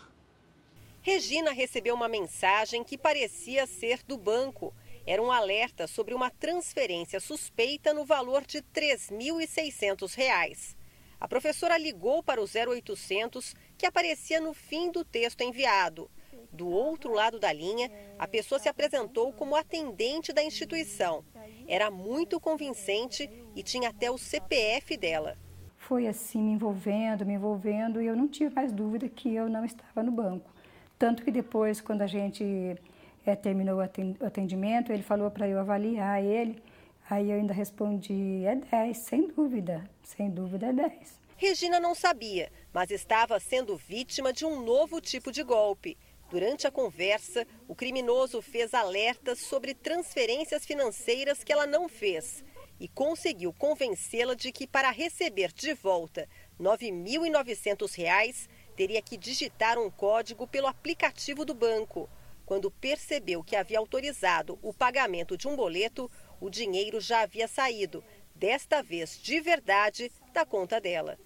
Regina 1.02 1.52
recebeu 1.52 1.96
uma 1.96 2.10
mensagem 2.10 2.84
que 2.84 2.98
parecia 2.98 3.66
ser 3.66 4.02
do 4.06 4.18
banco. 4.18 4.74
Era 5.06 5.22
um 5.22 5.32
alerta 5.32 5.88
sobre 5.88 6.14
uma 6.14 6.30
transferência 6.30 7.20
suspeita 7.20 7.94
no 7.94 8.06
valor 8.06 8.46
de 8.46 8.58
R$ 8.58 8.66
3.600. 8.74 10.76
A 11.20 11.28
professora 11.28 11.78
ligou 11.78 12.24
para 12.24 12.42
o 12.42 12.46
0800, 12.46 13.56
que 13.78 13.86
aparecia 13.86 14.40
no 14.40 14.54
fim 14.54 14.92
do 14.92 15.04
texto 15.04 15.42
enviado. 15.42 16.10
Do 16.52 16.68
outro 16.68 17.14
lado 17.14 17.40
da 17.40 17.52
linha, 17.52 17.92
a 18.18 18.28
pessoa 18.28 18.60
se 18.60 18.70
apresentou 18.70 19.32
como 19.34 19.56
atendente 19.56 20.34
da 20.34 20.44
instituição. 20.44 21.24
Era 21.68 21.92
muito 21.92 22.40
convincente 22.40 23.30
e 23.56 23.62
tinha 23.62 23.90
até 23.90 24.10
o 24.10 24.18
CPF 24.18 24.98
dela 24.98 25.38
foi 25.90 26.06
assim 26.06 26.40
me 26.40 26.52
envolvendo, 26.52 27.26
me 27.26 27.34
envolvendo, 27.34 28.00
e 28.00 28.06
eu 28.06 28.16
não 28.16 28.28
tive 28.28 28.54
mais 28.54 28.72
dúvida 28.72 29.10
que 29.10 29.34
eu 29.34 29.50
não 29.50 29.66
estava 29.66 30.04
no 30.04 30.12
banco. 30.12 30.48
Tanto 31.00 31.24
que 31.24 31.32
depois, 31.32 31.82
quando 31.82 32.04
a 32.04 32.08
gente 32.08 32.76
é, 33.26 33.36
terminou 33.36 33.78
o 33.78 34.26
atendimento, 34.26 34.92
ele 34.92 35.04
falou 35.04 35.30
para 35.30 35.48
eu 35.48 35.60
avaliar 35.60 36.24
ele, 36.24 36.62
aí 37.10 37.32
eu 37.32 37.38
ainda 37.38 37.54
respondi, 37.54 38.44
é 38.46 38.56
10, 38.56 38.98
sem 38.98 39.28
dúvida, 39.28 39.84
sem 40.04 40.30
dúvida 40.30 40.68
é 40.68 40.74
10. 40.74 41.20
Regina 41.38 41.80
não 41.80 41.96
sabia, 41.96 42.52
mas 42.74 42.92
estava 42.92 43.40
sendo 43.40 43.78
vítima 43.78 44.34
de 44.34 44.46
um 44.46 44.62
novo 44.62 45.00
tipo 45.00 45.32
de 45.32 45.42
golpe. 45.42 45.98
Durante 46.30 46.68
a 46.68 46.72
conversa, 46.72 47.48
o 47.68 47.74
criminoso 47.74 48.42
fez 48.42 48.74
alertas 48.74 49.40
sobre 49.40 49.74
transferências 49.74 50.66
financeiras 50.66 51.44
que 51.44 51.52
ela 51.52 51.66
não 51.66 51.90
fez 51.90 52.44
e 52.80 52.88
conseguiu 52.88 53.52
convencê-la 53.54 54.34
de 54.36 54.52
que 54.52 54.66
para 54.66 54.90
receber 54.90 55.52
de 55.52 55.74
volta 55.74 56.28
R$ 56.58 56.66
9.900 56.66 58.48
teria 58.76 59.02
que 59.02 59.18
digitar 59.18 59.78
um 59.78 59.90
código 59.90 60.48
pelo 60.48 60.68
aplicativo 60.68 61.44
do 61.44 61.54
banco. 61.54 62.10
Quando 62.50 62.72
percebeu 62.72 63.44
que 63.44 63.56
havia 63.56 63.78
autorizado 63.78 64.58
o 64.64 64.74
pagamento 64.74 65.38
de 65.38 65.48
um 65.48 65.56
boleto, 65.56 66.10
o 66.42 66.50
dinheiro 66.50 67.00
já 67.00 67.22
havia 67.22 67.48
saído, 67.48 68.04
desta 68.34 68.82
vez 68.82 69.22
de 69.22 69.40
verdade, 69.40 70.12
da 70.34 70.44
conta 70.44 70.82
dela. 70.82 71.20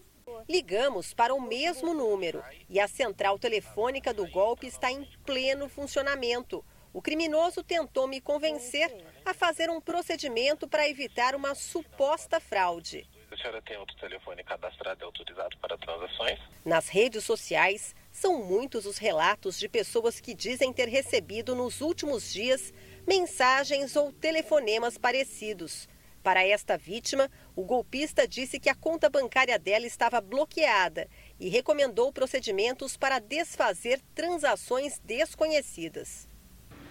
Ligamos 0.50 1.14
para 1.14 1.34
o 1.34 1.40
mesmo 1.40 1.94
número 1.94 2.44
e 2.70 2.78
a 2.78 2.90
central 2.90 3.40
telefônica 3.40 4.14
do 4.14 4.28
golpe 4.28 4.68
está 4.68 4.92
em 4.92 5.08
pleno 5.26 5.70
funcionamento. 5.70 6.62
O 6.92 7.02
criminoso 7.02 7.64
tentou 7.64 8.06
me 8.06 8.20
convencer 8.20 8.94
a 9.24 9.34
fazer 9.34 9.70
um 9.70 9.80
procedimento 9.80 10.68
para 10.68 10.90
evitar 10.90 11.36
uma 11.36 11.56
suposta 11.56 12.38
fraude. 12.38 13.10
A 13.34 13.38
senhora 13.38 13.64
tem 13.64 13.76
outro 13.78 13.96
telefone 13.98 14.44
cadastrado 14.44 15.02
e 15.02 15.06
autorizado 15.06 15.58
para 15.58 15.76
transações? 15.76 16.40
Nas 16.64 16.88
redes 16.88 17.24
sociais, 17.24 17.96
são 18.12 18.46
muitos 18.46 18.86
os 18.86 19.00
relatos 19.00 19.58
de 19.58 19.68
pessoas 19.68 20.20
que 20.20 20.36
dizem 20.36 20.72
ter 20.72 20.88
recebido 20.88 21.56
nos 21.56 21.82
últimos 21.82 22.32
dias 22.32 22.72
mensagens 23.08 23.96
ou 23.96 24.14
telefonemas 24.14 25.00
parecidos. 25.00 25.90
Para 26.22 26.46
esta 26.46 26.78
vítima, 26.78 27.28
o 27.56 27.64
golpista 27.64 28.28
disse 28.28 28.60
que 28.60 28.70
a 28.70 28.76
conta 28.76 29.10
bancária 29.10 29.58
dela 29.58 29.88
estava 29.88 30.22
bloqueada 30.22 31.10
e 31.40 31.50
recomendou 31.50 32.14
procedimentos 32.14 32.96
para 32.96 33.18
desfazer 33.18 34.00
transações 34.14 35.00
desconhecidas. 35.00 36.28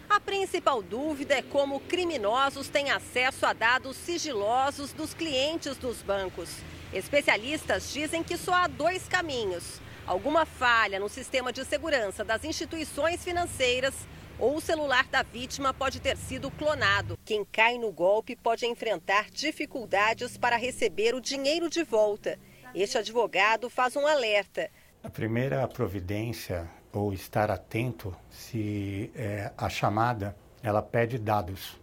A 0.09 0.21
principal 0.21 0.83
dúvida 0.83 1.35
é 1.35 1.43
como 1.43 1.81
criminosos 1.81 2.69
têm 2.69 2.91
acesso 2.91 3.47
a 3.47 3.53
dados 3.53 3.97
sigilosos 3.97 4.93
dos 4.93 5.15
clientes 5.15 5.77
dos 5.77 6.03
bancos. 6.03 6.51
Especialistas 6.93 7.93
dizem 7.93 8.23
que 8.23 8.37
só 8.37 8.53
há 8.53 8.67
dois 8.67 9.09
caminhos: 9.09 9.81
alguma 10.07 10.45
falha 10.45 11.01
no 11.01 11.09
sistema 11.09 11.53
de 11.53 11.65
segurança 11.65 12.25
das 12.25 12.45
instituições 12.45 13.25
financeiras 13.25 13.95
ou 14.38 14.57
o 14.57 14.61
celular 14.61 15.07
da 15.09 15.23
vítima 15.23 15.73
pode 15.73 16.01
ter 16.01 16.17
sido 16.17 16.51
clonado. 16.51 17.19
Quem 17.25 17.45
cai 17.45 17.79
no 17.79 17.93
golpe 17.93 18.37
pode 18.37 18.67
enfrentar 18.67 19.31
dificuldades 19.31 20.37
para 20.37 20.57
receber 20.57 21.15
o 21.15 21.21
dinheiro 21.21 21.71
de 21.71 21.83
volta. 21.85 22.38
Este 22.75 22.99
advogado 22.99 23.71
faz 23.71 23.97
um 23.97 24.07
alerta. 24.07 24.71
A 25.03 25.11
primeira 25.11 25.67
providência 25.69 26.69
ou 26.93 27.13
estar 27.13 27.51
atento 27.51 28.15
se 28.31 29.11
é, 29.15 29.51
a 29.57 29.69
chamada 29.69 30.37
ela 30.63 30.83
pede 30.83 31.19
dados 31.19 31.81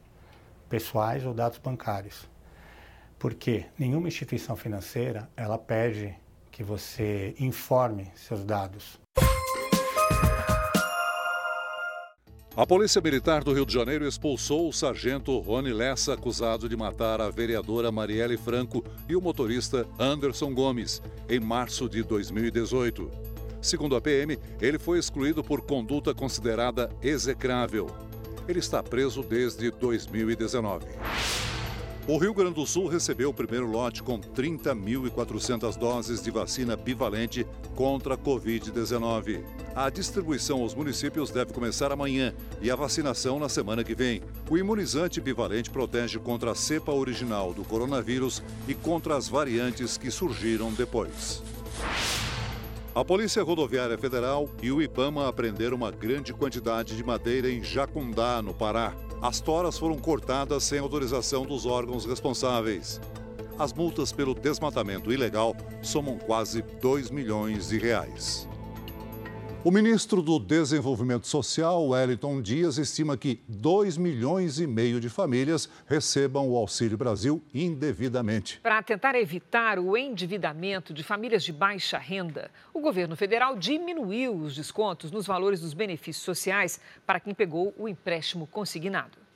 pessoais 0.70 1.26
ou 1.26 1.34
dados 1.34 1.58
bancários. 1.58 2.30
Porque 3.18 3.66
nenhuma 3.78 4.08
instituição 4.08 4.56
financeira 4.56 5.30
ela 5.36 5.58
pede 5.58 6.16
que 6.52 6.64
você 6.64 7.36
informe 7.40 8.12
seus 8.16 8.46
dados. 8.46 9.00
A 12.56 12.66
Polícia 12.66 13.00
Militar 13.00 13.42
do 13.42 13.54
Rio 13.54 13.66
de 13.66 13.74
Janeiro 13.74 14.06
expulsou 14.06 14.68
o 14.68 14.74
sargento 14.74 15.38
Rony 15.40 15.72
Lessa, 15.72 16.14
acusado 16.14 16.68
de 16.68 16.76
matar 16.76 17.22
a 17.22 17.30
vereadora 17.30 17.92
Marielle 17.92 18.38
Franco 18.38 18.84
e 19.08 19.16
o 19.16 19.22
motorista 19.22 19.88
Anderson 19.98 20.54
Gomes, 20.54 21.02
em 21.30 21.40
março 21.40 21.88
de 21.88 22.04
2018. 22.04 23.29
Segundo 23.62 23.96
a 23.96 24.02
PM, 24.02 24.38
ele 24.62 24.80
foi 24.80 25.00
excluído 25.00 25.44
por 25.44 25.62
conduta 25.62 26.14
considerada 26.14 26.90
execrável. 27.02 27.88
Ele 28.48 28.60
está 28.60 28.82
preso 28.82 29.22
desde 29.22 29.70
2019. 29.72 30.86
O 32.08 32.18
Rio 32.18 32.34
Grande 32.34 32.56
do 32.56 32.66
Sul 32.66 32.88
recebeu 32.88 33.30
o 33.30 33.34
primeiro 33.34 33.70
lote 33.70 34.02
com 34.02 34.20
30.400 34.20 35.78
doses 35.78 36.24
de 36.24 36.32
vacina 36.32 36.76
bivalente 36.76 37.46
contra 37.76 38.16
a 38.16 38.18
Covid-19. 38.18 39.44
A 39.76 39.92
distribuição 39.92 40.64
aos 40.64 40.74
municípios 40.74 41.30
deve 41.30 41.54
começar 41.54 41.92
amanhã 41.92 42.34
e 42.60 42.72
a 42.72 42.76
vacinação 42.76 43.38
na 43.38 43.48
semana 43.48 43.84
que 43.84 43.94
vem. 43.94 44.24
O 44.50 44.58
imunizante 44.58 45.22
bivalente 45.22 45.70
protege 45.70 46.18
contra 46.18 46.50
a 46.50 46.56
cepa 46.56 46.92
original 46.92 47.54
do 47.54 47.64
coronavírus 47.64 48.42
e 48.68 48.74
contra 48.74 49.16
as 49.16 49.28
variantes 49.28 49.96
que 49.96 50.10
surgiram 50.10 50.74
depois. 50.74 51.44
A 52.96 53.06
Polícia 53.06 53.44
Rodoviária 53.44 53.98
Federal 54.00 54.50
e 54.64 54.72
o 54.72 54.82
IBAMA 54.82 55.28
apreenderam 55.28 55.78
uma 55.78 55.92
grande 55.92 56.34
quantidade 56.34 56.98
de 56.98 57.04
madeira 57.04 57.48
em 57.50 57.64
Jacundá, 57.64 58.42
no 58.42 58.52
Pará. 58.52 58.96
As 59.22 59.40
toras 59.40 59.78
foram 59.78 59.96
cortadas 60.00 60.64
sem 60.64 60.80
autorização 60.80 61.46
dos 61.46 61.68
órgãos 61.68 62.04
responsáveis. 62.06 63.00
As 63.60 63.72
multas 63.72 64.12
pelo 64.12 64.34
desmatamento 64.34 65.14
ilegal 65.14 65.56
somam 65.84 66.18
quase 66.18 66.64
2 66.82 67.12
milhões 67.12 67.70
de 67.70 67.78
reais. 67.78 68.49
O 69.62 69.72
ministro 69.72 70.22
do 70.22 70.40
Desenvolvimento 70.40 71.28
Social, 71.28 71.86
Wellington 71.86 72.42
Dias, 72.42 72.78
estima 72.78 73.18
que 73.18 73.42
2 73.46 73.98
milhões 73.98 74.58
e 74.58 74.66
meio 74.66 75.02
de 75.02 75.10
famílias 75.10 75.68
recebam 75.86 76.50
o 76.50 76.56
Auxílio 76.56 76.98
Brasil 76.98 77.44
indevidamente. 77.54 78.62
Para 78.62 78.82
tentar 78.82 79.16
evitar 79.16 79.78
o 79.78 79.98
endividamento 79.98 80.94
de 80.94 81.04
famílias 81.04 81.44
de 81.44 81.52
baixa 81.52 81.98
renda, 81.98 82.50
o 82.74 82.80
governo 82.80 83.18
federal 83.18 83.58
diminuiu 83.58 84.34
os 84.34 84.56
descontos 84.56 85.12
nos 85.12 85.28
valores 85.28 85.60
dos 85.60 85.74
benefícios 85.74 86.24
sociais 86.24 86.80
para 87.06 87.20
quem 87.20 87.34
pegou 87.34 87.74
o 87.78 87.90
empréstimo 87.90 88.48
consignado. 88.48 89.29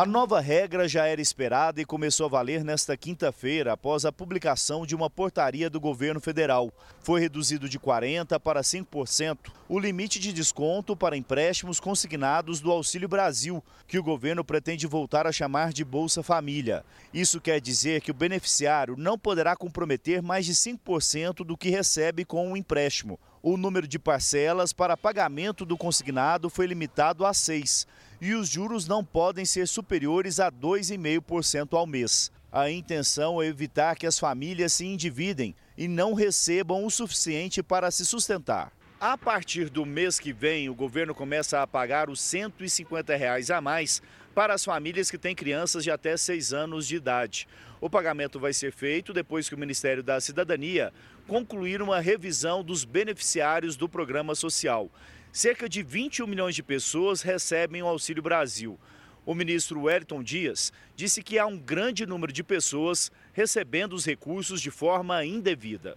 A 0.00 0.06
nova 0.06 0.40
regra 0.40 0.88
já 0.88 1.04
era 1.04 1.20
esperada 1.20 1.78
e 1.78 1.84
começou 1.84 2.24
a 2.24 2.28
valer 2.30 2.64
nesta 2.64 2.96
quinta-feira, 2.96 3.74
após 3.74 4.06
a 4.06 4.10
publicação 4.10 4.86
de 4.86 4.96
uma 4.96 5.10
portaria 5.10 5.68
do 5.68 5.78
governo 5.78 6.22
federal. 6.22 6.72
Foi 7.02 7.20
reduzido 7.20 7.68
de 7.68 7.78
40% 7.78 8.38
para 8.38 8.62
5% 8.62 9.38
o 9.68 9.78
limite 9.78 10.18
de 10.18 10.32
desconto 10.32 10.96
para 10.96 11.18
empréstimos 11.18 11.78
consignados 11.78 12.62
do 12.62 12.72
Auxílio 12.72 13.10
Brasil, 13.10 13.62
que 13.86 13.98
o 13.98 14.02
governo 14.02 14.42
pretende 14.42 14.86
voltar 14.86 15.26
a 15.26 15.32
chamar 15.32 15.70
de 15.70 15.84
Bolsa 15.84 16.22
Família. 16.22 16.82
Isso 17.12 17.38
quer 17.38 17.60
dizer 17.60 18.00
que 18.00 18.10
o 18.10 18.14
beneficiário 18.14 18.96
não 18.96 19.18
poderá 19.18 19.54
comprometer 19.54 20.22
mais 20.22 20.46
de 20.46 20.54
5% 20.54 21.44
do 21.44 21.58
que 21.58 21.68
recebe 21.68 22.24
com 22.24 22.50
o 22.50 22.56
empréstimo. 22.56 23.20
O 23.42 23.58
número 23.58 23.86
de 23.86 23.98
parcelas 23.98 24.72
para 24.72 24.96
pagamento 24.96 25.66
do 25.66 25.76
consignado 25.76 26.48
foi 26.48 26.66
limitado 26.66 27.26
a 27.26 27.34
seis 27.34 27.86
e 28.20 28.34
os 28.34 28.48
juros 28.48 28.86
não 28.86 29.04
podem 29.04 29.44
ser 29.44 29.66
superiores 29.66 30.38
a 30.38 30.50
2,5% 30.50 31.76
ao 31.76 31.86
mês. 31.86 32.30
A 32.52 32.70
intenção 32.70 33.40
é 33.40 33.46
evitar 33.46 33.96
que 33.96 34.06
as 34.06 34.18
famílias 34.18 34.72
se 34.72 34.84
endividem 34.84 35.54
e 35.78 35.88
não 35.88 36.14
recebam 36.14 36.84
o 36.84 36.90
suficiente 36.90 37.62
para 37.62 37.90
se 37.90 38.04
sustentar. 38.04 38.72
A 39.00 39.16
partir 39.16 39.70
do 39.70 39.86
mês 39.86 40.18
que 40.18 40.32
vem, 40.32 40.68
o 40.68 40.74
governo 40.74 41.14
começa 41.14 41.62
a 41.62 41.66
pagar 41.66 42.10
os 42.10 42.20
150 42.20 43.16
reais 43.16 43.50
a 43.50 43.60
mais 43.60 44.02
para 44.34 44.52
as 44.52 44.64
famílias 44.64 45.10
que 45.10 45.16
têm 45.16 45.34
crianças 45.34 45.82
de 45.82 45.90
até 45.90 46.16
6 46.16 46.52
anos 46.52 46.86
de 46.86 46.96
idade. 46.96 47.48
O 47.80 47.88
pagamento 47.88 48.38
vai 48.38 48.52
ser 48.52 48.72
feito 48.72 49.14
depois 49.14 49.48
que 49.48 49.54
o 49.54 49.58
Ministério 49.58 50.02
da 50.02 50.20
Cidadania 50.20 50.92
concluir 51.26 51.80
uma 51.80 51.98
revisão 51.98 52.62
dos 52.62 52.84
beneficiários 52.84 53.74
do 53.74 53.88
programa 53.88 54.34
social. 54.34 54.90
Cerca 55.32 55.68
de 55.68 55.80
21 55.80 56.26
milhões 56.26 56.56
de 56.56 56.62
pessoas 56.62 57.22
recebem 57.22 57.82
o 57.82 57.86
Auxílio 57.86 58.20
Brasil. 58.20 58.76
O 59.24 59.32
ministro 59.32 59.82
Wellington 59.82 60.24
Dias 60.24 60.72
disse 60.96 61.22
que 61.22 61.38
há 61.38 61.46
um 61.46 61.56
grande 61.56 62.04
número 62.04 62.32
de 62.32 62.42
pessoas 62.42 63.12
recebendo 63.32 63.92
os 63.92 64.04
recursos 64.04 64.60
de 64.60 64.72
forma 64.72 65.24
indevida. 65.24 65.96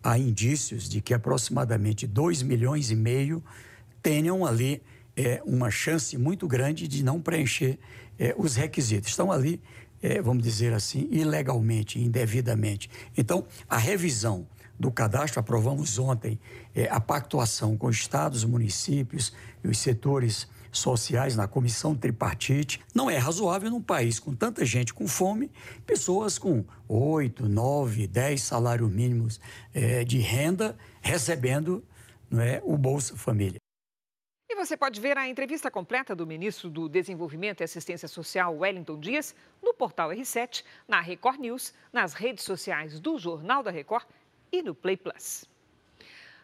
Há 0.00 0.16
indícios 0.16 0.88
de 0.88 1.00
que 1.00 1.12
aproximadamente 1.12 2.06
2 2.06 2.42
milhões 2.42 2.92
e 2.92 2.94
meio 2.94 3.42
tenham 4.00 4.46
ali 4.46 4.80
é, 5.16 5.42
uma 5.44 5.72
chance 5.72 6.16
muito 6.16 6.46
grande 6.46 6.86
de 6.86 7.02
não 7.02 7.20
preencher 7.20 7.80
é, 8.16 8.32
os 8.38 8.54
requisitos. 8.54 9.10
Estão 9.10 9.32
ali, 9.32 9.60
é, 10.00 10.22
vamos 10.22 10.44
dizer 10.44 10.72
assim, 10.72 11.08
ilegalmente, 11.10 11.98
indevidamente. 11.98 12.88
Então, 13.16 13.44
a 13.68 13.76
revisão 13.76 14.46
do 14.78 14.90
cadastro, 14.90 15.40
aprovamos 15.40 15.98
ontem 15.98 16.38
é, 16.74 16.88
a 16.88 17.00
pactuação 17.00 17.76
com 17.76 17.90
estados, 17.90 18.44
municípios 18.44 19.32
e 19.64 19.68
os 19.68 19.78
setores 19.78 20.48
sociais 20.70 21.34
na 21.36 21.48
comissão 21.48 21.94
tripartite. 21.94 22.80
Não 22.94 23.10
é 23.10 23.16
razoável 23.16 23.70
num 23.70 23.82
país 23.82 24.18
com 24.18 24.34
tanta 24.34 24.64
gente 24.64 24.94
com 24.94 25.08
fome, 25.08 25.50
pessoas 25.86 26.38
com 26.38 26.64
8, 26.86 27.48
9, 27.48 28.06
10 28.06 28.42
salários 28.42 28.90
mínimos 28.90 29.40
é, 29.74 30.04
de 30.04 30.18
renda 30.18 30.76
recebendo 31.00 31.84
não 32.30 32.40
é, 32.40 32.60
o 32.64 32.76
Bolsa 32.76 33.16
Família. 33.16 33.58
E 34.50 34.54
você 34.54 34.76
pode 34.76 35.00
ver 35.00 35.16
a 35.18 35.28
entrevista 35.28 35.70
completa 35.70 36.16
do 36.16 36.26
ministro 36.26 36.70
do 36.70 36.88
Desenvolvimento 36.88 37.60
e 37.60 37.64
Assistência 37.64 38.08
Social, 38.08 38.56
Wellington 38.56 38.98
Dias, 38.98 39.34
no 39.62 39.74
portal 39.74 40.10
R7, 40.10 40.64
na 40.86 41.00
Record 41.00 41.38
News, 41.38 41.74
nas 41.92 42.14
redes 42.14 42.44
sociais 42.44 42.98
do 42.98 43.18
Jornal 43.18 43.62
da 43.62 43.70
Record 43.70 44.06
e 44.50 44.62
no 44.62 44.74
Play 44.74 44.96
Plus. 44.96 45.46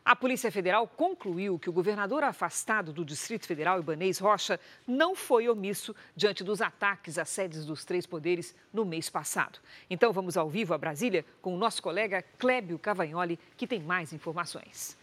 A 0.05 0.15
Polícia 0.15 0.53
Federal 0.53 0.87
concluiu 0.87 1.59
que 1.59 1.71
o 1.71 1.73
governador 1.73 2.23
afastado 2.23 2.93
do 2.93 3.07
Distrito 3.07 3.47
Federal, 3.47 3.81
Ibanês 3.81 4.19
Rocha, 4.19 4.61
não 4.87 5.15
foi 5.15 5.49
omisso 5.49 5.97
diante 6.15 6.45
dos 6.45 6.61
ataques 6.61 7.17
às 7.17 7.31
sedes 7.31 7.65
dos 7.65 7.87
três 7.87 8.05
poderes 8.05 8.55
no 8.71 8.85
mês 8.85 9.09
passado. 9.09 9.59
Então 9.89 10.13
vamos 10.13 10.37
ao 10.37 10.51
vivo 10.51 10.75
a 10.75 10.79
Brasília 10.79 11.25
com 11.41 11.55
o 11.55 11.59
nosso 11.59 11.83
colega 11.83 12.23
Clébio 12.39 12.79
Cavagnoli, 12.79 13.39
que 13.57 13.67
tem 13.67 13.81
mais 13.81 14.13
informações. 14.13 14.95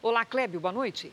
Olá, 0.00 0.24
Clébio, 0.24 0.60
boa 0.60 0.70
noite. 0.70 1.12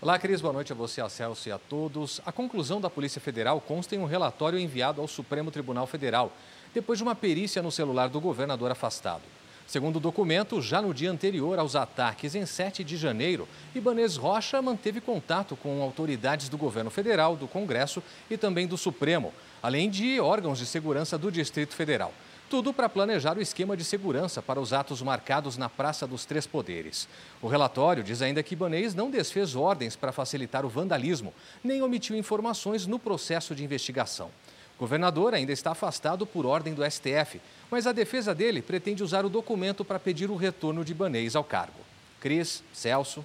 Olá, 0.00 0.18
Cris, 0.20 0.40
boa 0.40 0.52
noite 0.52 0.70
a 0.70 0.76
você, 0.76 1.00
a 1.00 1.08
Celso 1.08 1.48
e 1.48 1.52
a 1.52 1.58
todos. 1.58 2.20
A 2.24 2.30
conclusão 2.30 2.80
da 2.80 2.88
Polícia 2.88 3.20
Federal 3.20 3.60
consta 3.60 3.96
em 3.96 3.98
um 3.98 4.04
relatório 4.04 4.58
enviado 4.58 5.00
ao 5.00 5.08
Supremo 5.08 5.50
Tribunal 5.50 5.88
Federal 5.88 6.30
depois 6.76 6.98
de 6.98 7.02
uma 7.02 7.14
perícia 7.14 7.62
no 7.62 7.72
celular 7.72 8.10
do 8.10 8.20
governador 8.20 8.70
afastado. 8.70 9.22
Segundo 9.66 9.96
o 9.96 10.00
documento, 10.00 10.60
já 10.60 10.82
no 10.82 10.92
dia 10.92 11.10
anterior 11.10 11.58
aos 11.58 11.74
ataques, 11.74 12.34
em 12.34 12.44
7 12.44 12.84
de 12.84 12.98
janeiro, 12.98 13.48
Ibanez 13.74 14.16
Rocha 14.16 14.60
manteve 14.60 15.00
contato 15.00 15.56
com 15.56 15.80
autoridades 15.80 16.50
do 16.50 16.58
governo 16.58 16.90
federal, 16.90 17.34
do 17.34 17.48
Congresso 17.48 18.02
e 18.28 18.36
também 18.36 18.66
do 18.66 18.76
Supremo, 18.76 19.32
além 19.62 19.88
de 19.88 20.20
órgãos 20.20 20.58
de 20.58 20.66
segurança 20.66 21.16
do 21.16 21.32
Distrito 21.32 21.74
Federal. 21.74 22.12
Tudo 22.50 22.74
para 22.74 22.90
planejar 22.90 23.38
o 23.38 23.42
esquema 23.42 23.74
de 23.74 23.82
segurança 23.82 24.42
para 24.42 24.60
os 24.60 24.74
atos 24.74 25.00
marcados 25.00 25.56
na 25.56 25.70
Praça 25.70 26.06
dos 26.06 26.26
Três 26.26 26.46
Poderes. 26.46 27.08
O 27.40 27.48
relatório 27.48 28.04
diz 28.04 28.20
ainda 28.20 28.42
que 28.42 28.52
Ibanez 28.52 28.94
não 28.94 29.10
desfez 29.10 29.56
ordens 29.56 29.96
para 29.96 30.12
facilitar 30.12 30.66
o 30.66 30.68
vandalismo, 30.68 31.32
nem 31.64 31.80
omitiu 31.80 32.14
informações 32.16 32.86
no 32.86 32.98
processo 32.98 33.54
de 33.54 33.64
investigação. 33.64 34.30
Governador 34.78 35.34
ainda 35.34 35.52
está 35.52 35.70
afastado 35.70 36.26
por 36.26 36.44
ordem 36.44 36.74
do 36.74 36.88
STF, 36.88 37.40
mas 37.70 37.86
a 37.86 37.92
defesa 37.92 38.34
dele 38.34 38.60
pretende 38.60 39.02
usar 39.02 39.24
o 39.24 39.30
documento 39.30 39.84
para 39.84 39.98
pedir 39.98 40.30
o 40.30 40.36
retorno 40.36 40.84
de 40.84 40.92
Banês 40.92 41.34
ao 41.34 41.44
cargo. 41.44 41.80
Cris, 42.20 42.62
Celso. 42.72 43.24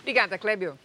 Obrigada, 0.00 0.36
Clébio. 0.36 0.78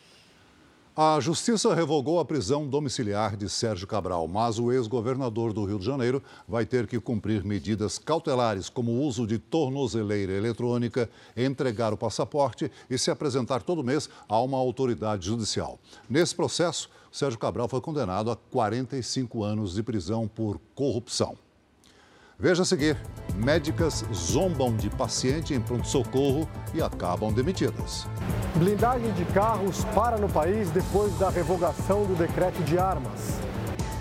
A 1.00 1.20
Justiça 1.20 1.76
revogou 1.76 2.20
a 2.20 2.26
prisão 2.26 2.68
domiciliar 2.68 3.38
de 3.38 3.48
Sérgio 3.48 3.86
Cabral, 3.86 4.28
mas 4.28 4.58
o 4.58 4.72
ex-governador 4.72 5.54
do 5.54 5.64
Rio 5.64 5.78
de 5.78 5.86
Janeiro 5.86 6.24
vai 6.48 6.66
ter 6.66 6.88
que 6.88 7.00
cumprir 7.00 7.43
medidas 7.43 8.00
cautelares, 8.00 8.68
como 8.68 8.89
o 8.89 9.04
uso 9.04 9.28
de 9.28 9.38
tornozeleira 9.38 10.34
eletrônica, 10.34 11.08
entregar 11.38 11.93
o 11.93 11.98
passaporte 11.98 12.72
e 12.89 12.98
se 12.98 13.12
apresentar 13.12 13.62
todo 13.62 13.84
mês 13.84 14.10
a 14.28 14.41
uma 14.41 14.58
autoridade 14.58 15.28
judicial. 15.28 15.78
Nesse 16.10 16.34
processo, 16.34 16.89
Sérgio 17.12 17.38
Cabral 17.38 17.68
foi 17.68 17.80
condenado 17.80 18.32
a 18.32 18.36
45 18.36 19.43
anos 19.43 19.76
de 19.76 19.84
prisão 19.84 20.28
por 20.28 20.60
corrupção. 20.74 21.38
Veja 22.40 22.62
a 22.62 22.66
seguir: 22.66 22.96
médicas 23.36 24.06
zombam 24.14 24.76
de 24.76 24.92
paciente 24.92 25.56
em 25.56 25.60
pronto-socorro 25.60 26.48
e 26.72 26.82
acabam 26.82 27.34
demitidas. 27.34 28.08
Blindagem 28.56 29.12
de 29.14 29.26
carros 29.26 29.84
para 29.96 30.18
no 30.18 30.30
país 30.30 30.70
depois 30.70 31.12
da 31.18 31.32
revogação 31.32 32.06
do 32.06 32.16
decreto 32.16 32.64
de 32.64 32.78
armas. 32.78 33.40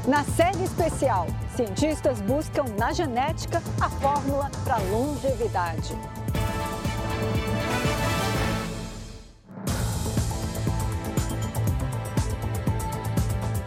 Na 0.07 0.22
série 0.22 0.62
especial, 0.62 1.26
cientistas 1.57 2.20
buscam 2.20 2.64
na 2.78 2.93
genética 2.93 3.62
a 3.80 3.89
fórmula 3.89 4.51
para 4.64 4.76
longevidade. 4.91 5.97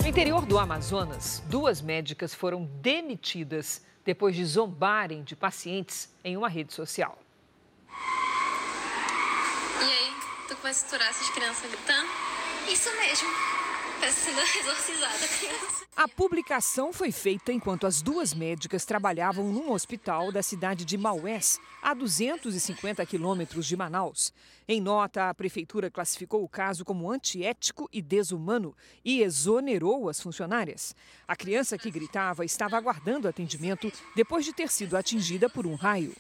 interior 0.08 0.46
do 0.46 0.58
Amazonas, 0.58 1.42
duas 1.48 1.82
médicas 1.82 2.34
foram 2.34 2.68
demitidas 2.82 3.84
depois 4.10 4.36
de 4.36 4.44
zombarem 4.44 5.24
de 5.24 5.36
pacientes 5.36 6.10
em 6.24 6.36
uma 6.36 6.50
rede 6.50 6.74
social. 6.74 7.16
E 9.80 9.84
aí, 9.84 10.14
tu 10.48 10.56
começa 10.56 10.82
a 10.82 10.86
estourar 10.86 11.10
essas 11.10 11.30
crianças 11.30 11.70
gritando? 11.70 12.10
Isso 12.68 12.90
mesmo. 12.96 13.30
Sendo 14.08 14.40
exorcizada 14.40 15.26
a 15.26 15.28
criança. 15.28 15.86
A 15.96 16.08
publicação 16.08 16.94
foi 16.94 17.12
feita 17.12 17.52
enquanto 17.52 17.86
as 17.86 18.02
duas 18.02 18.34
médicas 18.34 18.86
trabalhavam 18.86 19.52
num 19.52 19.72
hospital 19.72 20.32
da 20.32 20.42
cidade 20.42 20.86
de 20.86 20.98
Maués, 20.98 21.60
a 21.82 21.94
250 21.94 23.06
quilômetros 23.06 23.66
de 23.66 23.76
Manaus. 23.76 24.32
Em 24.68 24.80
nota, 24.80 25.30
a 25.30 25.34
prefeitura 25.34 25.92
classificou 25.92 26.42
o 26.42 26.48
caso 26.48 26.86
como 26.86 27.12
antiético 27.12 27.90
e 27.92 28.02
desumano 28.02 28.74
e 29.04 29.22
exonerou 29.22 30.08
as 30.08 30.22
funcionárias. 30.22 30.96
A 31.28 31.36
criança 31.36 31.78
que 31.78 31.92
gritava 31.92 32.46
estava 32.46 32.78
aguardando 32.78 33.28
atendimento 33.28 33.92
depois 34.16 34.46
de 34.46 34.54
ter 34.54 34.70
sido 34.70 34.96
atingida 34.96 35.50
por 35.50 35.68
um 35.68 35.76
raio. 35.76 36.16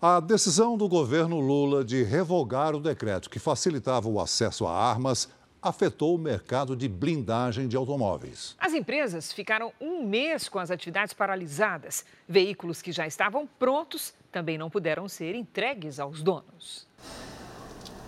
A 0.00 0.18
decisão 0.18 0.78
do 0.78 0.88
governo 0.88 1.38
Lula 1.38 1.84
de 1.84 2.02
revogar 2.02 2.74
o 2.74 2.80
decreto 2.80 3.28
que 3.28 3.38
facilitava 3.38 4.08
o 4.08 4.18
acesso 4.18 4.66
a 4.66 4.74
armas 4.74 5.28
afetou 5.62 6.14
o 6.14 6.18
mercado 6.18 6.74
de 6.76 6.88
blindagem 6.88 7.68
de 7.68 7.76
automóveis. 7.76 8.56
As 8.58 8.72
empresas 8.72 9.32
ficaram 9.32 9.72
um 9.80 10.06
mês 10.06 10.48
com 10.48 10.58
as 10.58 10.70
atividades 10.70 11.12
paralisadas. 11.12 12.04
Veículos 12.28 12.80
que 12.80 12.92
já 12.92 13.06
estavam 13.06 13.46
prontos 13.58 14.14
também 14.32 14.56
não 14.56 14.70
puderam 14.70 15.08
ser 15.08 15.34
entregues 15.34 16.00
aos 16.00 16.22
donos. 16.22 16.86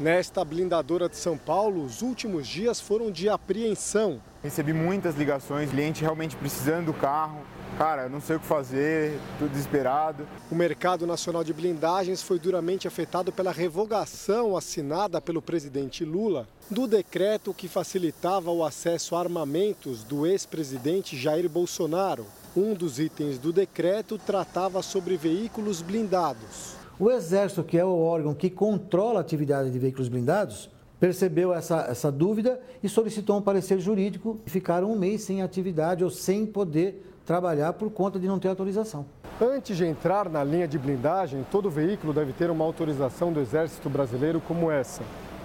Nesta 0.01 0.45
blindadora 0.45 1.09
de 1.09 1.17
São 1.17 1.37
Paulo, 1.37 1.85
os 1.85 2.03
últimos 2.03 2.49
dias 2.49 2.81
foram 2.81 3.11
de 3.11 3.29
apreensão. 3.29 4.21
Recebi 4.43 4.73
muitas 4.73 5.15
ligações, 5.15 5.71
cliente 5.71 6.03
realmente 6.03 6.35
precisando 6.35 6.87
do 6.87 6.93
carro. 6.93 7.43
Cara, 7.79 8.09
não 8.09 8.21
sei 8.21 8.37
o 8.37 8.41
que 8.41 8.47
fazer, 8.47 9.17
tudo 9.39 9.53
desesperado. 9.53 10.27
O 10.51 10.55
mercado 10.55 11.07
nacional 11.07 11.45
de 11.45 11.53
blindagens 11.53 12.23
foi 12.23 12.41
duramente 12.41 12.89
afetado 12.89 13.31
pela 13.31 13.53
revogação 13.53 14.57
assinada 14.57 15.21
pelo 15.21 15.41
presidente 15.41 16.05
Lula 16.05 16.49
do 16.69 16.89
decreto 16.89 17.55
que 17.55 17.69
facilitava 17.69 18.51
o 18.51 18.65
acesso 18.65 19.15
a 19.15 19.21
armamentos 19.21 20.03
do 20.03 20.27
ex-presidente 20.27 21.17
Jair 21.17 21.49
Bolsonaro. 21.49 22.27
Um 22.57 22.75
dos 22.75 22.99
itens 22.99 23.39
do 23.39 23.53
decreto 23.53 24.19
tratava 24.19 24.83
sobre 24.83 25.17
veículos 25.17 25.81
blindados. 25.81 26.75
O 26.99 27.11
Exército, 27.11 27.63
que 27.63 27.79
é 27.79 27.85
o 27.85 27.97
órgão 27.97 28.35
que 28.35 28.51
controla 28.51 29.21
a 29.21 29.23
atividade 29.23 29.71
de 29.71 29.79
veículos 29.79 30.09
blindados, 30.09 30.69
percebeu 31.03 31.53
essa, 31.53 31.81
essa 31.91 32.13
dúvida 32.13 32.61
e 32.81 32.89
solicitou 32.89 33.37
um 33.37 33.43
parecer 33.43 33.81
jurídico 33.81 34.39
ficaram 34.47 34.93
um 34.93 34.97
mês 34.97 35.23
sem 35.23 35.43
atividade 35.43 36.05
ou 36.05 36.11
sem 36.11 36.47
poder 36.47 37.05
trabalhar 37.27 37.73
por 37.73 37.91
conta 37.91 38.21
de 38.21 38.29
não 38.29 38.39
ter 38.39 38.47
autorização. 38.47 39.05
Antes 39.41 39.77
de 39.77 39.85
entrar 39.85 40.29
na 40.29 40.45
linha 40.45 40.69
de 40.69 40.79
blindagem, 40.79 41.45
todo 41.51 41.69
veículo 41.69 42.13
deve 42.13 42.33
ter 42.33 42.53
uma 42.53 42.65
autorização 42.65 43.33
do 43.33 43.41
Exército 43.41 43.91
Brasileiro 43.91 44.41
como 44.47 44.71
essa. 44.71 45.03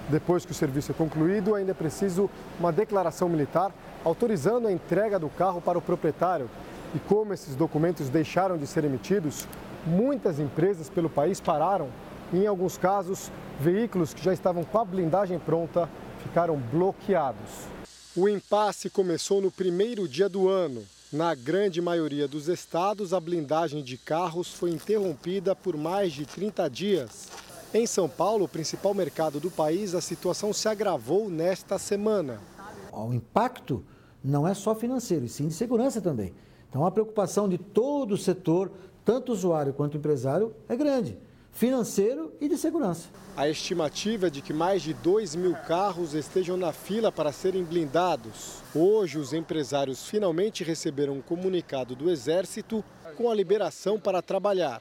Depois 0.09 0.45
que 0.45 0.51
o 0.51 0.55
serviço 0.55 0.91
é 0.91 0.95
concluído, 0.95 1.55
ainda 1.55 1.71
é 1.71 1.73
preciso 1.73 2.29
uma 2.59 2.71
declaração 2.71 3.27
militar 3.27 3.73
autorizando 4.05 4.67
a 4.67 4.71
entrega 4.71 5.17
do 5.17 5.27
carro 5.27 5.59
para 5.59 5.79
o 5.79 5.81
proprietário. 5.81 6.47
E 6.93 6.99
como 6.99 7.33
esses 7.33 7.55
documentos 7.55 8.09
deixaram 8.09 8.59
de 8.59 8.67
ser 8.67 8.83
emitidos, 8.83 9.47
muitas 9.87 10.39
empresas 10.39 10.87
pelo 10.87 11.09
país 11.09 11.41
pararam. 11.41 11.87
Em 12.33 12.45
alguns 12.45 12.77
casos, 12.77 13.31
veículos 13.57 14.13
que 14.13 14.21
já 14.21 14.33
estavam 14.33 14.61
com 14.65 14.77
a 14.77 14.83
blindagem 14.83 15.39
pronta 15.39 15.89
ficaram 16.21 16.57
bloqueados. 16.57 17.67
O 18.17 18.27
impasse 18.27 18.89
começou 18.89 19.41
no 19.41 19.49
primeiro 19.49 20.05
dia 20.09 20.27
do 20.27 20.49
ano. 20.49 20.83
Na 21.13 21.33
grande 21.33 21.81
maioria 21.81 22.27
dos 22.27 22.49
estados, 22.49 23.13
a 23.13 23.19
blindagem 23.19 23.81
de 23.81 23.97
carros 23.97 24.53
foi 24.53 24.71
interrompida 24.71 25.55
por 25.55 25.77
mais 25.77 26.11
de 26.11 26.25
30 26.25 26.69
dias. 26.69 27.29
Em 27.73 27.87
São 27.87 28.09
Paulo, 28.09 28.43
o 28.43 28.49
principal 28.49 28.93
mercado 28.93 29.39
do 29.39 29.49
país, 29.49 29.95
a 29.95 30.01
situação 30.01 30.51
se 30.51 30.67
agravou 30.67 31.29
nesta 31.29 31.79
semana. 31.79 32.41
O 32.91 33.13
impacto 33.13 33.85
não 34.21 34.45
é 34.45 34.53
só 34.53 34.75
financeiro, 34.75 35.23
e 35.23 35.29
sim 35.29 35.47
de 35.47 35.53
segurança 35.53 36.01
também. 36.01 36.33
Então, 36.69 36.85
a 36.85 36.91
preocupação 36.91 37.47
de 37.47 37.57
todo 37.57 38.15
o 38.15 38.17
setor, 38.17 38.69
tanto 39.05 39.31
usuário 39.31 39.71
quanto 39.71 39.95
empresário, 39.95 40.53
é 40.67 40.75
grande 40.75 41.17
financeiro 41.57 42.31
e 42.39 42.47
de 42.47 42.55
segurança. 42.55 43.09
A 43.35 43.49
estimativa 43.49 44.27
é 44.27 44.29
de 44.29 44.43
que 44.43 44.53
mais 44.53 44.83
de 44.83 44.93
2 44.93 45.35
mil 45.35 45.55
carros 45.67 46.13
estejam 46.13 46.55
na 46.55 46.71
fila 46.71 47.11
para 47.11 47.31
serem 47.31 47.63
blindados. 47.63 48.61
Hoje, 48.75 49.17
os 49.17 49.33
empresários 49.33 50.07
finalmente 50.07 50.63
receberam 50.63 51.13
um 51.13 51.21
comunicado 51.21 51.95
do 51.95 52.11
Exército 52.11 52.83
com 53.15 53.31
a 53.31 53.33
liberação 53.33 53.99
para 53.99 54.21
trabalhar. 54.21 54.79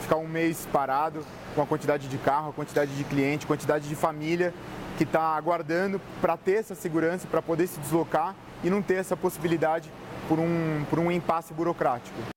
Ficar 0.00 0.16
um 0.16 0.28
mês 0.28 0.66
parado 0.72 1.26
com 1.56 1.62
a 1.62 1.66
quantidade 1.66 2.06
de 2.06 2.18
carro, 2.18 2.50
a 2.50 2.52
quantidade 2.52 2.94
de 2.96 3.02
cliente, 3.02 3.44
quantidade 3.44 3.88
de 3.88 3.94
família 3.96 4.54
que 4.96 5.02
está 5.02 5.22
aguardando 5.34 6.00
para 6.20 6.36
ter 6.36 6.60
essa 6.60 6.76
segurança, 6.76 7.26
para 7.26 7.42
poder 7.42 7.66
se 7.66 7.80
deslocar 7.80 8.36
e 8.62 8.70
não 8.70 8.80
ter 8.80 8.94
essa 8.94 9.16
possibilidade 9.16 9.90
por 10.28 10.38
um, 10.38 10.84
por 10.88 11.00
um 11.00 11.10
impasse 11.10 11.52
burocrático. 11.52 12.32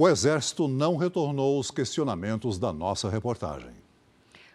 O 0.00 0.08
Exército 0.08 0.68
não 0.68 0.94
retornou 0.94 1.58
os 1.58 1.72
questionamentos 1.72 2.56
da 2.56 2.72
nossa 2.72 3.10
reportagem. 3.10 3.72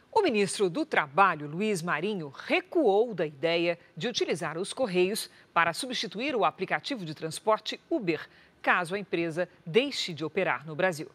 O 0.10 0.22
ministro 0.22 0.70
do 0.70 0.86
Trabalho, 0.86 1.50
Luiz 1.50 1.82
Marinho, 1.82 2.32
recuou 2.34 3.14
da 3.14 3.26
ideia 3.26 3.78
de 3.98 4.08
utilizar 4.08 4.58
os 4.58 4.72
Correios 4.72 5.30
para 5.54 5.74
substituir 5.74 6.34
o 6.34 6.46
aplicativo 6.46 7.04
de 7.04 7.14
transporte 7.14 7.78
Uber, 7.90 8.26
caso 8.62 8.96
a 8.96 9.00
empresa 9.00 9.50
deixe 9.66 10.14
de 10.14 10.24
operar 10.24 10.66
no 10.66 10.78
Brasil. 10.78 11.10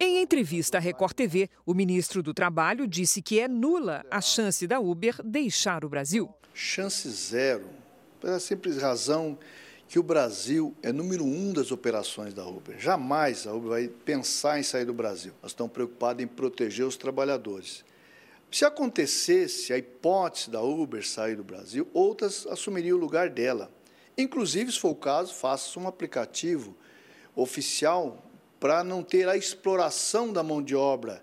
Em 0.00 0.20
entrevista 0.20 0.78
à 0.78 0.80
Record 0.80 1.12
TV, 1.12 1.48
o 1.64 1.74
ministro 1.74 2.24
do 2.24 2.34
Trabalho 2.34 2.88
disse 2.88 3.22
que 3.22 3.38
é 3.38 3.46
nula 3.46 4.04
a 4.10 4.20
chance 4.20 4.66
da 4.66 4.80
Uber 4.80 5.22
deixar 5.22 5.84
o 5.84 5.88
Brasil. 5.88 6.28
Chance 6.52 7.08
zero, 7.08 7.68
pela 8.20 8.40
simples 8.40 8.82
razão 8.82 9.38
que 9.88 9.98
o 9.98 10.02
Brasil 10.02 10.74
é 10.82 10.92
número 10.92 11.24
um 11.24 11.52
das 11.52 11.70
operações 11.70 12.34
da 12.34 12.44
Uber. 12.44 12.78
Jamais 12.78 13.46
a 13.46 13.52
Uber 13.52 13.70
vai 13.70 13.88
pensar 13.88 14.58
em 14.58 14.62
sair 14.62 14.84
do 14.84 14.92
Brasil. 14.92 15.32
Nós 15.42 15.52
estamos 15.52 15.72
preocupados 15.72 16.22
em 16.22 16.26
proteger 16.26 16.84
os 16.84 16.96
trabalhadores. 16.96 17.84
Se 18.50 18.64
acontecesse 18.64 19.72
a 19.72 19.78
hipótese 19.78 20.50
da 20.50 20.60
Uber 20.60 21.06
sair 21.06 21.36
do 21.36 21.44
Brasil, 21.44 21.86
outras 21.92 22.46
assumiriam 22.46 22.96
o 22.96 23.00
lugar 23.00 23.28
dela. 23.28 23.70
Inclusive, 24.18 24.72
se 24.72 24.80
for 24.80 24.90
o 24.90 24.94
caso, 24.94 25.34
faça 25.34 25.78
um 25.78 25.86
aplicativo 25.86 26.74
oficial 27.34 28.24
para 28.58 28.82
não 28.82 29.02
ter 29.02 29.28
a 29.28 29.36
exploração 29.36 30.32
da 30.32 30.42
mão 30.42 30.62
de 30.62 30.74
obra 30.74 31.22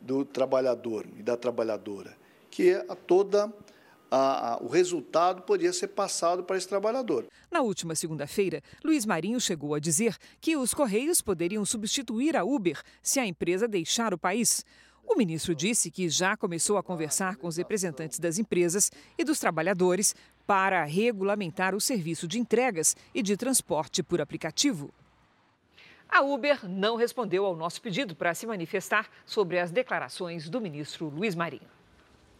do 0.00 0.24
trabalhador 0.24 1.06
e 1.18 1.22
da 1.22 1.36
trabalhadora, 1.36 2.16
que 2.50 2.70
é 2.70 2.84
a 2.88 2.94
toda 2.94 3.52
a, 4.10 4.54
a, 4.54 4.56
o 4.62 4.66
resultado 4.66 5.42
poderia 5.42 5.72
ser 5.72 5.88
passado 5.88 6.42
para 6.42 6.56
esse 6.56 6.68
trabalhador. 6.68 7.26
Na 7.50 7.60
última 7.60 7.94
segunda-feira, 7.94 8.62
Luiz 8.84 9.06
Marinho 9.06 9.40
chegou 9.40 9.74
a 9.74 9.78
dizer 9.78 10.16
que 10.40 10.56
os 10.56 10.74
Correios 10.74 11.20
poderiam 11.20 11.64
substituir 11.64 12.36
a 12.36 12.44
Uber 12.44 12.80
se 13.02 13.20
a 13.20 13.26
empresa 13.26 13.68
deixar 13.68 14.12
o 14.12 14.18
país. 14.18 14.64
O 15.06 15.16
ministro 15.16 15.54
disse 15.54 15.90
que 15.90 16.08
já 16.08 16.36
começou 16.36 16.76
a 16.76 16.82
conversar 16.82 17.36
com 17.36 17.46
os 17.46 17.56
representantes 17.56 18.18
das 18.18 18.38
empresas 18.38 18.92
e 19.18 19.24
dos 19.24 19.40
trabalhadores 19.40 20.14
para 20.46 20.84
regulamentar 20.84 21.74
o 21.74 21.80
serviço 21.80 22.26
de 22.28 22.38
entregas 22.38 22.96
e 23.14 23.22
de 23.22 23.36
transporte 23.36 24.02
por 24.02 24.20
aplicativo. 24.20 24.92
A 26.08 26.22
Uber 26.22 26.68
não 26.68 26.96
respondeu 26.96 27.46
ao 27.46 27.54
nosso 27.54 27.80
pedido 27.80 28.16
para 28.16 28.34
se 28.34 28.46
manifestar 28.46 29.08
sobre 29.24 29.60
as 29.60 29.70
declarações 29.70 30.48
do 30.48 30.60
ministro 30.60 31.08
Luiz 31.08 31.36
Marinho. 31.36 31.79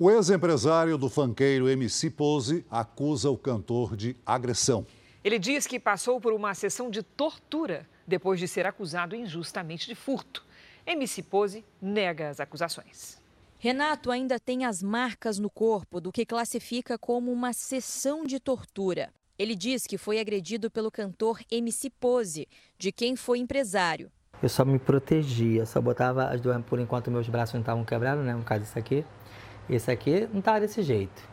O 0.03 0.11
ex-empresário 0.11 0.97
do 0.97 1.11
funkeiro 1.11 1.69
MC 1.69 2.09
Pose 2.09 2.65
acusa 2.71 3.29
o 3.29 3.37
cantor 3.37 3.95
de 3.95 4.17
agressão. 4.25 4.87
Ele 5.23 5.39
diz 5.39 5.67
que 5.67 5.79
passou 5.79 6.19
por 6.19 6.33
uma 6.33 6.55
sessão 6.55 6.89
de 6.89 7.03
tortura 7.03 7.87
depois 8.07 8.41
de 8.41 8.49
ser 8.49 8.65
acusado 8.65 9.15
injustamente 9.15 9.87
de 9.87 9.95
furto. 9.95 10.43
MC 10.87 11.23
Pose 11.23 11.67
nega 11.83 12.31
as 12.31 12.41
acusações. 12.41 13.21
Renato 13.59 14.11
ainda 14.11 14.41
tem 14.41 14.65
as 14.65 14.83
marcas 14.83 15.39
no 15.39 15.51
corpo 15.51 16.01
do 16.01 16.11
que 16.11 16.25
classifica 16.25 16.97
como 16.97 17.31
uma 17.31 17.53
sessão 17.53 18.25
de 18.25 18.41
tortura. 18.41 19.13
Ele 19.39 19.55
diz 19.55 19.87
que 19.87 19.99
foi 19.99 20.19
agredido 20.19 20.71
pelo 20.71 20.91
cantor 20.91 21.41
MC 21.51 21.91
Pose, 21.91 22.49
de 22.79 22.91
quem 22.91 23.17
foi 23.17 23.39
empresário. 23.39 24.11
Eu 24.43 24.49
só 24.49 24.65
me 24.65 24.79
protegia, 24.79 25.67
só 25.67 25.79
botava 25.79 26.25
as 26.25 26.41
duas, 26.41 26.65
por 26.65 26.81
enquanto 26.81 27.11
meus 27.11 27.29
braços 27.29 27.53
não 27.53 27.61
estavam 27.61 27.85
quebrados, 27.85 28.25
né? 28.25 28.33
No 28.33 28.43
caso 28.43 28.65
isso 28.65 28.79
aqui. 28.79 29.05
Esse 29.71 29.89
aqui 29.89 30.29
não 30.33 30.43
tá 30.43 30.59
desse 30.59 30.83
jeito. 30.83 31.31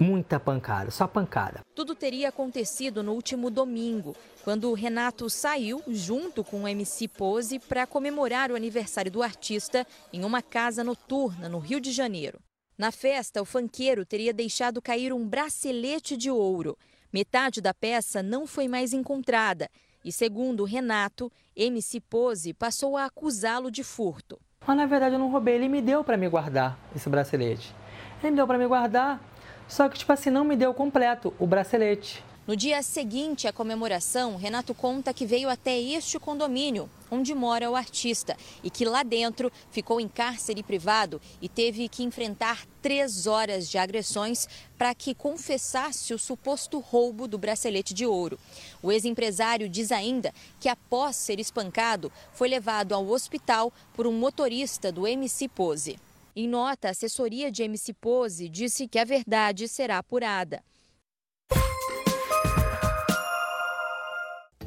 Muita 0.00 0.40
pancada, 0.40 0.90
só 0.90 1.06
pancada. 1.06 1.60
Tudo 1.74 1.94
teria 1.94 2.30
acontecido 2.30 3.02
no 3.02 3.12
último 3.12 3.50
domingo, 3.50 4.16
quando 4.42 4.70
o 4.70 4.74
Renato 4.74 5.28
saiu 5.28 5.82
junto 5.88 6.42
com 6.42 6.62
o 6.62 6.68
MC 6.68 7.06
Pose 7.06 7.58
para 7.58 7.86
comemorar 7.86 8.50
o 8.50 8.56
aniversário 8.56 9.10
do 9.10 9.22
artista 9.22 9.86
em 10.10 10.24
uma 10.24 10.40
casa 10.40 10.82
noturna 10.82 11.50
no 11.50 11.58
Rio 11.58 11.80
de 11.80 11.92
Janeiro. 11.92 12.40
Na 12.78 12.90
festa, 12.90 13.42
o 13.42 13.44
fanqueiro 13.44 14.06
teria 14.06 14.32
deixado 14.32 14.80
cair 14.80 15.12
um 15.12 15.28
bracelete 15.28 16.16
de 16.16 16.30
ouro. 16.30 16.78
Metade 17.12 17.60
da 17.60 17.74
peça 17.74 18.22
não 18.22 18.46
foi 18.46 18.68
mais 18.68 18.94
encontrada 18.94 19.68
e, 20.02 20.10
segundo 20.10 20.64
Renato, 20.64 21.30
MC 21.54 22.00
Pose 22.00 22.54
passou 22.54 22.96
a 22.96 23.04
acusá-lo 23.04 23.70
de 23.70 23.84
furto. 23.84 24.40
Mas 24.68 24.76
na 24.76 24.84
verdade 24.84 25.14
eu 25.14 25.18
não 25.18 25.30
roubei, 25.30 25.54
ele 25.54 25.66
me 25.66 25.80
deu 25.80 26.04
para 26.04 26.14
me 26.18 26.28
guardar 26.28 26.76
esse 26.94 27.08
bracelete. 27.08 27.74
Ele 28.20 28.32
me 28.32 28.36
deu 28.36 28.46
para 28.46 28.58
me 28.58 28.66
guardar, 28.66 29.18
só 29.66 29.88
que 29.88 29.96
tipo 29.96 30.12
assim 30.12 30.28
não 30.28 30.44
me 30.44 30.54
deu 30.56 30.74
completo 30.74 31.32
o 31.38 31.46
bracelete. 31.46 32.22
No 32.48 32.56
dia 32.56 32.82
seguinte 32.82 33.46
à 33.46 33.52
comemoração, 33.52 34.36
Renato 34.36 34.72
conta 34.72 35.12
que 35.12 35.26
veio 35.26 35.50
até 35.50 35.78
este 35.78 36.18
condomínio, 36.18 36.88
onde 37.10 37.34
mora 37.34 37.70
o 37.70 37.76
artista, 37.76 38.34
e 38.64 38.70
que 38.70 38.86
lá 38.86 39.02
dentro 39.02 39.52
ficou 39.70 40.00
em 40.00 40.08
cárcere 40.08 40.62
privado 40.62 41.20
e 41.42 41.48
teve 41.50 41.90
que 41.90 42.02
enfrentar 42.02 42.64
três 42.80 43.26
horas 43.26 43.68
de 43.68 43.76
agressões 43.76 44.48
para 44.78 44.94
que 44.94 45.14
confessasse 45.14 46.14
o 46.14 46.18
suposto 46.18 46.78
roubo 46.78 47.28
do 47.28 47.36
bracelete 47.36 47.92
de 47.92 48.06
ouro. 48.06 48.40
O 48.82 48.90
ex-empresário 48.90 49.68
diz 49.68 49.92
ainda 49.92 50.32
que, 50.58 50.70
após 50.70 51.16
ser 51.16 51.38
espancado, 51.38 52.10
foi 52.32 52.48
levado 52.48 52.94
ao 52.94 53.06
hospital 53.10 53.70
por 53.92 54.06
um 54.06 54.12
motorista 54.12 54.90
do 54.90 55.06
MC 55.06 55.48
Pose. 55.48 55.98
Em 56.34 56.48
nota, 56.48 56.88
a 56.88 56.92
assessoria 56.92 57.52
de 57.52 57.62
MC 57.62 57.92
Pose 57.92 58.48
disse 58.48 58.88
que 58.88 58.98
a 58.98 59.04
verdade 59.04 59.68
será 59.68 59.98
apurada. 59.98 60.64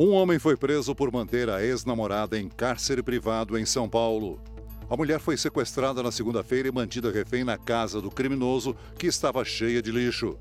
Um 0.03 0.13
homem 0.13 0.39
foi 0.39 0.57
preso 0.57 0.95
por 0.95 1.11
manter 1.11 1.47
a 1.47 1.63
ex-namorada 1.63 2.35
em 2.35 2.49
cárcere 2.49 3.03
privado 3.03 3.55
em 3.55 3.67
São 3.67 3.87
Paulo. 3.87 4.41
A 4.89 4.97
mulher 4.97 5.19
foi 5.19 5.37
sequestrada 5.37 6.01
na 6.01 6.11
segunda-feira 6.11 6.67
e 6.67 6.71
mantida 6.71 7.11
refém 7.11 7.43
na 7.43 7.55
casa 7.55 8.01
do 8.01 8.09
criminoso, 8.09 8.75
que 8.97 9.05
estava 9.05 9.45
cheia 9.45 9.79
de 9.79 9.91
lixo. 9.91 10.39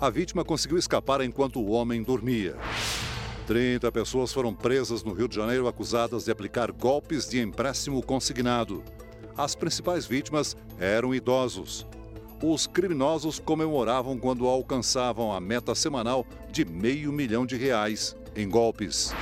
A 0.00 0.10
vítima 0.10 0.44
conseguiu 0.44 0.76
escapar 0.76 1.20
enquanto 1.20 1.60
o 1.60 1.70
homem 1.70 2.02
dormia. 2.02 2.56
30 3.46 3.92
pessoas 3.92 4.32
foram 4.32 4.52
presas 4.52 5.04
no 5.04 5.12
Rio 5.12 5.28
de 5.28 5.36
Janeiro 5.36 5.68
acusadas 5.68 6.24
de 6.24 6.32
aplicar 6.32 6.72
golpes 6.72 7.28
de 7.28 7.40
empréstimo 7.40 8.02
consignado. 8.02 8.82
As 9.36 9.54
principais 9.54 10.04
vítimas 10.04 10.56
eram 10.80 11.14
idosos. 11.14 11.86
Os 12.42 12.66
criminosos 12.66 13.38
comemoravam 13.38 14.18
quando 14.18 14.48
alcançavam 14.48 15.32
a 15.32 15.40
meta 15.40 15.76
semanal 15.76 16.26
de 16.50 16.64
meio 16.64 17.12
milhão 17.12 17.46
de 17.46 17.54
reais 17.54 18.16
em 18.36 18.48
golpes. 18.48 19.12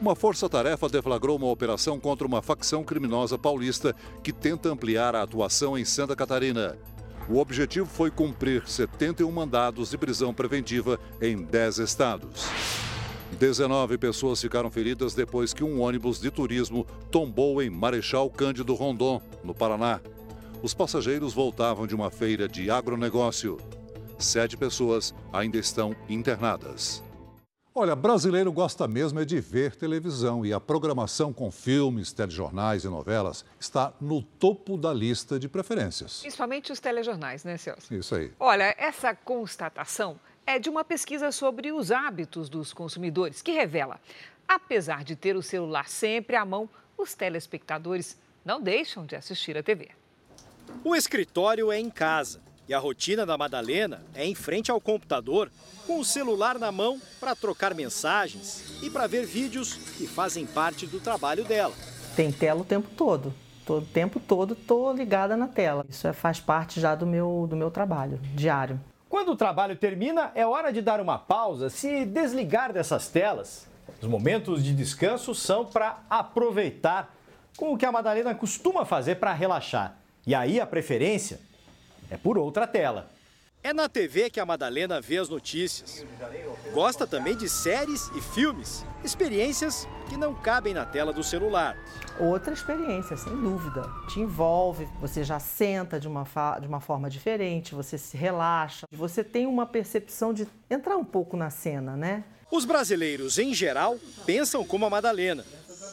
Uma 0.00 0.16
força-tarefa 0.16 0.88
deflagrou 0.88 1.36
uma 1.36 1.48
operação 1.48 2.00
contra 2.00 2.26
uma 2.26 2.40
facção 2.40 2.82
criminosa 2.82 3.36
paulista 3.36 3.94
que 4.22 4.32
tenta 4.32 4.70
ampliar 4.70 5.14
a 5.14 5.22
atuação 5.22 5.76
em 5.76 5.84
Santa 5.84 6.16
Catarina. 6.16 6.78
O 7.28 7.38
objetivo 7.38 7.86
foi 7.86 8.10
cumprir 8.10 8.66
71 8.66 9.30
mandados 9.30 9.90
de 9.90 9.98
prisão 9.98 10.32
preventiva 10.32 10.98
em 11.20 11.36
10 11.36 11.78
estados. 11.80 12.46
19 13.38 13.98
pessoas 13.98 14.40
ficaram 14.40 14.70
feridas 14.70 15.14
depois 15.14 15.52
que 15.52 15.62
um 15.62 15.80
ônibus 15.80 16.20
de 16.20 16.30
turismo 16.30 16.86
tombou 17.10 17.62
em 17.62 17.70
Marechal 17.70 18.28
Cândido 18.30 18.74
Rondon, 18.74 19.20
no 19.44 19.54
Paraná. 19.54 20.00
Os 20.62 20.74
passageiros 20.74 21.32
voltavam 21.32 21.86
de 21.86 21.94
uma 21.94 22.10
feira 22.10 22.48
de 22.48 22.70
agronegócio. 22.70 23.58
Sete 24.18 24.56
pessoas 24.56 25.14
ainda 25.32 25.58
estão 25.58 25.94
internadas. 26.08 27.02
Olha, 27.72 27.94
brasileiro 27.94 28.52
gosta 28.52 28.88
mesmo 28.88 29.20
é 29.20 29.24
de 29.24 29.40
ver 29.40 29.76
televisão 29.76 30.44
e 30.44 30.52
a 30.52 30.58
programação 30.58 31.32
com 31.32 31.52
filmes, 31.52 32.12
telejornais 32.12 32.82
e 32.82 32.88
novelas 32.88 33.44
está 33.60 33.92
no 34.00 34.22
topo 34.22 34.76
da 34.76 34.92
lista 34.92 35.38
de 35.38 35.48
preferências. 35.48 36.18
Principalmente 36.20 36.72
os 36.72 36.80
telejornais, 36.80 37.44
né, 37.44 37.56
Celso? 37.56 37.94
Isso 37.94 38.16
aí. 38.16 38.32
Olha, 38.40 38.74
essa 38.76 39.14
constatação 39.14 40.18
é 40.44 40.58
de 40.58 40.68
uma 40.68 40.82
pesquisa 40.82 41.30
sobre 41.30 41.70
os 41.70 41.92
hábitos 41.92 42.48
dos 42.48 42.72
consumidores, 42.72 43.40
que 43.40 43.52
revela: 43.52 44.00
apesar 44.48 45.04
de 45.04 45.14
ter 45.14 45.36
o 45.36 45.42
celular 45.42 45.88
sempre 45.88 46.34
à 46.34 46.44
mão, 46.44 46.68
os 46.98 47.14
telespectadores 47.14 48.18
não 48.44 48.60
deixam 48.60 49.06
de 49.06 49.14
assistir 49.14 49.56
a 49.56 49.62
TV. 49.62 49.90
O 50.82 50.96
escritório 50.96 51.70
é 51.70 51.78
em 51.78 51.88
casa 51.88 52.49
e 52.70 52.74
a 52.74 52.78
rotina 52.78 53.26
da 53.26 53.36
Madalena 53.36 54.00
é 54.14 54.24
em 54.24 54.32
frente 54.32 54.70
ao 54.70 54.80
computador, 54.80 55.50
com 55.88 55.98
o 55.98 56.04
celular 56.04 56.56
na 56.56 56.70
mão 56.70 57.00
para 57.18 57.34
trocar 57.34 57.74
mensagens 57.74 58.80
e 58.80 58.88
para 58.88 59.08
ver 59.08 59.26
vídeos 59.26 59.74
que 59.74 60.06
fazem 60.06 60.46
parte 60.46 60.86
do 60.86 61.00
trabalho 61.00 61.44
dela. 61.44 61.74
Tem 62.14 62.30
tela 62.30 62.60
o 62.60 62.64
tempo 62.64 62.88
todo. 62.96 63.34
O 63.68 63.80
tempo 63.80 64.20
todo 64.20 64.52
estou 64.52 64.92
ligada 64.92 65.36
na 65.36 65.48
tela. 65.48 65.84
Isso 65.88 66.06
é, 66.06 66.12
faz 66.12 66.38
parte 66.38 66.80
já 66.80 66.94
do 66.94 67.04
meu, 67.04 67.48
do 67.50 67.56
meu 67.56 67.72
trabalho 67.72 68.20
diário. 68.36 68.80
Quando 69.08 69.32
o 69.32 69.36
trabalho 69.36 69.74
termina, 69.74 70.30
é 70.36 70.46
hora 70.46 70.72
de 70.72 70.80
dar 70.80 71.00
uma 71.00 71.18
pausa, 71.18 71.70
se 71.70 72.04
desligar 72.04 72.72
dessas 72.72 73.08
telas. 73.08 73.66
Os 74.00 74.06
momentos 74.06 74.62
de 74.62 74.72
descanso 74.72 75.34
são 75.34 75.66
para 75.66 75.98
aproveitar 76.08 77.12
com 77.56 77.74
o 77.74 77.76
que 77.76 77.84
a 77.84 77.90
Madalena 77.90 78.32
costuma 78.32 78.84
fazer 78.84 79.16
para 79.16 79.32
relaxar. 79.32 79.96
E 80.24 80.36
aí 80.36 80.60
a 80.60 80.66
preferência 80.66 81.49
é 82.10 82.16
por 82.16 82.36
outra 82.36 82.66
tela. 82.66 83.08
É 83.62 83.74
na 83.74 83.90
TV 83.90 84.30
que 84.30 84.40
a 84.40 84.46
Madalena 84.46 85.02
vê 85.02 85.18
as 85.18 85.28
notícias. 85.28 86.04
Gosta 86.72 87.06
também 87.06 87.36
de 87.36 87.46
séries 87.46 88.10
e 88.16 88.20
filmes, 88.20 88.86
experiências 89.04 89.86
que 90.08 90.16
não 90.16 90.34
cabem 90.34 90.72
na 90.72 90.86
tela 90.86 91.12
do 91.12 91.22
celular. 91.22 91.76
Outra 92.18 92.54
experiência, 92.54 93.18
sem 93.18 93.36
dúvida. 93.36 93.86
Te 94.08 94.18
envolve, 94.18 94.88
você 94.98 95.22
já 95.22 95.38
senta 95.38 96.00
de 96.00 96.08
uma, 96.08 96.24
de 96.58 96.66
uma 96.66 96.80
forma 96.80 97.10
diferente, 97.10 97.74
você 97.74 97.98
se 97.98 98.16
relaxa, 98.16 98.86
você 98.90 99.22
tem 99.22 99.46
uma 99.46 99.66
percepção 99.66 100.32
de 100.32 100.48
entrar 100.70 100.96
um 100.96 101.04
pouco 101.04 101.36
na 101.36 101.50
cena, 101.50 101.96
né? 101.96 102.24
Os 102.50 102.64
brasileiros, 102.64 103.38
em 103.38 103.52
geral, 103.52 103.98
pensam 104.24 104.64
como 104.64 104.86
a 104.86 104.90
Madalena. 104.90 105.44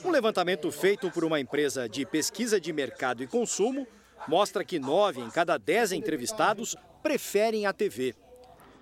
Um 0.06 0.10
levantamento 0.10 0.72
feito 0.72 1.12
por 1.12 1.26
uma 1.26 1.40
empresa 1.40 1.88
de 1.90 2.06
pesquisa 2.06 2.62
de 2.62 2.72
mercado 2.72 3.22
e 3.22 3.28
consumo 3.28 3.86
mostra 4.28 4.64
que 4.64 4.80
nove 4.80 5.22
em 5.22 5.30
cada 5.30 5.58
dez 5.58 5.92
entrevistados 5.92 6.76
preferem 7.02 7.66
a 7.66 7.74
TV. 7.74 8.14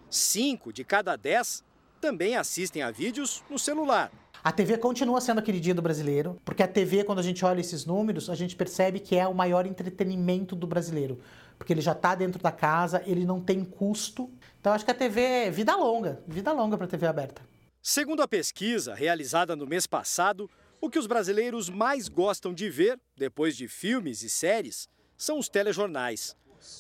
Cinco 0.09 0.73
de 0.73 0.83
cada 0.83 1.15
dez 1.15 1.63
também 2.01 2.35
assistem 2.35 2.81
a 2.81 2.91
vídeos 2.91 3.43
no 3.49 3.59
celular. 3.59 4.11
A 4.43 4.51
TV 4.51 4.77
continua 4.77 5.19
sendo 5.19 5.39
a 5.39 5.41
queridinha 5.41 5.73
do 5.73 5.81
brasileiro, 5.81 6.39
porque 6.45 6.61
a 6.61 6.67
TV, 6.67 7.03
quando 7.03 7.19
a 7.19 7.23
gente 7.23 7.43
olha 7.43 7.59
esses 7.59 7.85
números, 7.85 8.29
a 8.29 8.35
gente 8.35 8.55
percebe 8.55 8.99
que 8.99 9.15
é 9.15 9.27
o 9.27 9.33
maior 9.33 9.65
entretenimento 9.65 10.55
do 10.55 10.67
brasileiro. 10.67 11.19
Porque 11.57 11.73
ele 11.73 11.81
já 11.81 11.93
está 11.93 12.13
dentro 12.13 12.41
da 12.41 12.51
casa, 12.51 13.01
ele 13.05 13.25
não 13.25 13.41
tem 13.41 13.65
custo. 13.65 14.31
Então 14.59 14.73
acho 14.73 14.85
que 14.85 14.91
a 14.91 14.95
TV 14.95 15.21
é 15.21 15.51
vida 15.51 15.75
longa, 15.75 16.21
vida 16.27 16.51
longa 16.51 16.77
para 16.77 16.85
a 16.85 16.89
TV 16.89 17.07
aberta. 17.07 17.41
Segundo 17.81 18.21
a 18.21 18.27
pesquisa 18.27 18.93
realizada 18.93 19.55
no 19.55 19.65
mês 19.65 19.87
passado, 19.87 20.49
o 20.79 20.89
que 20.89 20.99
os 20.99 21.07
brasileiros 21.07 21.69
mais 21.69 22.07
gostam 22.07 22.53
de 22.53 22.69
ver, 22.69 22.99
depois 23.17 23.57
de 23.57 23.67
filmes 23.67 24.21
e 24.21 24.29
séries, 24.29 24.87
são 25.18 25.39
os 25.39 25.49
telejornais. 25.49 26.36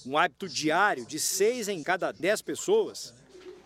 Um 0.05 0.17
hábito 0.17 0.47
diário 0.47 1.05
de 1.05 1.19
seis 1.19 1.67
em 1.67 1.83
cada 1.83 2.11
dez 2.11 2.41
pessoas. 2.41 3.13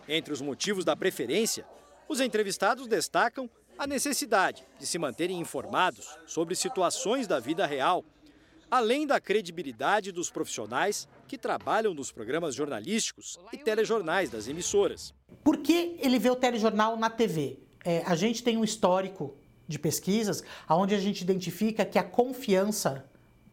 Entre 0.07 0.33
os 0.33 0.41
motivos 0.41 0.83
da 0.83 0.95
preferência, 0.95 1.65
os 2.07 2.19
entrevistados 2.19 2.87
destacam 2.87 3.49
a 3.77 3.87
necessidade 3.87 4.65
de 4.77 4.85
se 4.85 4.97
manterem 4.99 5.39
informados 5.39 6.17
sobre 6.27 6.55
situações 6.55 7.27
da 7.27 7.39
vida 7.39 7.65
real, 7.65 8.03
além 8.69 9.07
da 9.07 9.19
credibilidade 9.19 10.11
dos 10.11 10.29
profissionais 10.29 11.07
que 11.27 11.37
trabalham 11.37 11.93
nos 11.93 12.11
programas 12.11 12.53
jornalísticos 12.53 13.39
e 13.53 13.57
telejornais 13.57 14.29
das 14.29 14.47
emissoras. 14.47 15.13
Por 15.43 15.57
que 15.57 15.95
ele 15.99 16.19
vê 16.19 16.29
o 16.29 16.35
telejornal 16.35 16.97
na 16.97 17.09
TV? 17.09 17.59
É, 17.85 18.03
a 18.05 18.15
gente 18.15 18.43
tem 18.43 18.57
um 18.57 18.63
histórico 18.63 19.37
de 19.67 19.79
pesquisas 19.79 20.43
onde 20.69 20.93
a 20.93 20.99
gente 20.99 21.21
identifica 21.21 21.85
que 21.85 21.97
a 21.97 22.03
confiança 22.03 23.08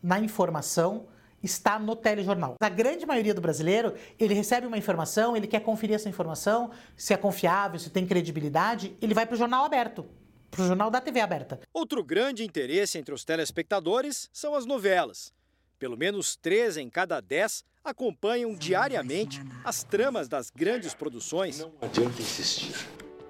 na 0.07 0.21
informação 0.21 1.09
está 1.43 1.81
no 1.81 1.97
telejornal. 1.97 2.55
A 2.61 2.69
grande 2.69 3.05
maioria 3.05 3.35
do 3.35 3.41
brasileiro, 3.41 3.93
ele 4.21 4.35
recebe 4.35 4.65
uma 4.65 4.79
informação, 4.79 5.37
ele 5.37 5.49
quer 5.49 5.59
conferir 5.59 5.97
essa 5.97 6.09
informação, 6.09 6.71
se 6.97 7.13
é 7.13 7.17
confiável, 7.17 7.79
se 7.81 7.91
tem 7.91 8.07
credibilidade, 8.07 8.97
ele 9.03 9.13
vai 9.13 9.27
para 9.27 9.35
o 9.35 9.37
jornal 9.37 9.65
aberto, 9.65 10.07
para 10.49 10.63
o 10.63 10.67
jornal 10.67 10.93
da 10.93 11.01
TV 11.01 11.21
aberta. 11.21 11.59
Outro 11.75 12.05
grande 12.05 12.45
interesse 12.45 12.99
entre 12.99 13.13
os 13.13 13.25
telespectadores 13.25 14.31
são 14.33 14.55
as 14.55 14.65
novelas. 14.65 15.33
Pelo 15.77 15.97
menos 15.97 16.37
três 16.37 16.77
em 16.77 16.89
cada 16.89 17.21
dez 17.21 17.65
acompanham 17.85 18.55
diariamente 18.55 19.43
as 19.65 19.83
tramas 19.83 20.29
das 20.29 20.51
grandes 20.51 20.95
produções. 20.95 21.59
Não 21.59 21.73
adianta 21.83 22.23
insistir. 22.23 22.75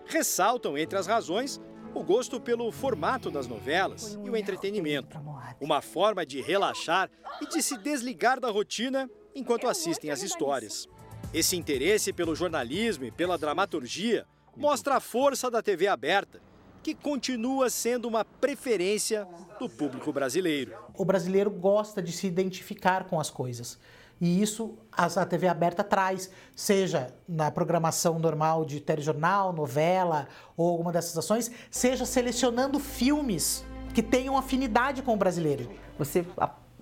Ressaltam 0.04 0.76
entre 0.76 0.98
as 0.98 1.06
razões 1.06 1.58
o 1.96 2.02
gosto 2.02 2.38
pelo 2.38 2.70
formato 2.70 3.30
das 3.30 3.46
novelas 3.46 4.18
e 4.22 4.28
o 4.28 4.36
entretenimento. 4.36 5.18
Uma 5.58 5.80
forma 5.80 6.26
de 6.26 6.42
relaxar 6.42 7.10
e 7.40 7.46
de 7.46 7.62
se 7.62 7.78
desligar 7.78 8.38
da 8.38 8.50
rotina 8.50 9.08
enquanto 9.34 9.66
assistem 9.66 10.10
às 10.10 10.22
histórias. 10.22 10.86
Esse 11.32 11.56
interesse 11.56 12.12
pelo 12.12 12.34
jornalismo 12.34 13.06
e 13.06 13.10
pela 13.10 13.38
dramaturgia 13.38 14.26
mostra 14.54 14.96
a 14.96 15.00
força 15.00 15.50
da 15.50 15.62
TV 15.62 15.86
aberta, 15.86 16.40
que 16.82 16.94
continua 16.94 17.70
sendo 17.70 18.06
uma 18.06 18.26
preferência 18.26 19.26
do 19.58 19.66
público 19.66 20.12
brasileiro. 20.12 20.76
O 20.94 21.04
brasileiro 21.04 21.50
gosta 21.50 22.02
de 22.02 22.12
se 22.12 22.26
identificar 22.26 23.04
com 23.04 23.18
as 23.18 23.30
coisas. 23.30 23.78
E 24.20 24.40
isso 24.40 24.78
a 24.92 25.26
TV 25.26 25.46
aberta 25.46 25.84
traz, 25.84 26.30
seja 26.54 27.14
na 27.28 27.50
programação 27.50 28.18
normal 28.18 28.64
de 28.64 28.80
telejornal, 28.80 29.52
novela 29.52 30.26
ou 30.56 30.70
alguma 30.70 30.90
dessas 30.90 31.16
ações, 31.18 31.50
seja 31.70 32.06
selecionando 32.06 32.78
filmes 32.78 33.64
que 33.94 34.02
tenham 34.02 34.36
afinidade 34.36 35.02
com 35.02 35.14
o 35.14 35.16
brasileiro. 35.16 35.70
Você 35.98 36.24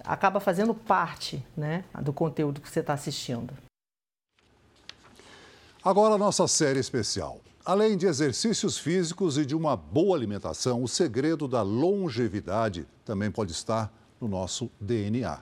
acaba 0.04 0.38
fazendo 0.38 0.74
parte 0.74 1.44
né, 1.56 1.84
do 2.02 2.12
conteúdo 2.12 2.60
que 2.60 2.70
você 2.70 2.80
está 2.80 2.92
assistindo. 2.92 3.52
Agora 5.82 6.14
a 6.14 6.18
nossa 6.18 6.46
série 6.46 6.78
especial. 6.78 7.40
Além 7.64 7.96
de 7.96 8.06
exercícios 8.06 8.78
físicos 8.78 9.38
e 9.38 9.46
de 9.46 9.56
uma 9.56 9.76
boa 9.76 10.16
alimentação, 10.16 10.82
o 10.82 10.88
segredo 10.88 11.48
da 11.48 11.62
longevidade 11.62 12.86
também 13.04 13.30
pode 13.30 13.52
estar 13.52 13.92
no 14.20 14.28
nosso 14.28 14.70
DNA. 14.80 15.38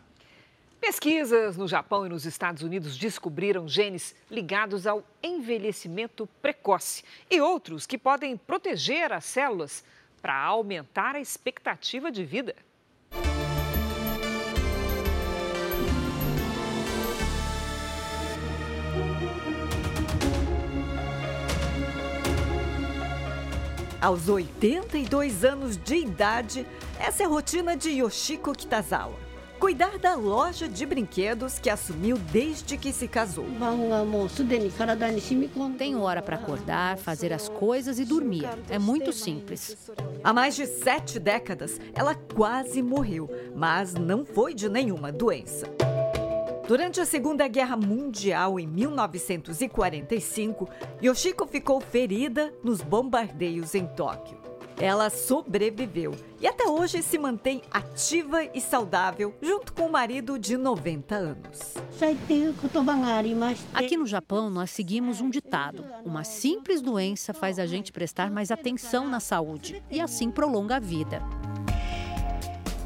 Pesquisas 0.83 1.57
no 1.57 1.69
Japão 1.69 2.05
e 2.05 2.09
nos 2.09 2.27
Estados 2.27 2.65
Unidos 2.65 2.99
descobriram 2.99 3.69
genes 3.69 4.17
ligados 4.29 4.85
ao 4.85 5.05
envelhecimento 5.23 6.29
precoce 6.43 7.05
e 7.31 7.41
outros 7.41 7.87
que 7.87 7.97
podem 7.97 8.37
proteger 8.37 9.13
as 9.13 9.25
células 9.25 9.85
para 10.21 10.37
aumentar 10.37 11.15
a 11.15 11.21
expectativa 11.21 12.11
de 12.11 12.25
vida. 12.25 12.57
Aos 24.01 24.29
82 24.29 25.45
anos 25.45 25.77
de 25.77 25.95
idade, 25.95 26.67
essa 26.99 27.23
é 27.23 27.27
a 27.27 27.29
rotina 27.29 27.77
de 27.77 27.91
Yoshiko 27.91 28.53
Kitazawa. 28.53 29.32
Cuidar 29.63 29.97
da 29.97 30.17
loja 30.17 30.69
de 30.69 30.85
brinquedos 30.85 31.61
que 31.61 31.71
assumiu 31.71 32.19
desde 32.19 32.77
que 32.77 32.93
se 32.93 33.07
casou. 33.07 33.47
Tenho 35.79 36.01
hora 36.01 36.21
para 36.21 36.35
acordar, 36.35 36.99
fazer 36.99 37.33
as 37.33 37.49
coisas 37.49 38.01
e 38.01 38.05
dormir. 38.05 38.45
É 38.69 38.77
muito 38.77 39.13
simples. 39.13 39.77
Há 40.25 40.33
mais 40.33 40.57
de 40.57 40.67
sete 40.67 41.21
décadas, 41.21 41.81
ela 41.95 42.13
quase 42.13 42.83
morreu, 42.83 43.31
mas 43.55 43.95
não 43.95 44.25
foi 44.25 44.53
de 44.53 44.69
nenhuma 44.69 45.13
doença. 45.13 45.69
Durante 46.67 47.01
a 47.01 47.07
Segunda 47.07 47.47
Guerra 47.47 47.77
Mundial, 47.77 48.59
em 48.59 48.67
1945, 48.67 50.69
Yoshiko 51.01 51.47
ficou 51.47 51.81
ferida 51.81 52.53
nos 52.65 52.83
bombardeios 52.83 53.77
em 53.77 53.87
Tóquio. 53.87 54.42
Ela 54.79 55.11
sobreviveu 55.11 56.15
e 56.41 56.47
até 56.47 56.67
hoje 56.67 57.03
se 57.03 57.19
mantém 57.19 57.63
ativa 57.71 58.45
e 58.45 58.61
saudável, 58.61 59.35
junto 59.41 59.73
com 59.73 59.87
o 59.87 59.93
marido 59.93 60.39
de 60.39 60.57
90 60.57 61.15
anos. 61.15 61.75
Aqui 63.73 63.97
no 63.97 64.07
Japão, 64.07 64.51
nós 64.51 64.71
seguimos 64.71 65.21
um 65.21 65.31
ditado: 65.31 65.85
uma 66.05 66.25
simples 66.25 66.83
doença 66.83 67.33
faz 67.33 67.59
a 67.59 67.67
gente 67.67 67.93
prestar 67.93 68.31
mais 68.31 68.51
atenção 68.51 69.09
na 69.09 69.21
saúde 69.21 69.83
e 69.91 70.01
assim 70.01 70.31
prolonga 70.31 70.77
a 70.77 70.81
vida. 70.81 71.23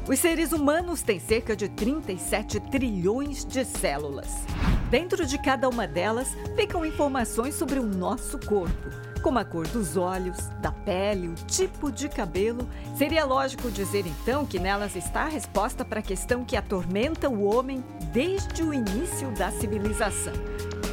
Os 0.07 0.19
seres 0.19 0.53
humanos 0.53 1.01
têm 1.01 1.19
cerca 1.19 1.53
de 1.53 1.67
37 1.67 2.61
trilhões 2.61 3.43
de 3.43 3.65
células. 3.65 4.45
Dentro 4.89 5.25
de 5.25 5.37
cada 5.37 5.67
uma 5.67 5.85
delas 5.85 6.29
ficam 6.55 6.85
informações 6.85 7.55
sobre 7.55 7.77
o 7.77 7.85
nosso 7.85 8.39
corpo, 8.39 8.89
como 9.21 9.37
a 9.37 9.43
cor 9.43 9.67
dos 9.67 9.97
olhos, 9.97 10.37
da 10.61 10.71
pele, 10.71 11.27
o 11.27 11.33
tipo 11.33 11.91
de 11.91 12.07
cabelo. 12.07 12.65
Seria 12.95 13.25
lógico 13.25 13.69
dizer 13.69 14.07
então 14.07 14.45
que 14.45 14.59
nelas 14.59 14.95
está 14.95 15.23
a 15.23 15.29
resposta 15.29 15.83
para 15.83 15.99
a 15.99 16.03
questão 16.03 16.45
que 16.45 16.55
atormenta 16.55 17.27
o 17.27 17.43
homem 17.43 17.83
desde 18.13 18.63
o 18.63 18.73
início 18.73 19.29
da 19.31 19.51
civilização: 19.51 20.33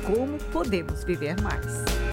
como 0.05 0.39
podemos 0.51 1.05
viver 1.05 1.41
mais? 1.41 2.04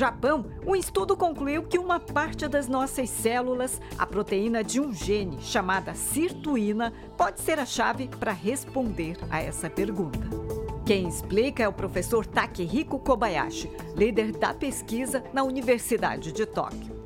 Japão, 0.00 0.46
um 0.66 0.74
estudo 0.74 1.14
concluiu 1.14 1.62
que 1.62 1.78
uma 1.78 2.00
parte 2.00 2.48
das 2.48 2.66
nossas 2.66 3.10
células, 3.10 3.78
a 3.98 4.06
proteína 4.06 4.64
de 4.64 4.80
um 4.80 4.94
gene 4.94 5.36
chamada 5.42 5.94
sirtuína, 5.94 6.90
pode 7.18 7.42
ser 7.42 7.58
a 7.58 7.66
chave 7.66 8.08
para 8.08 8.32
responder 8.32 9.18
a 9.28 9.42
essa 9.42 9.68
pergunta. 9.68 10.26
Quem 10.86 11.06
explica 11.06 11.62
é 11.62 11.68
o 11.68 11.72
professor 11.74 12.24
Takehiko 12.24 12.98
Kobayashi, 12.98 13.70
líder 13.94 14.32
da 14.32 14.54
pesquisa 14.54 15.22
na 15.34 15.42
Universidade 15.42 16.32
de 16.32 16.46
Tóquio. 16.46 16.99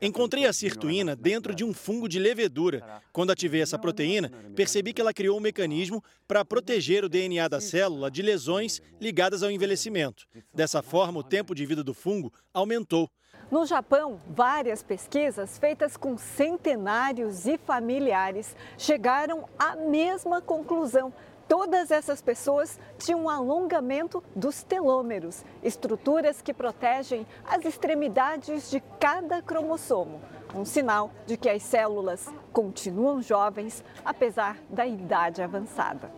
Encontrei 0.00 0.46
a 0.46 0.52
sirtuína 0.52 1.14
dentro 1.14 1.54
de 1.54 1.62
um 1.62 1.74
fungo 1.74 2.08
de 2.08 2.18
levedura. 2.18 3.02
Quando 3.12 3.30
ativei 3.30 3.60
essa 3.60 3.78
proteína, 3.78 4.30
percebi 4.56 4.94
que 4.94 5.00
ela 5.00 5.12
criou 5.12 5.36
um 5.36 5.40
mecanismo 5.40 6.02
para 6.26 6.44
proteger 6.44 7.04
o 7.04 7.08
DNA 7.08 7.48
da 7.48 7.60
célula 7.60 8.10
de 8.10 8.22
lesões 8.22 8.80
ligadas 8.98 9.42
ao 9.42 9.50
envelhecimento. 9.50 10.26
Dessa 10.54 10.82
forma, 10.82 11.20
o 11.20 11.24
tempo 11.24 11.54
de 11.54 11.66
vida 11.66 11.84
do 11.84 11.92
fungo 11.92 12.32
aumentou. 12.54 13.10
No 13.50 13.66
Japão, 13.66 14.18
várias 14.30 14.82
pesquisas 14.82 15.58
feitas 15.58 15.94
com 15.94 16.16
centenários 16.16 17.46
e 17.46 17.58
familiares 17.58 18.56
chegaram 18.78 19.46
à 19.58 19.76
mesma 19.76 20.40
conclusão 20.40 21.12
Todas 21.52 21.90
essas 21.90 22.22
pessoas 22.22 22.80
tinham 22.98 23.24
um 23.24 23.28
alongamento 23.28 24.24
dos 24.34 24.62
telômeros, 24.62 25.44
estruturas 25.62 26.40
que 26.40 26.54
protegem 26.54 27.26
as 27.44 27.62
extremidades 27.66 28.70
de 28.70 28.82
cada 28.98 29.42
cromossomo, 29.42 30.22
um 30.54 30.64
sinal 30.64 31.10
de 31.26 31.36
que 31.36 31.50
as 31.50 31.62
células 31.62 32.26
continuam 32.54 33.20
jovens 33.20 33.84
apesar 34.02 34.56
da 34.70 34.86
idade 34.86 35.42
avançada. 35.42 36.10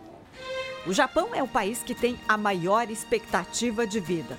O 0.87 0.93
Japão 0.93 1.35
é 1.35 1.43
o 1.43 1.49
país 1.49 1.83
que 1.83 1.93
tem 1.93 2.17
a 2.29 2.37
maior 2.37 2.89
expectativa 2.89 3.85
de 3.85 3.99
vida. 3.99 4.37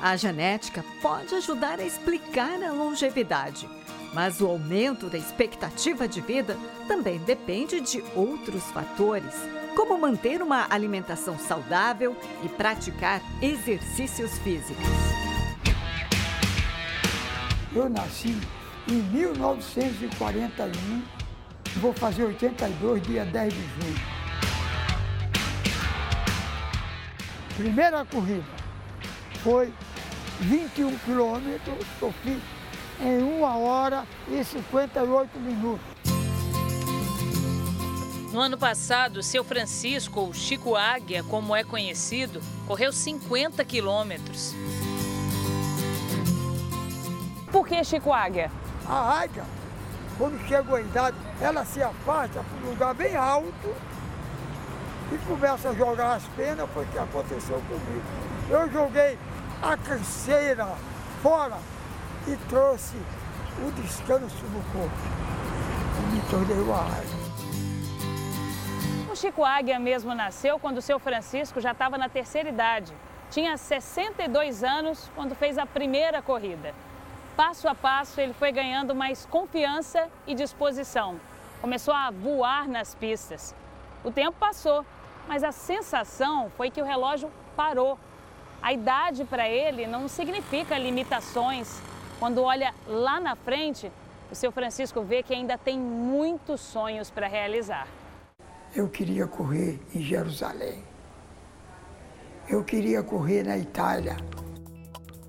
A 0.00 0.14
genética 0.14 0.84
pode 1.02 1.34
ajudar 1.34 1.80
a 1.80 1.84
explicar 1.84 2.62
a 2.62 2.70
longevidade, 2.70 3.68
mas 4.14 4.40
o 4.40 4.46
aumento 4.46 5.10
da 5.10 5.18
expectativa 5.18 6.06
de 6.06 6.20
vida 6.20 6.56
também 6.86 7.18
depende 7.18 7.80
de 7.80 8.04
outros 8.14 8.62
fatores 8.66 9.34
como 9.76 9.98
manter 9.98 10.42
uma 10.42 10.66
alimentação 10.70 11.38
saudável 11.38 12.16
e 12.42 12.48
praticar 12.48 13.20
exercícios 13.40 14.38
físicos. 14.38 14.84
Eu 17.74 17.88
nasci 17.88 18.36
em 18.88 18.94
1941, 18.94 21.02
vou 21.76 21.94
fazer 21.94 22.24
82, 22.24 23.02
dia 23.02 23.24
10 23.24 23.52
de 23.52 23.60
junho. 23.60 24.00
Primeira 27.56 28.04
corrida 28.04 28.44
foi 29.42 29.72
21 30.40 30.98
quilômetros, 30.98 31.86
eu 32.00 32.12
fiz 32.22 32.38
em 33.00 33.22
1 33.22 33.42
hora 33.42 34.04
e 34.28 34.44
58 34.44 35.38
minutos. 35.38 35.91
No 38.32 38.40
ano 38.40 38.56
passado, 38.56 39.22
seu 39.22 39.44
Francisco, 39.44 40.18
ou 40.18 40.32
Chico 40.32 40.74
Águia, 40.74 41.22
como 41.22 41.54
é 41.54 41.62
conhecido, 41.62 42.40
correu 42.66 42.90
50 42.90 43.62
quilômetros. 43.62 44.54
Por 47.50 47.68
que 47.68 47.84
Chico 47.84 48.10
Águia? 48.10 48.50
A 48.88 49.20
águia, 49.20 49.44
quando 50.16 50.40
chega 50.48 50.76
a 50.76 50.80
idade, 50.80 51.16
ela 51.42 51.62
se 51.66 51.82
afasta 51.82 52.42
para 52.42 52.66
um 52.66 52.70
lugar 52.70 52.94
bem 52.94 53.14
alto 53.14 53.74
e 55.12 55.18
começa 55.26 55.68
a 55.68 55.74
jogar 55.74 56.14
as 56.14 56.24
penas, 56.28 56.66
foi 56.72 56.84
o 56.84 56.88
que 56.88 56.98
aconteceu 56.98 57.62
comigo. 57.68 58.02
Eu 58.48 58.72
joguei 58.72 59.18
a 59.60 59.76
canseira 59.76 60.68
fora 61.22 61.58
e 62.26 62.34
trouxe 62.48 62.96
o 63.58 63.70
descanso 63.72 64.42
no 64.46 64.62
corpo. 64.72 64.96
E 65.98 66.14
me 66.14 66.20
tornei 66.30 66.56
uma 66.56 66.78
águia. 66.78 67.21
O 69.12 69.14
Chico 69.14 69.44
Águia 69.44 69.78
mesmo 69.78 70.14
nasceu 70.14 70.58
quando 70.58 70.78
o 70.78 70.80
seu 70.80 70.98
Francisco 70.98 71.60
já 71.60 71.72
estava 71.72 71.98
na 71.98 72.08
terceira 72.08 72.48
idade. 72.48 72.94
Tinha 73.30 73.58
62 73.58 74.64
anos 74.64 75.10
quando 75.14 75.34
fez 75.34 75.58
a 75.58 75.66
primeira 75.66 76.22
corrida. 76.22 76.74
Passo 77.36 77.68
a 77.68 77.74
passo, 77.74 78.18
ele 78.22 78.32
foi 78.32 78.50
ganhando 78.50 78.94
mais 78.94 79.26
confiança 79.26 80.08
e 80.26 80.34
disposição. 80.34 81.20
Começou 81.60 81.92
a 81.92 82.10
voar 82.10 82.66
nas 82.66 82.94
pistas. 82.94 83.54
O 84.02 84.10
tempo 84.10 84.38
passou, 84.40 84.82
mas 85.28 85.44
a 85.44 85.52
sensação 85.52 86.50
foi 86.56 86.70
que 86.70 86.80
o 86.80 86.84
relógio 86.86 87.30
parou. 87.54 87.98
A 88.62 88.72
idade 88.72 89.26
para 89.26 89.46
ele 89.46 89.86
não 89.86 90.08
significa 90.08 90.78
limitações. 90.78 91.82
Quando 92.18 92.42
olha 92.42 92.74
lá 92.86 93.20
na 93.20 93.36
frente, 93.36 93.92
o 94.30 94.34
seu 94.34 94.50
Francisco 94.50 95.02
vê 95.02 95.22
que 95.22 95.34
ainda 95.34 95.58
tem 95.58 95.78
muitos 95.78 96.62
sonhos 96.62 97.10
para 97.10 97.26
realizar. 97.26 97.86
Eu 98.74 98.88
queria 98.88 99.26
correr 99.26 99.78
em 99.94 100.00
Jerusalém. 100.00 100.82
Eu 102.48 102.64
queria 102.64 103.02
correr 103.02 103.42
na 103.42 103.58
Itália. 103.58 104.16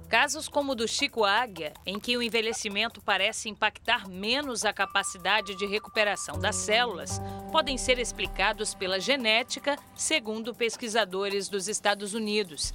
Casos 0.08 0.48
como 0.48 0.72
o 0.72 0.76
do 0.76 0.88
Chico 0.88 1.26
Águia, 1.26 1.74
em 1.86 2.00
que 2.00 2.16
o 2.16 2.24
envelhecimento 2.24 3.02
parece 3.02 3.50
impactar 3.50 4.08
menos 4.08 4.64
a 4.64 4.72
capacidade 4.72 5.56
de 5.56 5.66
recuperação 5.66 6.40
das 6.40 6.56
células, 6.56 7.20
podem 7.52 7.78
ser 7.78 8.00
explicados 8.00 8.74
pela 8.74 8.98
genética, 8.98 9.78
segundo 9.94 10.56
pesquisadores 10.56 11.50
dos 11.50 11.68
Estados 11.68 12.14
Unidos. 12.14 12.74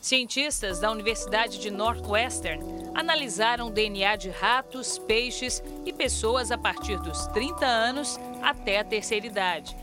Cientistas 0.00 0.80
da 0.80 0.90
Universidade 0.90 1.58
de 1.58 1.70
Northwestern 1.70 2.64
analisaram 2.94 3.70
DNA 3.70 4.16
de 4.16 4.30
ratos, 4.30 4.98
peixes 4.98 5.62
e 5.84 5.92
pessoas 5.92 6.50
a 6.50 6.56
partir 6.56 6.96
dos 7.00 7.26
30 7.26 7.66
anos 7.66 8.18
até 8.40 8.78
a 8.78 8.84
terceira 8.84 9.26
idade. 9.26 9.76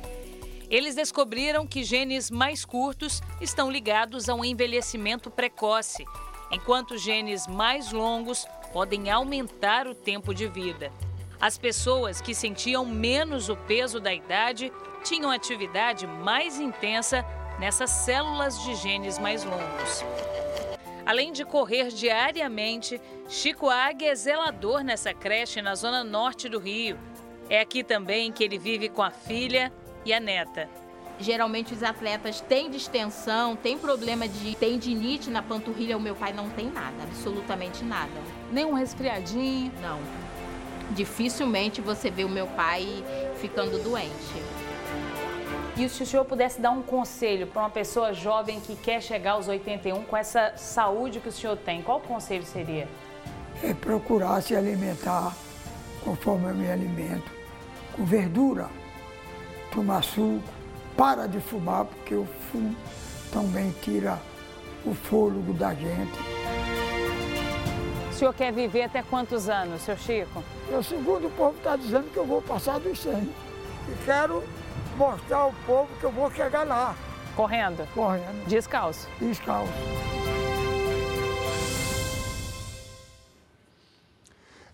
Eles 0.73 0.95
descobriram 0.95 1.67
que 1.67 1.83
genes 1.83 2.31
mais 2.31 2.65
curtos 2.65 3.21
estão 3.39 3.69
ligados 3.69 4.27
a 4.27 4.33
um 4.33 4.43
envelhecimento 4.43 5.29
precoce, 5.29 6.03
enquanto 6.51 6.97
genes 6.97 7.45
mais 7.45 7.91
longos 7.91 8.47
podem 8.71 9.11
aumentar 9.11 9.85
o 9.85 9.93
tempo 9.93 10.33
de 10.33 10.47
vida. 10.47 10.91
As 11.39 11.59
pessoas 11.59 12.21
que 12.21 12.33
sentiam 12.33 12.83
menos 12.87 13.49
o 13.49 13.55
peso 13.55 13.99
da 13.99 14.11
idade 14.11 14.73
tinham 15.03 15.29
atividade 15.29 16.07
mais 16.07 16.59
intensa 16.59 17.23
nessas 17.59 17.91
células 17.91 18.59
de 18.63 18.73
genes 18.73 19.19
mais 19.19 19.43
longos. 19.43 20.03
Além 21.05 21.31
de 21.31 21.45
correr 21.45 21.89
diariamente, 21.89 22.99
Chico 23.29 23.69
Águia 23.69 24.11
é 24.11 24.15
zelador 24.15 24.83
nessa 24.83 25.13
creche 25.13 25.61
na 25.61 25.75
zona 25.75 26.03
norte 26.03 26.49
do 26.49 26.57
Rio. 26.57 26.97
É 27.47 27.59
aqui 27.59 27.83
também 27.83 28.31
que 28.31 28.43
ele 28.43 28.57
vive 28.57 28.89
com 28.89 29.03
a 29.03 29.11
filha 29.11 29.71
e 30.05 30.13
a 30.13 30.19
neta. 30.19 30.69
Geralmente 31.19 31.73
os 31.73 31.83
atletas 31.83 32.41
têm 32.41 32.69
distensão, 32.69 33.55
têm 33.55 33.77
problema 33.77 34.27
de 34.27 34.55
tendinite 34.55 35.29
na 35.29 35.43
panturrilha. 35.43 35.95
O 35.95 36.01
meu 36.01 36.15
pai 36.15 36.33
não 36.33 36.49
tem 36.49 36.69
nada, 36.69 37.03
absolutamente 37.03 37.83
nada. 37.83 38.11
Nem 38.51 38.65
um 38.65 38.73
resfriadinho? 38.73 39.71
Não. 39.81 39.99
Dificilmente 40.91 41.81
você 41.81 42.09
vê 42.09 42.23
o 42.23 42.29
meu 42.29 42.47
pai 42.47 43.03
ficando 43.39 43.81
doente. 43.81 44.43
E 45.77 45.87
se 45.89 46.03
o 46.03 46.05
senhor 46.05 46.25
pudesse 46.25 46.61
dar 46.61 46.71
um 46.71 46.83
conselho 46.83 47.47
para 47.47 47.63
uma 47.63 47.69
pessoa 47.69 48.13
jovem 48.13 48.59
que 48.59 48.75
quer 48.75 49.01
chegar 49.01 49.31
aos 49.31 49.47
81 49.47 50.03
com 50.03 50.17
essa 50.17 50.53
saúde 50.55 51.19
que 51.19 51.29
o 51.29 51.31
senhor 51.31 51.57
tem, 51.57 51.81
qual 51.81 51.99
conselho 51.99 52.43
seria? 52.43 52.87
É 53.63 53.73
procurar 53.73 54.41
se 54.41 54.55
alimentar 54.55 55.35
conforme 56.03 56.49
eu 56.49 56.55
me 56.55 56.69
alimento, 56.69 57.31
com 57.95 58.03
verdura, 58.03 58.69
tomar 59.73 60.03
suco, 60.03 60.43
para 60.95 61.27
de 61.27 61.39
fumar, 61.39 61.85
porque 61.85 62.13
o 62.13 62.25
fumo 62.51 62.75
também 63.31 63.73
tira 63.81 64.19
o 64.85 64.93
fôlego 64.93 65.53
da 65.53 65.73
gente. 65.73 66.19
O 68.09 68.13
senhor 68.13 68.33
quer 68.33 68.53
viver 68.53 68.83
até 68.83 69.01
quantos 69.01 69.49
anos, 69.49 69.81
seu 69.81 69.97
Chico? 69.97 70.43
Eu, 70.69 70.83
segundo 70.83 71.27
o 71.27 71.31
povo 71.31 71.57
está 71.57 71.75
dizendo 71.75 72.11
que 72.11 72.17
eu 72.17 72.25
vou 72.25 72.41
passar 72.41 72.79
dos 72.79 72.99
100. 72.99 73.13
E 73.13 74.05
quero 74.05 74.43
mostrar 74.95 75.37
ao 75.37 75.53
povo 75.65 75.89
que 75.99 76.03
eu 76.03 76.11
vou 76.11 76.31
chegar 76.31 76.65
lá. 76.65 76.95
Correndo? 77.35 77.87
Correndo. 77.93 78.47
Descalço? 78.47 79.07
Descalço. 79.19 79.73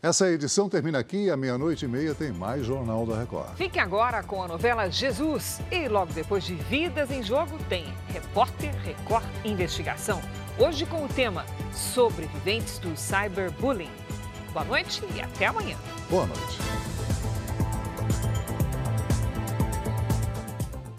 Essa 0.02 0.30
edição 0.32 0.70
termina 0.70 0.98
aqui 0.98 1.30
à 1.30 1.36
meia-noite 1.36 1.84
e 1.84 1.88
meia 1.88 2.16
tem 2.16 2.32
mais 2.32 2.66
Jornal 2.66 3.06
da 3.06 3.20
Record. 3.20 3.54
Fique 3.58 3.78
agora 3.78 4.24
com 4.24 4.42
a 4.42 4.48
novela 4.48 4.90
Jesus. 4.90 5.60
E 5.70 5.90
logo 5.90 6.14
depois 6.14 6.46
de 6.46 6.56
Vidas 6.56 7.12
em 7.12 7.22
Jogo 7.22 7.58
tem 7.68 7.84
Repórter 8.08 8.74
Record 8.82 9.26
Investigação. 9.44 10.22
Hoje 10.58 10.86
com 10.86 11.04
o 11.04 11.08
tema 11.10 11.46
Sobreviventes 11.74 12.80
do 12.80 12.96
Cyberbullying. 12.96 13.92
Boa 14.54 14.64
noite 14.64 15.04
e 15.14 15.20
até 15.20 15.48
amanhã. 15.48 15.76
Boa 16.10 16.26
noite. 16.26 16.99